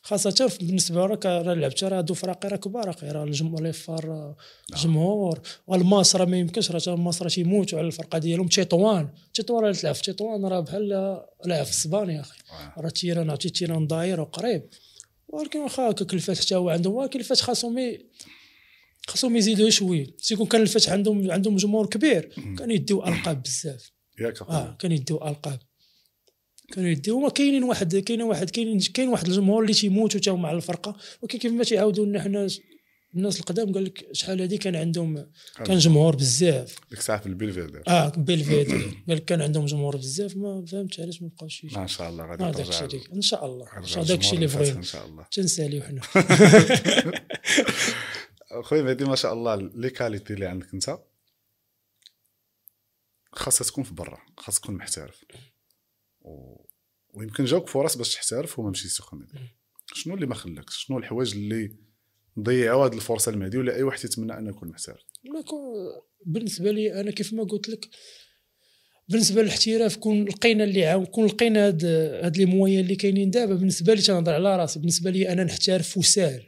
خاصة 0.08 0.52
بالنسبة 0.62 1.08
لك 1.08 1.26
راه 1.26 1.54
لعبت 1.54 1.84
راه 1.84 1.98
هادو 1.98 2.14
فراقي 2.14 2.50
راه 2.50 2.58
كبار 2.58 2.90
أخي 2.90 3.08
راه 3.08 3.24
الجمهور 3.24 3.62
لي 3.62 3.74
فار 3.74 4.36
جمهور 4.78 5.40
والماس 5.68 6.16
راه 6.16 6.26
ما 6.26 6.38
يمكنش 6.38 6.72
راه 6.72 6.96
الماس 6.96 7.22
راه 7.22 7.30
تيموتوا 7.30 7.80
على 7.80 7.88
الفرقة 7.88 8.18
ديالهم. 8.18 8.48
تيطوان 8.48 9.10
تيطوان 9.34 9.64
راه 9.64 9.72
تلعب 9.72 9.96
في 9.96 10.02
تيطوان 10.02 10.46
راه 10.46 10.60
بحال 10.60 10.90
لعب 11.46 11.66
في 11.66 11.72
السباني 11.72 12.22
أخي. 12.22 12.38
آه. 12.52 12.82
راه 12.82 12.90
تيران 12.90 13.30
عرفتي 13.30 13.50
تيران 13.50 13.88
داير 13.88 14.22
وقريب. 14.22 14.70
ولكن 15.28 15.60
واخا 15.60 15.90
هكاك 15.90 16.14
الفات 16.14 16.40
حتى 16.40 16.56
هو 16.56 16.70
عندهم 16.70 16.94
ولكن 16.94 17.20
الفات 17.20 17.42
خاصهم 17.42 17.98
خاصهم 19.08 19.36
يزيدوا 19.36 19.70
شوية. 19.70 20.06
تيكون 20.06 20.48
كان 20.48 20.62
الفات 20.62 20.90
عندهم 20.90 21.32
عندهم 21.32 21.56
جمهور 21.56 21.86
كبير 21.86 22.34
كانوا 22.58 22.74
يديو 22.74 23.06
ألقاب 23.06 23.44
بزاف. 23.44 23.92
ياك 24.20 24.42
آه 24.42 24.76
كانوا 24.80 24.96
يديو 24.96 25.18
ألقاب. 25.18 25.60
كانوا 26.72 26.90
يديو 26.90 27.18
هما 27.18 27.30
كاينين 27.30 27.64
واحد 27.64 27.96
كاين 27.96 28.22
واحد 28.22 28.50
كاين 28.50 28.80
كاين 28.80 29.10
واحد 29.10 29.28
الجمهور 29.28 29.62
اللي 29.62 29.74
تيموتوا 29.74 30.20
تاو 30.20 30.38
مع 30.38 30.52
الفرقة. 30.52 30.98
ولكن 31.22 31.40
كيف 31.40 31.52
ما 31.52 31.64
تيعاودوا 31.64 32.06
لنا 32.06 32.22
حنا 32.22 32.48
الناس 33.16 33.40
القدام 33.40 33.74
قال 33.74 33.84
لك 33.84 34.08
شحال 34.12 34.42
هذه 34.42 34.56
كان 34.58 34.76
عندهم 34.76 35.32
كان 35.66 35.78
جمهور 35.78 36.16
بزاف. 36.16 36.76
ديك 36.90 37.00
الساعة 37.00 37.20
في 37.20 37.26
البلفيدير 37.28 37.84
آه 37.88 38.10
بلفيدير 38.10 38.82
قال 39.08 39.18
لك 39.18 39.26
كان 39.26 39.42
عندهم 39.42 39.66
جمهور 39.66 39.98
بزاف. 39.98 40.36
ما 40.36 40.66
فهمتش 40.66 41.00
علاش 41.00 41.22
ما 41.22 41.28
بقاوش 41.28 41.66
ما 41.66 41.88
شاء 41.88 42.10
الله 42.10 42.26
غادي 42.26 42.64
ترجع 42.64 42.88
إن 43.14 43.22
شاء 43.22 43.46
الله. 43.46 43.66
داك 44.04 44.20
الشيء 44.20 44.34
اللي 44.34 44.48
بغينا. 44.48 44.78
إن 44.78 44.84
شاء 44.84 45.06
الله. 45.06 45.26
تنساليو 45.32 45.82
حنا. 45.82 46.02
خويا 48.64 48.82
مهدي 48.82 49.06
ما 49.06 49.16
شاء 49.16 49.34
الله 49.34 49.56
لي 49.56 49.90
كاليتي 49.90 50.34
اللي 50.34 50.46
عندك 50.46 50.74
أنت 50.74 51.00
خاصها 53.32 53.66
تكون 53.66 53.84
في 53.84 53.94
برا 53.94 54.18
خاص 54.38 54.60
تكون 54.60 54.76
محترف. 54.76 55.24
و... 56.28 56.66
ويمكن 57.14 57.46
جاوك 57.46 57.68
فرص 57.70 57.98
باش 57.98 58.14
تحترف 58.14 58.60
وما 58.60 58.70
مشيتي 58.70 59.02
خويا 59.02 59.22
مهدي 59.22 59.48
شنو 59.94 60.16
اللي 60.16 60.26
ما 60.26 60.36
خلاكش؟ 60.36 60.86
شنو 60.86 60.98
الحوايج 60.98 61.36
اللي 61.36 61.76
ضيعوا 62.40 62.86
هذه 62.86 62.94
الفرصة 62.94 63.32
المهدي 63.32 63.58
ولا 63.58 63.76
أي 63.76 63.84
واحد 63.84 64.06
يتمنى 64.06 64.38
أنه 64.38 64.50
يكون 64.50 64.70
محترف؟ 64.70 65.04
بالنسبة 66.26 66.72
لي 66.72 67.02
أنا 67.02 67.12
كيف 67.12 67.34
ما 67.34 67.44
قلت 67.44 67.70
لك 67.70 67.90
بالنسبة 69.10 69.42
للاحتراف 69.42 69.98
كون 69.98 70.26
لقينا 70.26 70.64
اللي 70.64 70.86
عاون 70.86 71.06
كون 71.06 71.26
لقينا 71.26 71.68
هاد 71.68 71.86
هاد 71.86 72.38
les 72.38 72.46
moyens 72.46 72.80
اللي 72.80 72.96
كاينين 72.96 73.30
دابا 73.32 73.56
بالنسبة 73.56 73.94
لي 73.94 74.02
تنهضر 74.02 74.34
على 74.34 74.58
راسي 74.58 74.80
بالنسبة 74.80 75.10
لي 75.12 75.30
أنا 75.30 75.44
نحترف 75.44 75.98
وسهل 75.98 76.44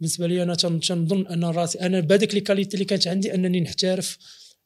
بالنسبة 0.00 0.26
لي 0.26 0.42
أنا 0.42 0.54
تنظن 0.54 1.26
أن 1.26 1.44
راسي 1.44 1.80
أنا 1.80 2.00
بهذيك 2.00 2.34
les 2.34 2.40
qualités 2.40 2.74
اللي 2.74 2.84
كانت 2.84 3.08
عندي 3.08 3.34
أنني 3.34 3.60
نحترف. 3.60 4.18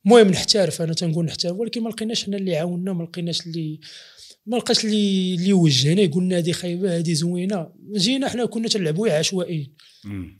المهم 0.06 0.28
نحترف 0.28 0.82
أنا 0.82 0.94
تنقول 0.94 1.24
نحترف 1.24 1.56
ولكن 1.56 1.82
ما 1.82 1.88
لقيناش 1.88 2.24
حنا 2.24 2.36
اللي 2.36 2.56
عاونا 2.56 2.92
ما 2.92 3.02
لقيناش 3.02 3.46
اللي 3.46 3.80
ما 4.48 4.56
لقاش 4.56 4.84
اللي 4.84 5.34
اللي 5.34 5.52
وجهنا 5.52 6.12
قلنا 6.12 6.38
هذه 6.38 6.52
خايبه 6.52 6.96
هذه 6.96 7.12
زوينة. 7.12 7.72
جينا 7.96 8.28
حنا 8.28 8.46
كنا 8.46 8.68
تنلعبوا 8.68 9.10
عشوائيين. 9.10 9.74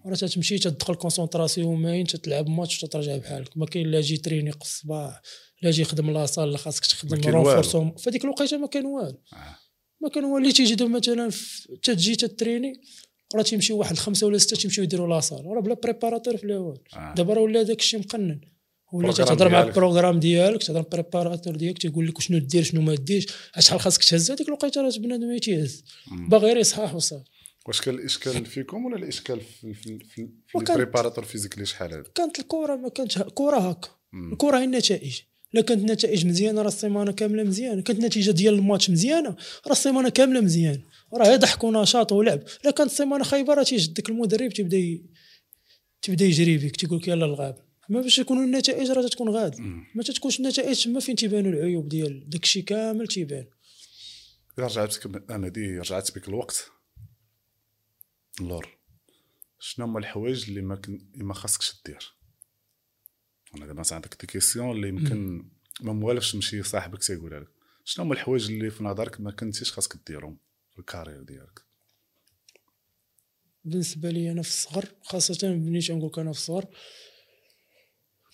راه 0.07 0.14
تتمشي 0.14 0.59
تدخل 0.59 0.94
concentration 0.94 1.83
ماين 1.83 2.07
تتلعب 2.07 2.49
ماتش 2.49 2.85
وترجع 2.85 3.16
بحالك. 3.16 3.57
ما 3.57 3.66
كاين 3.66 3.87
لا 3.87 4.01
جي 4.01 4.16
تريني 4.16 4.51
الصباح 4.51 5.23
لا 5.62 5.71
جي 5.71 5.85
خدم 5.85 6.11
la 6.11 6.22
salle 6.22 6.53
لا 6.53 6.59
خاصك 6.59 6.87
تخدم 6.87 7.31
renforcement 7.31 7.94
فديك 7.97 8.25
الوقيتة 8.25 8.57
ما 8.57 8.66
كان 8.66 8.87
والو. 8.87 9.18
آه. 9.33 9.57
ما 10.01 10.09
كان 10.09 10.25
والو. 10.25 10.38
اللي 10.38 10.53
تيجي 10.53 10.85
مثلا 10.85 11.31
تجي 11.83 12.16
تتريني 12.16 12.73
راه 13.35 13.42
تيمشي 13.42 13.73
واحد 13.73 13.97
خمسة 13.97 14.27
ولا 14.27 14.38
ستة 14.38 14.57
تيمشيو 14.57 14.85
يديروا 14.85 15.14
la 15.14 15.22
salle. 15.22 15.46
راه 15.47 15.61
بلا 15.61 15.75
préparateur 15.74 16.37
في 16.37 16.44
الأول. 16.44 16.79
آه. 16.97 17.14
دابا 17.14 17.35
راه 17.35 17.42
ولا 17.42 17.62
داك 17.62 17.81
الشيء 17.81 18.01
مقنن. 18.01 18.40
ولا 18.92 19.12
تهضر 19.12 19.48
مع 19.48 19.62
ال 19.62 19.68
programme 19.68 20.20
ديالك 20.20 20.62
تهضر 20.62 20.81
préparateur 20.81 21.57
ديالك 21.57 21.79
تيقول 21.79 22.09
لك 22.09 22.20
شنو 22.20 22.38
دير 22.38 22.62
شنو 22.62 22.81
ما 22.81 22.94
ديرش 22.94 23.27
شحال 23.59 23.81
خاصك 23.81 24.05
تهز 24.05 24.31
هذيك 24.31 24.48
الوقيتة 24.48 24.81
راه 24.81 24.92
بنادم 24.98 25.38
تيهز 25.38 25.85
باغي 26.29 26.46
غير 26.46 26.57
يصحح 26.57 26.94
وصافي. 26.94 27.24
واش 27.66 27.81
كان 27.81 27.94
الاشكال 27.94 28.46
فيكم 28.46 28.85
ولا 28.85 28.96
الإشكال 28.96 29.40
في 29.40 29.74
في, 29.74 29.98
في, 29.98 30.29
في 30.46 30.59
ال 30.59 30.64
préparateur 30.64 31.24
physique 31.24 31.64
شحال 31.64 31.92
هذا؟ 31.92 32.05
كانت 32.14 32.38
الكره 32.38 32.77
ما 32.77 32.88
كانتش 32.88 33.18
كره 33.18 33.59
هكا 33.59 33.88
الكره 34.33 34.59
هي 34.59 34.64
النتائج. 34.64 35.20
لا 35.53 35.61
كانت 35.61 35.81
النتائج 35.81 36.27
مزيانة 36.27 36.62
راه 36.62 36.68
السيمانة 36.68 37.12
كاملة 37.12 37.42
مزيانة. 37.42 37.83
كانت 37.83 37.98
النتيجة 37.98 38.31
ديال 38.31 38.55
الماتش 38.55 38.90
مزيانة 38.90 39.37
راه 39.66 39.72
السيمانة 39.72 40.09
كاملة 40.09 40.40
مزيانة. 40.40 40.83
راه 41.14 41.37
ضحك 41.37 41.64
ونشاط 41.64 42.12
ولعب. 42.12 42.42
لا 42.64 42.70
كانت 42.70 42.90
السيمانة 42.90 43.24
خايبة 43.24 43.55
راه 43.55 43.62
تيجدك 43.62 44.09
المدرب 44.09 44.53
تيبدا 44.53 44.98
تيبدا 46.03 46.24
يجري 46.24 46.59
بك 46.59 46.77
تيقول 46.77 46.98
لك 46.98 47.09
يلا 47.09 47.27
الغاب. 47.27 47.67
ما 47.88 48.01
باش 48.01 48.18
يكونوا 48.18 48.44
النتائج 48.44 48.90
راه 48.90 49.09
تكون 49.09 49.29
غاد. 49.29 49.61
ما 49.94 50.03
تكونش 50.03 50.40
النتائج 50.40 50.85
تما 50.85 51.01
فين 51.01 51.16
تيبانوا 51.16 51.53
العيوب 51.53 51.88
ديال 51.88 52.31
داكشي 52.31 52.62
كامل 52.62 53.09
تيبان. 53.09 53.46
رجعت 54.59 55.07
بك 55.07 55.31
ا 55.31 55.40
مهدي 55.40 55.79
رجعت 55.79 56.18
بك 56.18 56.29
الوقت. 56.29 56.70
اللور. 58.40 58.79
شنو 59.61 59.87
هما 59.87 59.98
الحوايج 59.98 60.48
اللي 60.48 60.61
ما 60.61 60.77
كن... 60.77 61.11
ما 61.14 61.35
خاصكش 61.35 61.74
دير 61.87 62.12
أنا 63.57 63.66
دابا 63.66 63.83
عندك 63.92 64.20
des 64.20 64.27
questions 64.27 64.77
اللي 64.77 64.88
يمكن 64.88 65.48
ما 65.81 65.92
موالفش 65.92 66.33
تمشي 66.33 66.62
صاحبك 66.62 67.05
تيقولها 67.05 67.40
لك. 67.40 67.48
شنو 67.85 68.05
هما 68.05 68.14
الحوايج 68.14 68.51
اللي 68.51 68.70
في 68.70 68.85
نظرك 68.85 69.20
ما 69.20 69.31
كنتيش 69.31 69.72
خاصك 69.72 69.96
ديرهم 70.07 70.38
في 70.72 70.79
ال 70.79 70.83
carrière 70.83 71.22
ديالك؟ 71.22 71.61
بالنسبة 73.64 74.11
لي 74.11 74.31
أنا 74.31 74.43
في 74.43 74.49
الصغر 74.49 74.89
خاصة 75.03 75.49
ملي 75.49 75.80
تنقول 75.80 76.12
أنا 76.18 76.32
في 76.32 76.39
الصغر 76.39 76.66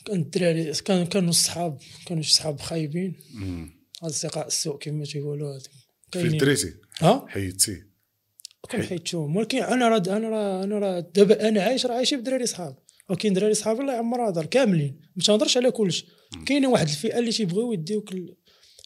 كان 0.04 0.20
الدراري 0.20 0.72
كان 0.72 1.06
كانوا 1.06 1.30
الصحاب 1.30 1.78
كانوا 2.06 2.22
شي 2.22 2.34
صحاب 2.34 2.60
خايبين 2.60 3.16
أصدقاء 4.02 4.46
السوء 4.46 4.78
كما 4.78 5.04
تيقولوا. 5.04 5.58
في 6.12 6.28
دريتي 6.28 6.74
ها؟ 7.00 7.24
حيدتي 7.28 7.82
كان 8.70 8.82
حيدتهم 8.82 9.36
ولكن 9.36 9.58
أنا 9.58 9.88
راه 9.88 10.02
أنا 10.16 10.28
راه 10.28 10.64
أنا 10.64 10.78
راه 10.78 11.00
دابا 11.00 11.48
أنا 11.48 11.62
عايش 11.62 11.86
راه 11.86 11.94
عايش 11.94 12.14
بدراري 12.14 12.46
صحاب. 12.46 12.78
ولكن 13.08 13.32
دراري 13.32 13.54
صحاب 13.54 13.80
الله 13.80 13.92
يعمر 13.92 14.28
هضر 14.28 14.46
كاملين. 14.46 15.00
ما 15.16 15.22
تنهضرش 15.22 15.56
على 15.56 15.70
كلشي 15.70 16.06
كاينة 16.46 16.68
واحد 16.68 16.88
الفئة 16.88 17.18
اللي 17.18 17.30
تيبغيو 17.30 17.72
يديوك 17.72 18.12
ال... 18.12 18.36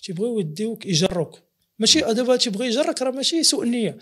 تيبغيو 0.02 0.40
يديوك 0.40 0.86
يجروك 0.86 1.42
ماشي 1.78 2.00
دابا 2.00 2.36
تيبغي 2.36 2.66
يجرك 2.66 3.02
راه 3.02 3.10
ماشي 3.10 3.42
سوء 3.42 3.64
النية. 3.64 3.98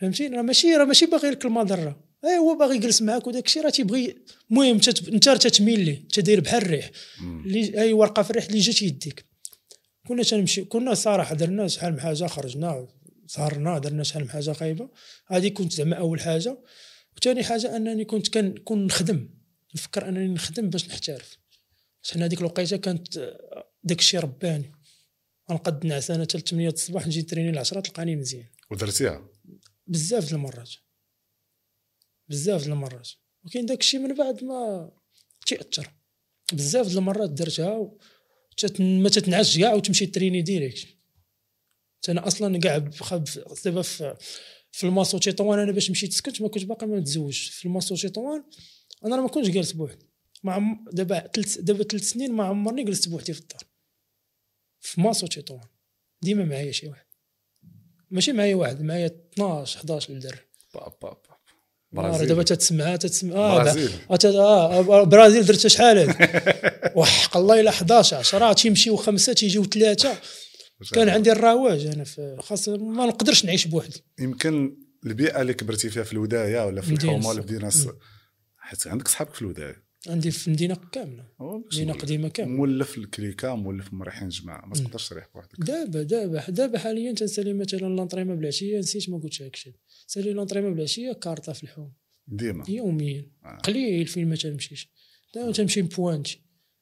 فهمتي؟ 0.00 0.26
راه 0.26 0.42
ماشي 0.42 0.76
راه 0.76 0.84
ماشي 0.84 1.06
باغي 1.06 1.30
لك 1.30 1.44
المضرة. 1.44 2.11
اي 2.24 2.38
هو 2.38 2.54
باغي 2.58 2.76
يجلس 2.76 3.02
معاك 3.02 3.26
وداك 3.26 3.46
الشيء 3.46 3.62
راه 3.62 3.70
تيبغي 3.70 4.16
المهم 4.50 4.80
انت 5.12 5.28
تتميل 5.28 5.80
ليه 5.80 6.08
تدير 6.08 6.40
بحال 6.40 6.62
الريح. 6.62 6.90
أي 7.54 7.92
ورقة 7.92 8.22
في 8.22 8.30
الريح 8.30 8.44
اللي 8.44 8.58
جات 8.58 8.82
يديك. 8.82 9.24
كنا 10.08 10.22
تنمشي 10.22 10.64
كنا 10.64 10.94
صراحة 10.94 11.34
درنا 11.34 11.68
شحال 11.68 11.92
من 11.92 12.00
حاجة 12.00 12.26
خرجنا 12.26 12.88
سهرنا 13.26 13.78
درنا 13.78 14.02
شحال 14.02 14.22
من 14.22 14.30
حاجة 14.30 14.52
خايبه 14.52 14.88
هذه 15.26 15.48
كنت 15.48 15.72
زعما 15.72 15.96
أول 15.96 16.20
حاجة. 16.20 16.58
وثاني 17.16 17.44
حاجة 17.44 17.76
أنني 17.76 18.04
كنت 18.04 18.28
كنكون 18.28 18.86
نخدم. 18.86 19.28
نفكر 19.74 20.08
أنني 20.08 20.28
نخدم 20.28 20.70
باش 20.70 20.88
نحترف. 20.88 21.38
حنا 22.12 22.24
هذيك 22.24 22.38
الوقيتة 22.38 22.76
كانت 22.76 23.18
داك 23.84 23.98
الشيء 23.98 24.20
رباني. 24.20 24.72
غنقد 25.50 25.86
نعس 25.86 26.10
أنا 26.10 26.22
حتى 26.22 26.40
8 26.40 26.68
الصباح 26.68 27.06
نجي 27.06 27.22
تريني 27.22 27.50
العشرة 27.50 27.80
تلقاني 27.80 28.16
مزيان. 28.16 28.46
ودرتيها؟ 28.70 29.28
بزاف 29.86 30.30
د 30.30 30.32
المرات. 30.32 30.70
بزاف 32.32 32.60
د 32.64 32.66
المرات. 32.66 33.08
وكاين 33.44 33.66
داك 33.66 33.80
الشيء 33.80 34.00
من 34.00 34.14
بعد 34.14 34.44
ما 34.44 34.90
تيأثر. 35.46 35.86
بزاف 36.52 36.86
د 36.92 36.96
المرات 36.96 37.30
درتها 37.30 37.90
ما 38.80 39.08
تتنعسش 39.08 39.58
كاع 39.58 39.74
وتمشي 39.74 40.06
تريني 40.06 40.42
direct. 40.42 40.86
أنا 42.08 42.26
أصلا 42.26 42.58
كاع 42.60 42.78
دابا 43.64 43.82
في 43.82 44.16
في 44.72 44.84
الماص 44.84 45.18
وتيطوان 45.18 45.58
أنا 45.58 45.72
باش 45.72 45.90
مشيت 45.90 46.12
سكنت 46.12 46.42
ما 46.42 46.48
كنتش 46.48 46.64
باقي 46.64 46.86
ما 46.86 46.96
متزوج 46.96 47.48
في 47.48 47.66
الماص 47.66 47.96
وتيطوان 47.96 48.44
أنا 49.04 49.16
ما 49.16 49.28
كنتش 49.28 49.48
جالس 49.48 49.72
بوحدي. 49.72 50.06
مع 50.42 50.76
دابا 50.92 51.26
ثلاث 51.34 51.58
دابا 51.58 51.84
ثلاث 51.84 52.02
سنين 52.02 52.32
ما 52.32 52.44
عمرني 52.44 52.84
جلست 52.84 53.08
بوحدي 53.08 53.32
في 53.32 53.40
الدار. 53.40 53.62
في 54.80 55.00
ماص 55.00 55.26
وتيطوان. 55.26 55.68
ديما 56.22 56.44
معايا 56.44 56.72
شي 56.72 56.88
واحد. 56.88 57.06
ماشي 58.10 58.32
معايا 58.32 58.54
واحد 58.54 58.82
معايا 58.82 59.06
12 59.06 59.78
11 59.78 60.18
دري 60.18 60.38
باب 60.74 60.92
باب 61.02 61.31
برازيل. 61.92 62.28
دابا 62.28 62.42
تتسمعها 62.42 62.96
تتسمع. 62.96 63.34
آه 63.34 63.58
برازيل. 63.62 63.90
آه 64.10 65.02
برازيل 65.04 65.44
درتها 65.44 65.68
شحال 65.68 66.14
وحق 66.96 67.36
الله 67.36 67.60
إلا 67.60 67.70
11 67.70 68.16
10 68.16 68.52
تيمشيو 68.52 68.96
خمسه 68.96 69.32
تيجيو 69.32 69.64
ثلاثة 69.64 70.14
كان 70.92 71.08
عندي 71.08 71.32
الرواج 71.32 71.86
أنا 71.86 72.04
في 72.04 72.36
خاص 72.40 72.68
ما 72.68 73.06
نقدرش 73.06 73.44
نعيش 73.44 73.66
بوحدي. 73.66 74.04
يمكن 74.20 74.76
البيئة 75.06 75.40
اللي 75.42 75.54
كبرتي 75.54 75.90
فيها 75.90 76.02
في 76.02 76.12
الوداية 76.12 76.66
ولا 76.66 76.80
في 76.80 76.92
الحومة 76.92 77.28
ولا 77.28 77.42
في 77.42 77.52
مدينه 77.52 77.70
حيت 78.56 78.86
عندك 78.86 79.08
صحابك 79.08 79.34
في 79.34 79.42
الوداية. 79.42 79.91
عندي 80.08 80.30
في 80.30 80.50
مدينة 80.50 80.74
كاملة. 80.92 81.28
مدينة 81.40 81.92
قديمة 81.92 82.28
كاملة. 82.28 82.56
مولف 82.56 82.98
ال 82.98 83.06
clique 83.06 83.54
مولف 83.54 83.92
مريحين 83.92 84.28
الجماعة 84.28 84.66
ما 84.66 84.74
تقدرش 84.74 85.08
تريح 85.08 85.28
بوحدك. 85.34 85.60
دابا 85.60 86.02
دابا 86.02 86.50
دابا 86.50 86.78
حاليا 86.78 87.12
تنسالي 87.12 87.52
مثلا 87.52 87.78
l'entraînement 87.78 88.36
بالعشيه 88.36 88.78
نسيت 88.78 89.10
ما 89.10 89.18
قلتش 89.18 89.42
هكشي 89.42 89.72
سالي 90.06 90.32
l'entraînement 90.32 90.74
بالعشيه 90.74 91.12
كارطة 91.12 91.52
في 91.52 91.62
الحوم. 91.62 91.92
ديما. 92.26 92.64
يوميا. 92.68 93.30
آه. 93.44 93.56
قليل 93.56 94.06
فين 94.06 94.28
ما 94.28 94.36
تنمشيش 94.36 94.90
دابا 95.34 95.52
تنمشي 95.52 95.82
pointer 95.82 96.40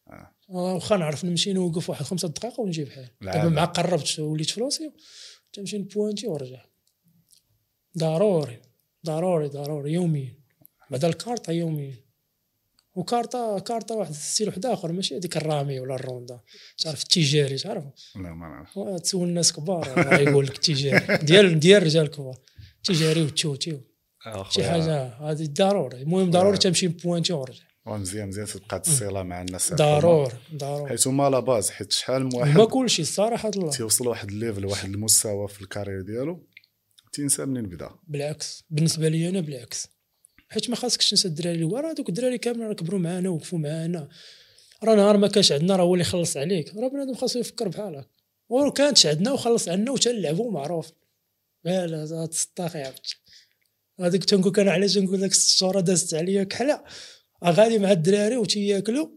آه. 0.08 0.34
واخا 0.48 0.96
نعرف 0.96 1.24
نمشي 1.24 1.52
نوقف 1.52 1.90
واحد 1.90 2.04
خمسة 2.04 2.28
دقائق 2.28 2.60
ونجيب 2.60 2.88
حال 2.88 3.08
دابا 3.22 3.48
مع 3.48 3.64
قربت 3.64 4.18
وليت 4.18 4.50
فرونسي 4.50 4.92
تمشي 5.52 5.78
نبوانتي 5.78 6.26
ونرجع 6.26 6.64
ضروري 7.98 8.60
ضروري 9.06 9.48
ضروري 9.48 9.92
يوميا. 9.92 10.34
بعد 10.90 11.04
الكارطة 11.04 11.52
يوميا. 11.52 12.09
وكارطة 13.00 13.58
كارطة 13.58 13.94
واحد 13.94 14.12
style 14.12 14.48
واحد 14.48 14.66
آخر 14.66 14.92
ماشي 14.92 15.16
هذيك 15.16 15.36
الرامي 15.36 15.80
ولا 15.80 15.94
الروندا. 15.94 16.40
تعرف 16.78 17.02
التجاري 17.02 17.56
تعرف؟ 17.56 17.84
لا 18.16 18.34
ما 18.34 18.48
نعرف. 18.48 19.00
تسول 19.02 19.28
الناس 19.28 19.52
كبار 19.52 20.12
يقول 20.20 20.46
لك 20.46 20.54
التجاري 20.54 21.16
ديال 21.16 21.60
ديال 21.60 21.76
الرجال 21.76 22.04
الكبار 22.04 22.38
تجاري 22.84 23.22
والتوتي 23.22 23.80
شي 24.50 24.64
حاجة 24.64 25.06
هذه 25.06 25.46
ضروري. 25.46 26.02
المهم 26.02 26.30
ضروري 26.30 26.58
تمشي 26.58 26.88
pointer 26.88 27.32
ونرجع 27.32 27.64
مزيان 27.86 28.28
مزيان 28.28 28.46
تبقى 28.46 28.82
الصله 28.86 29.22
مع 29.22 29.42
الناس 29.42 29.74
ضروري 29.74 30.32
ضروري. 30.54 30.88
حيت 30.88 31.06
هما 31.06 31.30
la 31.30 31.40
base 31.40 31.70
حيت 31.70 31.92
شحال 31.92 32.24
من 32.24 32.34
واحد 32.34 32.58
ما 32.58 32.64
كلشي 32.64 33.02
الصراحه 33.02 33.48
الله. 33.48 33.70
تيوصل 33.70 34.08
واحد 34.08 34.28
ال 34.28 34.34
level 34.34 34.66
واحد 34.66 34.88
المستوى 34.88 35.48
في 35.48 35.60
ال 35.62 35.66
carrière 35.66 36.00
ديالو 36.00 36.46
تينسى 37.12 37.44
منين 37.44 37.66
بدا. 37.66 37.90
بالعكس. 38.08 38.64
بالنسبة 38.70 39.08
لي 39.08 39.28
أنا 39.28 39.40
بالعكس. 39.40 39.88
حيت 40.50 40.70
ما 40.70 40.76
خاصكش 40.76 41.10
تنسى 41.10 41.28
الدراري. 41.28 41.54
اللي 41.54 41.64
ورا 41.64 41.92
دوك 41.92 42.08
الدراري 42.08 42.38
كاملين 42.38 42.66
راه 42.66 42.74
كبروا 42.74 43.00
معانا 43.00 43.28
وقفوا 43.28 43.58
معانا. 43.58 44.08
راه 44.84 44.94
نهار 44.94 45.16
ما 45.16 45.28
كانش 45.28 45.52
عندنا 45.52 45.76
راه 45.76 45.84
هو 45.84 45.94
اللي 45.94 46.04
خلص 46.04 46.36
عليك. 46.36 46.74
راه 46.76 46.88
بنادم 46.88 47.14
خاصو 47.14 47.38
يفكر 47.38 47.68
بحالك. 47.68 48.08
ولو 48.48 48.72
كانتش 48.72 49.06
عندنا 49.06 49.32
وخلص 49.32 49.68
عنا 49.68 49.90
وتنلعبوا 49.90 50.52
معروف. 50.52 50.92
لا 51.64 51.86
لا 51.86 52.02
هاد 52.02 52.28
السطاخ 52.28 52.76
عرفت 52.76 53.16
هذيك 54.00 54.24
تنقول 54.24 54.60
أنا 54.60 54.72
علاش 54.72 54.98
نقول 54.98 55.20
لك 55.20 55.30
الصورة 55.30 55.80
دازت 55.80 56.14
عليا 56.14 56.44
كحله 56.44 56.84
غادي 57.44 57.78
مع 57.78 57.92
الدراري 57.92 58.36
وتياكلوا 58.36 59.08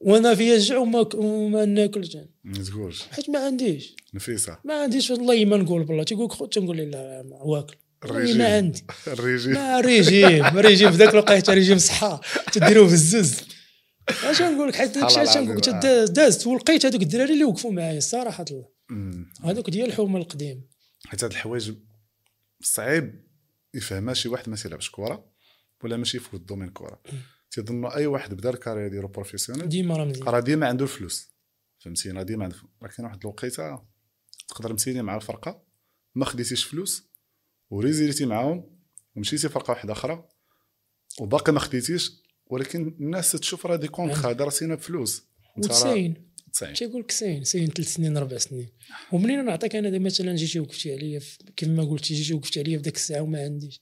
وأنا 0.00 0.34
فيا 0.34 0.54
الجوع 0.54 0.78
وما, 0.78 1.08
وما 1.14 1.64
ناكلش 1.64 2.16
ما 2.44 2.64
تقولش 2.64 3.02
حيت 3.02 3.30
ما 3.30 3.38
عنديش. 3.38 3.96
نفيسة. 4.14 4.58
ما 4.64 4.82
عنديش 4.82 5.10
والله 5.10 5.44
ما 5.44 5.56
نقول 5.56 5.84
بالله. 5.84 6.04
تيقول 6.04 6.24
لك 6.24 6.32
خذ 6.32 6.46
تنقول 6.46 6.76
لا 6.76 7.24
واكل. 7.42 7.76
الريجيم 8.04 8.38
ما 8.38 8.56
عندي. 8.56 8.84
الريجيم 9.06 9.52
ما 9.52 9.80
ريجيم. 9.80 10.58
ريجيم 10.58 10.90
في 10.90 10.96
ذاك 10.96 11.08
الوقت 11.08 11.50
ريجيم 11.50 11.78
صحة. 11.78 12.20
تديروه 12.52 12.88
في 12.88 12.92
الزز. 12.92 13.40
اش 14.08 14.42
نقول 14.42 14.68
لك 14.68 14.76
حيت 14.76 14.98
داك 14.98 15.18
الشيء 15.18 15.64
دازت. 16.04 16.46
ولقيت 16.46 16.86
هذوك 16.86 17.02
الدراري 17.02 17.32
اللي 17.32 17.44
وقفوا 17.44 17.72
معايا 17.72 17.98
الصراحه 17.98 18.44
الله 18.50 18.68
هذوك 19.44 19.70
ديال 19.70 19.88
الحومه 19.88 20.18
القديم. 20.18 20.68
حيت 21.06 21.24
هاد 21.24 21.30
الحوايج 21.30 21.74
صعيب 22.62 23.26
يفهمها 23.74 24.14
شي 24.14 24.28
واحد 24.28 24.48
ما 24.48 24.56
تيلعبش 24.56 24.90
كره 24.90 25.32
ولا 25.84 25.96
ماشي 25.96 26.18
في 26.18 26.34
ال 26.34 26.38
domaine 26.38 26.68
كره 26.68 27.02
تيظنوا 27.50 27.96
أي 27.96 28.06
واحد 28.06 28.34
بدا 28.34 28.50
ال 28.50 28.54
carrière 28.54 28.88
ديالو 28.88 29.08
professionnel 29.08 29.68
ديما 29.68 29.96
راه 29.96 30.04
مزيان. 30.04 30.28
راه 30.28 30.40
ديما 30.40 30.66
عنده 30.66 30.84
الفلوس. 30.84 31.36
فهمتينا 31.78 32.22
ديما 32.22 32.44
عنده 32.44 32.56
ولكن 32.80 33.04
واحد 33.04 33.18
الوقيتة 33.20 33.82
تقدر 34.48 34.72
مسيني 34.72 35.02
مع 35.02 35.16
الفرقة 35.16 35.62
ما 36.14 36.24
خديتيش 36.24 36.64
فلوس 36.64 37.10
وريزيليتي 37.70 38.26
معاهم 38.26 38.78
ومشيتي 39.16 39.48
فرقه 39.48 39.70
واحدة 39.70 39.92
أخرى 39.92 40.28
وباقي 41.20 41.52
ما 41.52 41.60
خديتيش 41.60 42.12
ولكن 42.46 42.96
الناس 43.00 43.32
تشوف 43.32 43.66
راه 43.66 43.76
des 43.76 43.88
contrats 43.88 44.32
دار 44.32 44.49
سينا 44.49 44.74
بفلوس. 44.74 45.22
وتساين 45.58 46.14
تيقول 46.74 47.00
لك 47.00 47.10
ساين 47.10 47.44
ساين 47.44 47.66
ثلاث 47.66 47.94
سنين 47.94 48.16
أربع 48.16 48.38
سنين. 48.38 48.68
ومنين 49.12 49.44
نعطيك 49.44 49.76
أنا 49.76 49.98
مثلا 49.98 50.36
جيتي 50.36 50.60
وقفتي 50.60 50.92
عليا 50.92 51.20
كيف 51.56 51.68
ما 51.68 51.84
قلتي 51.84 52.14
جيتي 52.14 52.34
وقفتي 52.34 52.60
عليا 52.60 52.78
في 52.78 52.84
ذاك 52.84 52.96
الساعة 52.96 53.20
وما 53.20 53.44
عنديش. 53.44 53.80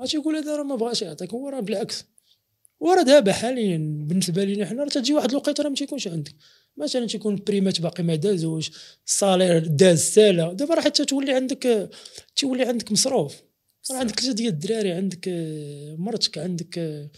غادي 0.00 0.16
يقول 0.16 0.36
هذا 0.36 0.56
راه 0.56 0.62
ما 0.62 0.76
بغاش 0.76 1.02
يعطيك 1.02 1.30
هو 1.30 1.48
راه 1.48 1.60
بالعكس. 1.60 2.04
وراه 2.84 3.02
دابا 3.02 3.32
حاليا 3.32 3.78
بالنسبة 4.08 4.44
لينا 4.44 4.66
حنا 4.66 4.82
راه 4.82 4.88
تجي 4.88 5.14
واحد 5.14 5.30
الوقيته 5.30 5.62
راه 5.62 5.68
ما 5.68 5.74
تيكونش 5.74 6.08
عندك. 6.08 6.34
مثلا 6.76 7.06
تيكون 7.06 7.36
بريمات 7.46 7.80
باقي 7.80 8.02
ما 8.02 8.14
دازوش 8.14 8.70
ال 9.06 9.14
salaire 9.14 9.66
داز 9.66 10.00
سالا. 10.00 10.52
دابا 10.52 10.74
راه 10.74 10.80
حتى 10.80 11.04
تولي 11.04 11.32
عندك 11.32 11.90
تولي 12.36 12.64
عندك 12.64 12.92
مصروف. 12.92 13.34
راه 13.90 13.96
عندك 13.96 14.20
ثلاثة 14.20 14.34
ديال 14.34 14.52
الدراري 14.52 14.92
عندك 14.92 15.28
مرتك 15.98 16.38
عندك 16.38 17.08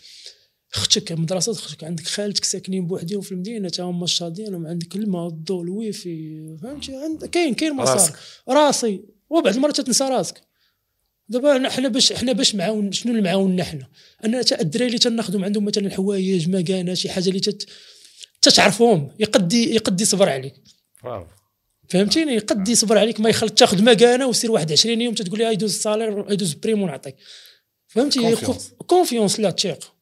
أختك 0.74 1.12
مدرسة 1.12 1.52
أختك 1.52 1.84
عندك 1.84 2.06
خالتك 2.06 2.44
ساكنين 2.44 2.86
بوحدهم 2.86 3.20
في 3.20 3.32
المدينة 3.32 3.68
تا 3.68 3.82
هما 3.82 4.04
الشاطئين 4.04 4.66
عندك 4.66 4.96
الماء 4.96 5.28
الضوء 5.28 5.62
الويفي 5.62 6.56
فهمتي؟ 6.62 6.96
عند 6.96 7.24
كاين 7.24 7.54
كاين 7.54 7.72
مسار 7.72 8.18
راسي. 8.48 9.04
وبعض 9.30 9.54
المرات 9.54 9.80
تنسى 9.80 10.04
راسك. 10.04 10.45
دابا 11.28 11.68
حنا 11.68 11.88
باش 11.88 12.12
حنا 12.12 12.32
باش 12.32 12.54
معاون 12.54 12.92
شنو 12.92 13.14
المعاون 13.14 13.62
حنا 13.62 13.86
أنا 14.24 14.42
تا 14.42 14.60
الدراري 14.60 14.86
اللي 14.86 14.98
تناخذهم 14.98 15.44
عندهم 15.44 15.64
مثلا 15.64 15.90
حوايج 15.90 16.48
مكانة 16.48 16.94
شي 16.94 17.10
حاجة 17.10 17.28
اللي 17.28 17.40
تت... 17.40 17.66
تتعرفهم 18.42 19.10
يقدي 19.18 19.74
يقدي 19.74 20.02
يصبر 20.02 20.28
عليك. 20.28 20.54
فهمتيني؟ 21.88 22.34
يقدي 22.34 22.72
يصبر 22.72 22.98
عليك 22.98 23.20
ما 23.20 23.28
يخلط 23.28 23.58
تاخذ 23.58 23.82
مكانة 23.82 24.26
وسير 24.26 24.50
واحد 24.52 24.72
20 24.72 25.00
يوم 25.00 25.14
تتقول 25.14 25.38
لي 25.38 25.52
يدوز 25.52 25.74
ال 25.74 25.81
salaire 25.82 26.32
يدوز 26.32 26.52
prime 26.52 26.82
ونعطيك. 26.82 27.16
فهمتي 27.86 28.36
confiance 28.86 29.40
لا 29.40 29.50
تيق 29.50 29.92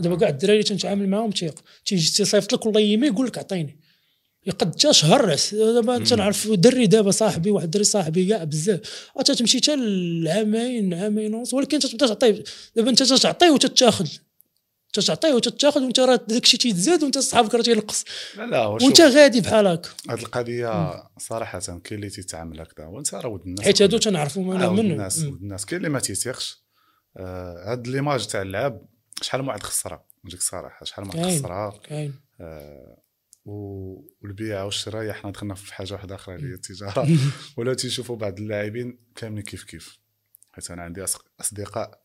دابا 0.00 0.16
كاع 0.16 0.28
الدراري 0.28 0.52
اللي 0.52 0.68
تنتعامل 0.68 1.08
معاهم 1.08 1.30
تيق 1.30 1.64
تيجي 1.86 2.10
تيصيفط 2.10 2.52
لك 2.52 2.66
والله 2.66 2.80
يما 2.80 3.06
يقول 3.06 3.26
لك 3.26 3.38
عطيني 3.38 3.80
يقد 4.46 4.74
حتى 4.74 4.92
شهر 4.92 5.36
دابا 5.52 6.04
تنعرف 6.04 6.48
دري 6.48 6.86
دابا 6.86 7.10
صاحبي 7.10 7.50
واحد 7.50 7.64
الدري 7.64 7.84
صاحبي 7.84 8.26
كاع 8.26 8.44
بزاف. 8.44 9.10
تمشي 9.38 9.58
حتى 9.58 9.76
لعامين 9.76 10.94
عامين 10.94 11.34
ونص 11.34 11.54
ولكن 11.54 11.78
تبدا 11.78 12.06
تعطي 12.06 12.42
دابا 12.76 12.90
انت 12.90 13.02
تعطي 13.02 13.50
وتتاخذ 13.50 14.08
تتعطيه 14.92 15.34
وتتاخذ 15.34 15.82
وانت 15.82 16.00
راه 16.00 16.20
داك 16.28 16.44
الشيء 16.44 16.60
تيتزاد 16.60 17.02
وانت 17.02 17.18
صحابك 17.18 17.54
راه 17.54 17.62
تينقص 17.62 18.04
لا 18.36 18.46
لا 18.46 18.66
وانت 18.66 19.00
غادي 19.00 19.40
بحال 19.40 19.66
هكا 19.66 19.90
هاد 20.10 20.18
القضية 20.18 21.02
صراحة 21.18 21.58
كاين 21.58 21.82
اللي 21.92 22.10
تيتعامل 22.10 22.60
هكذا 22.60 22.86
وانت 22.86 23.14
راه 23.14 23.28
ود 23.28 23.40
الناس 23.46 23.64
حيت 23.64 23.82
هادو 23.82 23.98
تنعرفوا 23.98 24.54
أنا 24.54 24.68
من 24.68 24.78
الناس 24.78 25.18
ود 25.18 25.42
الناس. 25.42 25.66
كاين 25.66 25.78
اللي 25.78 25.88
ما 25.88 26.00
تيثيقش 26.00 26.62
آه 27.16 27.72
هاد 27.72 27.86
ليماج 27.88 28.26
تاع 28.26 28.42
اللعب 28.42 28.82
شحال 29.22 29.42
من 29.42 29.48
واحد 29.48 29.62
خسرها؟ 29.62 30.04
نجيك 30.24 30.40
الصراحه 30.40 30.84
شحال 30.84 31.04
من 31.04 31.20
واحد 31.20 31.38
خسرها؟ 31.38 31.80
كاين. 31.88 32.14
آه 32.40 33.01
والبيع 33.44 34.62
والشراء 34.62 35.12
حنا 35.12 35.30
دخلنا 35.30 35.54
في 35.54 35.74
حاجة 35.74 35.94
واحدة 35.94 36.14
أخرى 36.14 36.34
اللي 36.34 36.48
هي 36.48 36.54
التجارة. 36.54 37.08
ولا 37.56 37.74
تيشوفوا 37.74 38.16
بعض 38.16 38.38
اللاعبين 38.38 38.98
كاملين 39.16 39.42
كيف 39.42 39.64
كيف. 39.64 39.98
حيت 40.52 40.70
أنا 40.70 40.82
عندي 40.82 41.04
أصدقاء 41.40 42.02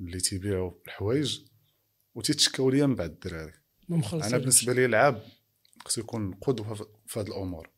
اللي 0.00 0.20
تيبيعوا 0.20 0.72
الحوايج 0.86 1.40
وتيتشكاو 2.14 2.70
ليا 2.70 2.86
من 2.86 2.94
بعد 2.94 3.10
الدراري. 3.10 3.52
أنا 4.26 4.38
بالنسبة 4.38 4.72
لي 4.72 4.84
اللعاب 4.84 5.22
خصو 5.84 6.00
يكون 6.00 6.34
قدوة 6.34 6.74
في 7.06 7.20
هذه 7.20 7.26
الأمور. 7.26 7.70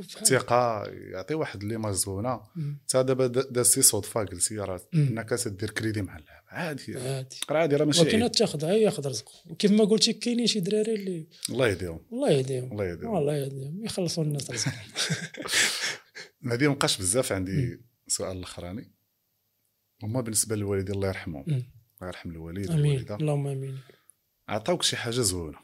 الثقة 0.00 0.84
يعطي 0.86 1.34
واحد 1.34 1.64
ليماج 1.64 1.94
زوينة. 1.94 2.40
انت 2.56 2.96
دابا 2.96 3.26
دا- 3.26 3.50
دازتي 3.50 3.82
صدفه 3.82 4.24
قلتي 4.24 4.56
راه. 4.58 4.80
إنك 4.94 5.28
تدير 5.28 5.70
كريدي 5.70 6.02
مع 6.02 6.16
اللاعب 6.18 6.42
عادي. 6.48 6.98
عادي. 6.98 7.36
راه 7.50 7.58
عادي 7.58 7.76
راه 7.76 7.84
ماشي 7.84 8.00
ولكن 8.00 8.30
تاخذها 8.30 8.72
ياخذ 8.72 9.06
رزقه 9.08 9.32
وكيف 9.46 9.70
ما 9.70 9.84
قلتي 9.84 10.12
كاينين 10.12 10.46
شي 10.46 10.60
دراري 10.60 10.94
اللي 10.94 11.28
الله 11.50 11.68
يهديهم. 11.68 12.00
الله 12.12 12.30
يهديهم. 12.30 12.72
الله 12.72 12.84
يهديهم. 12.84 13.10
والله 13.10 13.36
يهديهم. 13.36 13.84
يخلصوا 13.84 14.24
الناس 14.24 14.50
رزقهم 14.50 14.74
هذه 16.52 16.68
مابقاش 16.68 16.98
بزاف. 16.98 17.32
عندي 17.32 17.80
سؤال 18.06 18.36
الأخراني. 18.36 18.94
هما 20.02 20.20
بالنسبة 20.20 20.56
للوالدين 20.56 20.94
الله 20.94 21.08
يرحمهم. 21.08 21.44
الله 21.48 21.66
يرحم 22.02 22.30
الوالد 22.30 22.70
آمين. 22.70 22.86
والوالده 22.86 23.14
اللهم 23.16 23.46
آمين. 23.46 23.78
عطاوك 24.48 24.82
شي 24.82 24.96
حاجة 24.96 25.20
زوينة. 25.20 25.58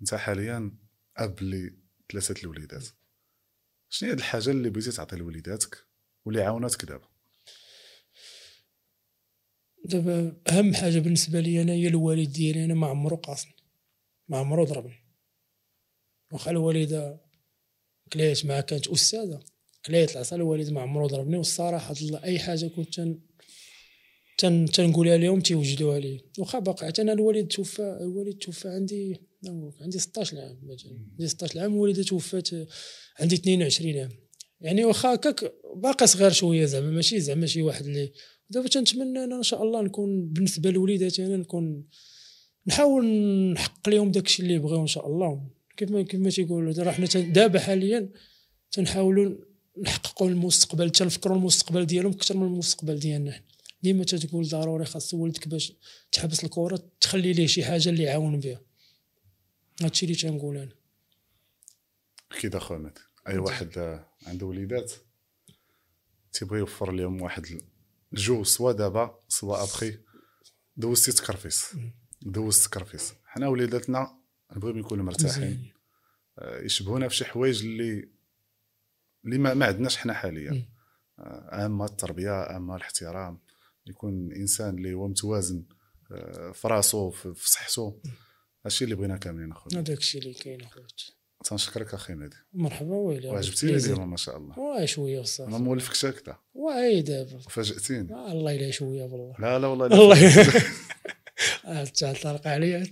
أنت 0.00 0.14
حاليا 0.14 0.72
أب 1.16 1.38
لثلاثه 2.12 2.42
الوليدات. 2.42 2.88
شنو 3.88 4.08
هي 4.08 4.14
الحاجة 4.14 4.50
اللي 4.50 4.70
بغيتي 4.70 4.90
تعطي 4.90 5.16
لوليداتك 5.16 5.86
واللي 6.24 6.42
عاوناتك 6.42 6.84
دابا؟ 6.84 7.08
دابا 9.84 10.42
أهم 10.48 10.74
حاجة 10.74 10.98
بالنسبة 10.98 11.40
لي 11.40 11.62
أنا 11.62 11.72
هي 11.72 11.88
الوالد 11.88 12.32
ديالي 12.32 12.64
أنا 12.64 12.74
ما 12.74 12.86
عمرو 12.86 13.16
قاصني 13.16 13.56
ما 14.28 14.38
عمرو 14.38 14.64
ضربني. 14.64 15.04
واخا 16.32 16.50
الوالدة 16.50 17.20
كليت 18.12 18.46
معها 18.46 18.60
كانت 18.60 18.88
أستاذة 18.88 19.40
كليت 19.86 20.12
العصا 20.12 20.36
الوالد 20.36 20.70
ما 20.70 20.80
عمرو 20.80 21.06
ضربني. 21.06 21.36
والصراحة 21.36 21.94
الله 22.02 22.24
أي 22.24 22.38
حاجة 22.38 22.66
كنت 22.66 23.00
تنقولها 24.38 25.16
لهم 25.16 25.40
تيوجدوها 25.40 25.98
لي 25.98 26.20
واخا 26.38 26.58
باقي 26.58 26.86
حتى 26.86 27.02
أنا 27.02 27.12
الوالد 27.12 27.46
توفى 27.48 27.98
الوالد 28.00 28.34
توفى 28.38 28.68
عندي 28.68 29.20
نقولك 29.44 29.74
عندي 29.82 29.98
16 29.98 30.38
عام 30.40 30.58
مثلا. 30.62 30.92
عندي 31.12 31.28
16 31.28 31.60
عام 31.60 31.72
الوالده 31.74 32.02
توفات 32.02 32.48
عندي 33.20 33.34
22 33.34 33.96
عام. 33.96 34.08
يعني 34.60 34.84
واخا 34.84 35.14
هكاك 35.14 35.52
باقي 35.76 36.06
صغير 36.06 36.30
شوية 36.30 36.64
زعما 36.64 36.90
ماشي 36.90 37.20
زعما 37.20 37.46
شي 37.46 37.62
واحد 37.62 37.84
اللي 37.86 38.12
دابا 38.50 38.68
تنتمنى 38.68 39.24
أنا 39.24 39.36
إن 39.36 39.42
شاء 39.42 39.62
الله 39.62 39.82
نكون 39.82 40.26
بالنسبة 40.28 40.70
لوليداتي 40.70 41.26
أنا 41.26 41.36
نكون 41.36 41.84
نحاول 42.66 43.06
نحقق 43.52 43.88
لهم 43.88 44.10
داكشي 44.10 44.42
اللي 44.42 44.58
بغيو 44.58 44.80
إن 44.82 44.86
شاء 44.86 45.06
الله. 45.06 45.42
كيف 45.76 45.90
ما 45.90 46.02
كيف 46.02 46.20
ما 46.20 46.30
تيقولوا 46.30 46.72
راه 46.84 46.92
حنا 46.92 47.06
تن- 47.06 47.32
دابا 47.32 47.58
حاليا 47.58 48.08
تنحاولوا 48.72 49.34
نحققوا 49.82 50.28
المستقبل 50.28 50.90
تنفكروا 50.90 51.36
المستقبل 51.36 51.86
ديالهم 51.86 52.12
أكثر 52.12 52.36
من 52.36 52.46
المستقبل 52.46 52.98
ديالنا 52.98 53.32
حنا. 53.32 53.44
ديما 53.84 54.04
تتقول 54.04 54.48
ضروري 54.48 54.84
خاص 54.84 55.14
ولدك 55.14 55.48
باش 55.48 55.72
تحبس 56.12 56.44
الكرة 56.44 56.90
تخلي 57.00 57.32
ليه 57.32 57.46
شي 57.46 57.64
حاجة 57.64 57.88
اللي 57.88 58.02
يعاون 58.02 58.40
بها 58.40 58.60
هادشي 59.82 60.06
اللي 60.06 60.16
تنقول 60.16 60.56
أنا. 60.56 60.72
أكيد 62.32 62.56
اخو 62.56 62.74
احمد 62.74 62.98
أي 63.28 63.38
واحد 63.38 63.78
آه، 63.78 64.08
عنده 64.26 64.46
وليدات 64.46 64.92
تيبغي 66.32 66.58
يوفر 66.58 66.92
لهم 66.92 67.22
واحد 67.22 67.46
الجو 68.12 68.44
سوا 68.44 68.72
دابا 68.72 69.18
سوا 69.28 69.62
أبخي. 69.62 69.98
دوزتي 70.76 71.12
تكرفيس 71.12 71.66
دوزت 72.22 72.64
تكرفيس 72.64 73.14
حنا 73.24 73.48
وليداتنا 73.48 74.18
نبغيهم 74.56 74.78
يكونوا 74.78 75.04
مرتاحين. 75.04 75.72
آه، 76.38 76.60
يشبهونا 76.60 77.08
في 77.08 77.16
شي 77.16 77.24
حوايج 77.24 77.64
اللي 77.64 78.08
اللي 79.24 79.38
ما, 79.38 79.54
ما 79.54 79.66
عندناش 79.66 79.96
حنا 79.96 80.14
حاليا. 80.14 80.68
آه، 81.18 81.66
أما 81.66 81.84
التربية 81.84 82.56
أما 82.56 82.76
الاحترام. 82.76 83.43
يكون 83.86 84.32
إنسان 84.32 84.78
اللي 84.78 84.94
هو 84.94 85.08
متوازن 85.08 85.64
آه، 86.12 86.50
في 86.52 86.68
راسو 86.68 87.10
في 87.10 87.34
صحته 87.50 88.00
هادشي 88.64 88.84
اللي 88.84 88.94
بغينا 88.94 89.16
كاملين 89.16 89.52
أخويا. 89.52 89.80
هذاك 89.80 89.98
الشيء 89.98 90.20
اللي 90.22 90.34
كاين 90.34 90.60
أخويا. 90.60 90.86
تنشكرك 91.44 91.94
أخي 91.94 92.14
مهدي 92.14 92.36
مرحبا 92.52 92.94
ويلي 92.96 93.28
وعجبتيني 93.28 93.76
اليوم 93.76 94.10
ما 94.10 94.16
شاء 94.16 94.36
الله. 94.36 94.58
واه 94.58 94.84
شوية 94.84 95.16
ما 95.16 95.22
بصح 95.22 95.48
مولفكش 95.48 96.04
هكذا. 96.04 96.38
واي 96.54 97.02
دابا. 97.02 97.38
فاجأتيني 97.38 98.14
آه 98.14 98.32
الله 98.32 98.52
يلا 98.52 98.70
شوية 98.70 99.02
والله 99.02 99.34
لا 99.38 99.58
لا 99.58 99.66
والله. 99.66 99.86
لا. 99.86 99.96
والله 99.96 100.16
آه، 101.64 101.84
تعال 101.84 102.16
طلق 102.16 102.46
عليا 102.46 102.84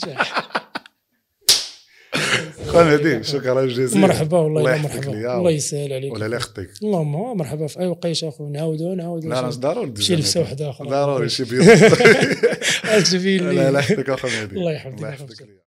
خويا 2.72 2.84
مهدي 2.84 3.22
شكرا 3.22 3.66
جزيلا. 3.66 4.06
مرحبا 4.06 4.38
والله 4.38 4.62
مرحبا. 4.62 5.12
الله 5.38 5.50
يسهل 5.50 5.92
عليك. 5.92 6.12
ولا 6.12 6.28
لا 6.28 6.36
يخطيك. 6.36 6.70
اللهم 6.82 7.36
مرحبا 7.36 7.66
في 7.66 7.80
أي 7.80 7.86
وقيته 7.86 8.28
اخويا 8.28 8.50
نعاودو 8.50 8.94
نعاودو. 8.94 9.28
لا 9.28 9.40
راه 9.40 9.50
ضروري 9.50 10.02
شي 10.02 10.16
لبسه. 10.16 10.40
وحده 10.40 10.70
أخرى 10.70 10.88
ضروري 10.88 11.28
شي 11.28 11.44
بيض 11.44 11.62
لا 13.52 13.70
لا 13.70 13.78
يحفظك 13.78 14.10
اخو 14.10 14.28
الله 14.52 14.72
يحفظك. 14.72 15.61